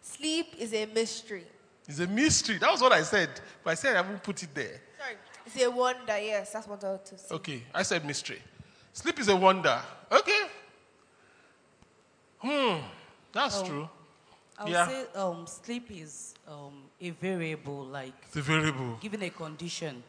sleep 0.00 0.54
is 0.58 0.74
a 0.74 0.86
mystery. 0.86 1.44
It's 1.86 2.00
a 2.00 2.06
mystery. 2.08 2.58
That 2.58 2.72
was 2.72 2.80
what 2.80 2.92
I 2.92 3.02
said. 3.02 3.30
But 3.62 3.70
I 3.70 3.74
said 3.74 3.94
I 3.94 4.02
haven't 4.02 4.22
put 4.24 4.42
it 4.42 4.52
there. 4.52 4.80
Sorry. 4.98 5.16
It's 5.46 5.62
a 5.62 5.70
wonder, 5.70 6.18
yes, 6.18 6.52
that's 6.52 6.66
what 6.66 6.82
I 6.82 6.88
want 6.88 7.04
to 7.06 7.18
say. 7.18 7.34
Okay. 7.36 7.62
I 7.72 7.84
said 7.84 8.04
mystery. 8.04 8.42
Sleep 8.92 9.20
is 9.20 9.28
a 9.28 9.36
wonder. 9.36 9.80
Okay. 10.10 10.42
Hmm. 12.38 12.78
That's 13.32 13.62
true. 13.62 13.88
I 14.58 14.64
would 14.64 14.72
Yeah. 14.72 14.88
say 14.88 15.04
um, 15.14 15.46
sleep 15.46 15.90
is 15.90 16.34
um, 16.48 16.84
a 17.00 17.10
variable, 17.10 17.84
like 17.84 18.14
It's 18.26 18.36
a 18.36 18.42
variable. 18.42 18.96
given 19.00 19.22
a 19.22 19.30
condition. 19.30 20.02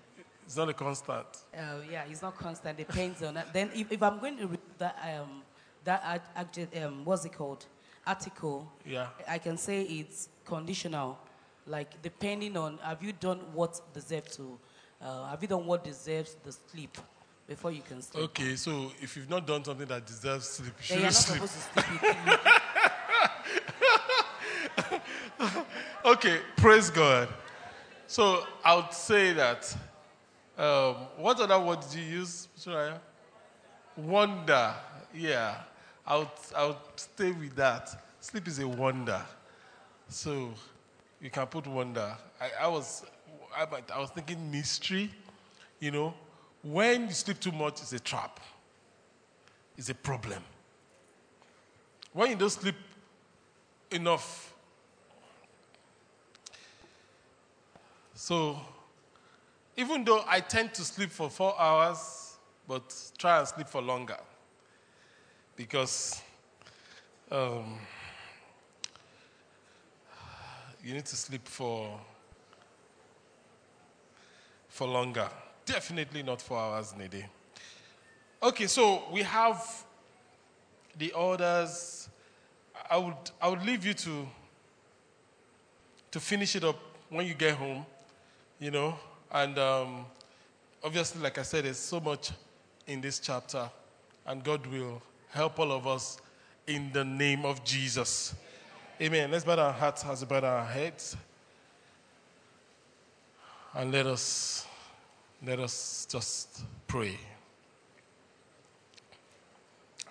It's 0.45 0.55
not 0.55 0.69
a 0.69 0.73
constant. 0.73 1.25
Uh, 1.53 1.79
yeah, 1.91 2.05
it's 2.09 2.21
not 2.21 2.37
constant. 2.37 2.77
Depends 2.77 3.21
on 3.21 3.33
that. 3.33 3.51
Then, 3.51 3.69
if, 3.75 3.91
if 3.91 4.01
I'm 4.01 4.19
going 4.19 4.37
to 4.37 4.47
read 4.47 4.59
that 4.77 4.95
um, 5.19 5.41
that 5.83 6.01
ad- 6.05 6.21
adject, 6.37 6.77
um, 6.77 7.03
what's 7.03 7.25
it 7.25 7.33
called? 7.33 7.65
Article. 8.05 8.71
Yeah. 8.85 9.07
I 9.27 9.37
can 9.39 9.57
say 9.57 9.81
it's 9.83 10.29
conditional, 10.45 11.17
like 11.65 12.01
depending 12.01 12.55
on 12.55 12.77
have 12.81 13.03
you 13.03 13.11
done 13.11 13.39
what 13.53 13.81
deserves 13.93 14.37
to, 14.37 14.57
uh, 15.01 15.25
have 15.27 15.41
you 15.41 15.49
done 15.49 15.65
what 15.65 15.83
deserves 15.83 16.37
the 16.43 16.53
sleep 16.53 16.97
before 17.45 17.71
you 17.71 17.81
can 17.81 18.01
sleep. 18.01 18.23
Okay, 18.25 18.55
so 18.57 18.91
if 19.01 19.15
you've 19.17 19.29
not 19.29 19.45
done 19.47 19.63
something 19.63 19.87
that 19.87 20.05
deserves 20.05 20.47
sleep, 20.47 20.73
you 20.83 20.95
Then 20.95 21.01
you're 21.03 21.11
shouldn't 21.11 21.39
not 21.41 21.49
sleep. 21.49 21.63
supposed 21.63 21.73
to 21.73 21.81
sleep. 21.99 22.39
It- 25.39 26.06
Okay, 26.17 26.39
praise 26.55 26.89
God. 26.89 27.29
So 28.07 28.43
I 28.65 28.75
would 28.75 28.91
say 28.91 29.33
that. 29.33 29.77
Um, 30.57 30.95
what 31.15 31.39
other 31.39 31.59
word 31.59 31.81
did 31.81 31.99
you 31.99 32.05
use, 32.21 32.47
Soraya? 32.57 32.97
Wonder. 33.95 34.73
Yeah, 35.13 35.57
I 36.07 36.17
would, 36.17 36.29
I 36.55 36.65
would 36.65 36.77
stay 36.95 37.31
with 37.33 37.55
that. 37.57 38.03
Sleep 38.19 38.47
is 38.47 38.57
a 38.57 38.67
wonder. 38.67 39.21
So 40.09 40.55
you 41.21 41.29
can 41.29 41.45
put 41.45 41.67
wonder. 41.67 42.17
I, 42.41 42.63
I 42.63 42.67
was, 42.67 43.05
I, 43.55 43.67
I 43.93 43.99
was 43.99 44.09
thinking 44.09 44.49
mystery. 44.49 45.11
You 45.79 45.91
know, 45.91 46.13
when 46.63 47.09
you 47.09 47.13
sleep 47.13 47.39
too 47.39 47.51
much, 47.51 47.79
it's 47.81 47.93
a 47.93 47.99
trap. 47.99 48.39
It's 49.77 49.89
a 49.89 49.95
problem. 49.95 50.41
When 52.11 52.31
you 52.31 52.35
don't 52.37 52.49
sleep 52.49 52.75
enough, 53.91 54.55
So, 58.19 58.59
even 59.77 60.03
though 60.03 60.23
I 60.27 60.39
tend 60.39 60.73
to 60.73 60.81
sleep 60.83 61.11
for 61.11 61.29
four 61.29 61.53
hours, 61.59 62.35
but 62.67 62.93
try 63.15 63.37
and 63.37 63.47
sleep 63.47 63.67
for 63.67 63.79
longer. 63.79 64.17
because 65.55 66.21
um, 67.31 67.77
you 70.83 70.95
need 70.95 71.05
to 71.05 71.15
sleep 71.15 71.47
for 71.47 71.99
for 74.67 74.87
longer. 74.87 75.29
Definitely 75.65 76.23
not 76.23 76.41
four 76.41 76.57
hours 76.57 76.93
in 76.93 77.01
a 77.01 77.07
day. 77.07 77.25
Okay, 78.41 78.65
so 78.65 79.03
we 79.11 79.21
have 79.21 79.63
the 80.97 81.11
orders. 81.11 82.09
I 82.89 82.97
would 82.97 83.13
I 83.39 83.47
would 83.47 83.63
leave 83.63 83.85
you 83.85 83.93
to 83.93 84.27
to 86.09 86.19
finish 86.19 86.55
it 86.55 86.63
up 86.63 86.77
when 87.09 87.25
you 87.25 87.35
get 87.35 87.55
home, 87.55 87.85
you 88.59 88.71
know, 88.71 88.97
and 89.31 89.57
um, 89.57 90.05
obviously, 90.83 91.21
like 91.21 91.37
I 91.37 91.43
said, 91.43 91.65
there's 91.65 91.77
so 91.77 91.99
much 91.99 92.31
in 92.87 93.01
this 93.01 93.19
chapter, 93.19 93.69
and 94.25 94.43
God 94.43 94.65
will 94.67 95.01
help 95.29 95.59
all 95.59 95.71
of 95.71 95.87
us 95.87 96.19
in 96.65 96.91
the 96.91 97.03
name 97.03 97.45
of 97.45 97.63
Jesus. 97.63 98.35
Amen. 99.01 99.29
Let's 99.29 99.45
bow 99.45 99.57
our 99.57 99.71
hearts 99.71 100.03
as 100.05 100.23
bow 100.23 100.39
our 100.39 100.65
heads. 100.65 101.15
And 103.73 103.91
let 103.91 104.07
us 104.07 104.65
let 105.45 105.59
us 105.59 106.07
just 106.09 106.61
pray. 106.87 107.17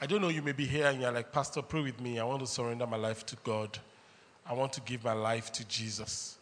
I 0.01 0.07
don't 0.07 0.21
know, 0.21 0.29
you 0.29 0.43
may 0.43 0.53
be 0.53 0.67
here 0.67 0.87
and 0.87 1.01
you're 1.01 1.11
like, 1.11 1.33
Pastor, 1.33 1.63
pray 1.63 1.81
with 1.81 2.01
me. 2.01 2.19
I 2.19 2.25
want 2.25 2.41
to 2.41 2.47
surrender 2.47 2.87
my 2.87 2.99
life 2.99 3.25
to 3.27 3.37
God. 3.43 3.79
I 4.49 4.53
want 4.53 4.73
to 4.75 4.81
give 4.83 5.03
my 5.03 5.15
life 5.15 5.51
to 5.53 5.67
Jesus. 5.67 6.36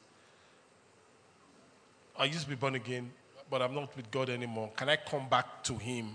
I 2.16 2.26
used 2.26 2.42
to 2.42 2.48
be 2.48 2.54
born 2.54 2.74
again, 2.74 3.10
but 3.50 3.60
I'm 3.60 3.74
not 3.74 3.96
with 3.96 4.10
God 4.10 4.30
anymore. 4.30 4.70
Can 4.76 4.88
I 4.88 4.96
come 4.96 5.28
back 5.28 5.62
to 5.64 5.74
Him? 5.74 6.10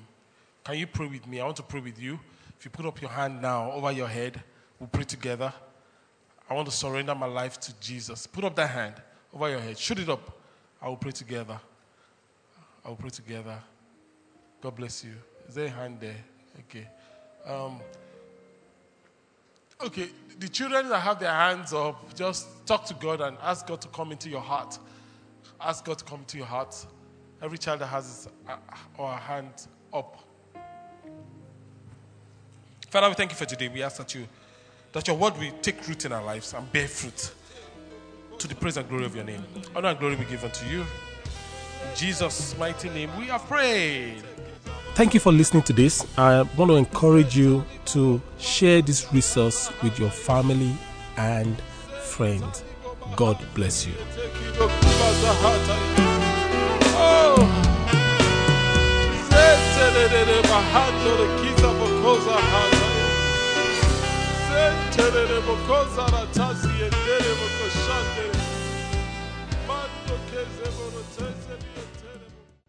Can 0.63 0.77
you 0.77 0.87
pray 0.87 1.07
with 1.07 1.27
me? 1.27 1.39
I 1.39 1.45
want 1.45 1.57
to 1.57 1.63
pray 1.63 1.81
with 1.81 1.99
you. 1.99 2.19
If 2.57 2.65
you 2.65 2.71
put 2.71 2.85
up 2.85 3.01
your 3.01 3.09
hand 3.09 3.41
now 3.41 3.71
over 3.71 3.91
your 3.91 4.07
head, 4.07 4.41
we'll 4.79 4.89
pray 4.89 5.03
together. 5.03 5.53
I 6.49 6.53
want 6.53 6.67
to 6.67 6.73
surrender 6.73 7.13
my 7.15 7.27
life 7.27 7.59
to 7.61 7.73
Jesus. 7.79 8.27
Put 8.27 8.43
up 8.43 8.55
that 8.55 8.69
hand 8.69 8.95
over 9.33 9.49
your 9.49 9.59
head. 9.59 9.77
Shoot 9.77 9.99
it 9.99 10.09
up. 10.09 10.37
I 10.81 10.87
will 10.87 10.97
pray 10.97 11.11
together. 11.11 11.59
I 12.83 12.89
will 12.89 12.95
pray 12.95 13.09
together. 13.09 13.59
God 14.61 14.75
bless 14.75 15.03
you. 15.03 15.13
Is 15.47 15.55
there 15.55 15.67
a 15.67 15.69
hand 15.69 15.99
there? 15.99 16.17
Okay. 16.59 16.87
Um, 17.45 17.79
okay, 19.81 20.09
the 20.39 20.49
children 20.49 20.89
that 20.89 20.99
have 20.99 21.19
their 21.19 21.31
hands 21.31 21.73
up, 21.73 22.13
just 22.15 22.65
talk 22.65 22.85
to 22.85 22.93
God 22.95 23.21
and 23.21 23.37
ask 23.41 23.65
God 23.65 23.81
to 23.81 23.87
come 23.89 24.11
into 24.11 24.29
your 24.29 24.41
heart. 24.41 24.77
Ask 25.61 25.85
God 25.85 25.97
to 25.97 26.05
come 26.05 26.23
to 26.27 26.37
your 26.37 26.45
heart. 26.45 26.75
Every 27.41 27.57
child 27.57 27.79
that 27.81 27.87
has 27.87 28.05
his 28.05 28.27
uh, 28.47 28.55
or 28.97 29.11
her 29.11 29.17
hand 29.17 29.67
up. 29.93 30.23
Father, 32.89 33.09
we 33.09 33.15
thank 33.15 33.31
you 33.31 33.37
for 33.37 33.45
today. 33.45 33.67
We 33.67 33.83
ask 33.83 33.97
that 33.97 34.15
you 34.15 34.27
that 34.91 35.07
your 35.07 35.17
word 35.17 35.37
will 35.37 35.51
take 35.61 35.87
root 35.87 36.05
in 36.05 36.11
our 36.11 36.23
lives 36.23 36.53
and 36.53 36.71
bear 36.71 36.87
fruit 36.87 37.31
to 38.39 38.47
the 38.47 38.55
praise 38.55 38.77
and 38.77 38.87
glory 38.89 39.05
of 39.05 39.15
your 39.15 39.25
name. 39.25 39.43
Honor 39.75 39.89
and 39.89 39.99
glory 39.99 40.15
be 40.15 40.25
given 40.25 40.49
to 40.49 40.65
you. 40.67 40.79
In 40.81 41.95
Jesus' 41.95 42.57
mighty 42.57 42.89
name, 42.89 43.09
we 43.17 43.29
are 43.29 43.39
prayed. 43.39 44.23
Thank 44.95 45.13
you 45.13 45.19
for 45.19 45.31
listening 45.31 45.63
to 45.63 45.73
this. 45.73 46.05
I 46.17 46.41
want 46.57 46.71
to 46.71 46.75
encourage 46.75 47.37
you 47.37 47.63
to 47.87 48.21
share 48.37 48.81
this 48.81 49.13
resource 49.13 49.71
with 49.83 49.99
your 49.99 50.09
family 50.09 50.75
and 51.17 51.59
friends. 52.01 52.63
God 53.15 53.37
bless 53.53 53.85
you. 53.85 53.93
Oh. 57.01 57.69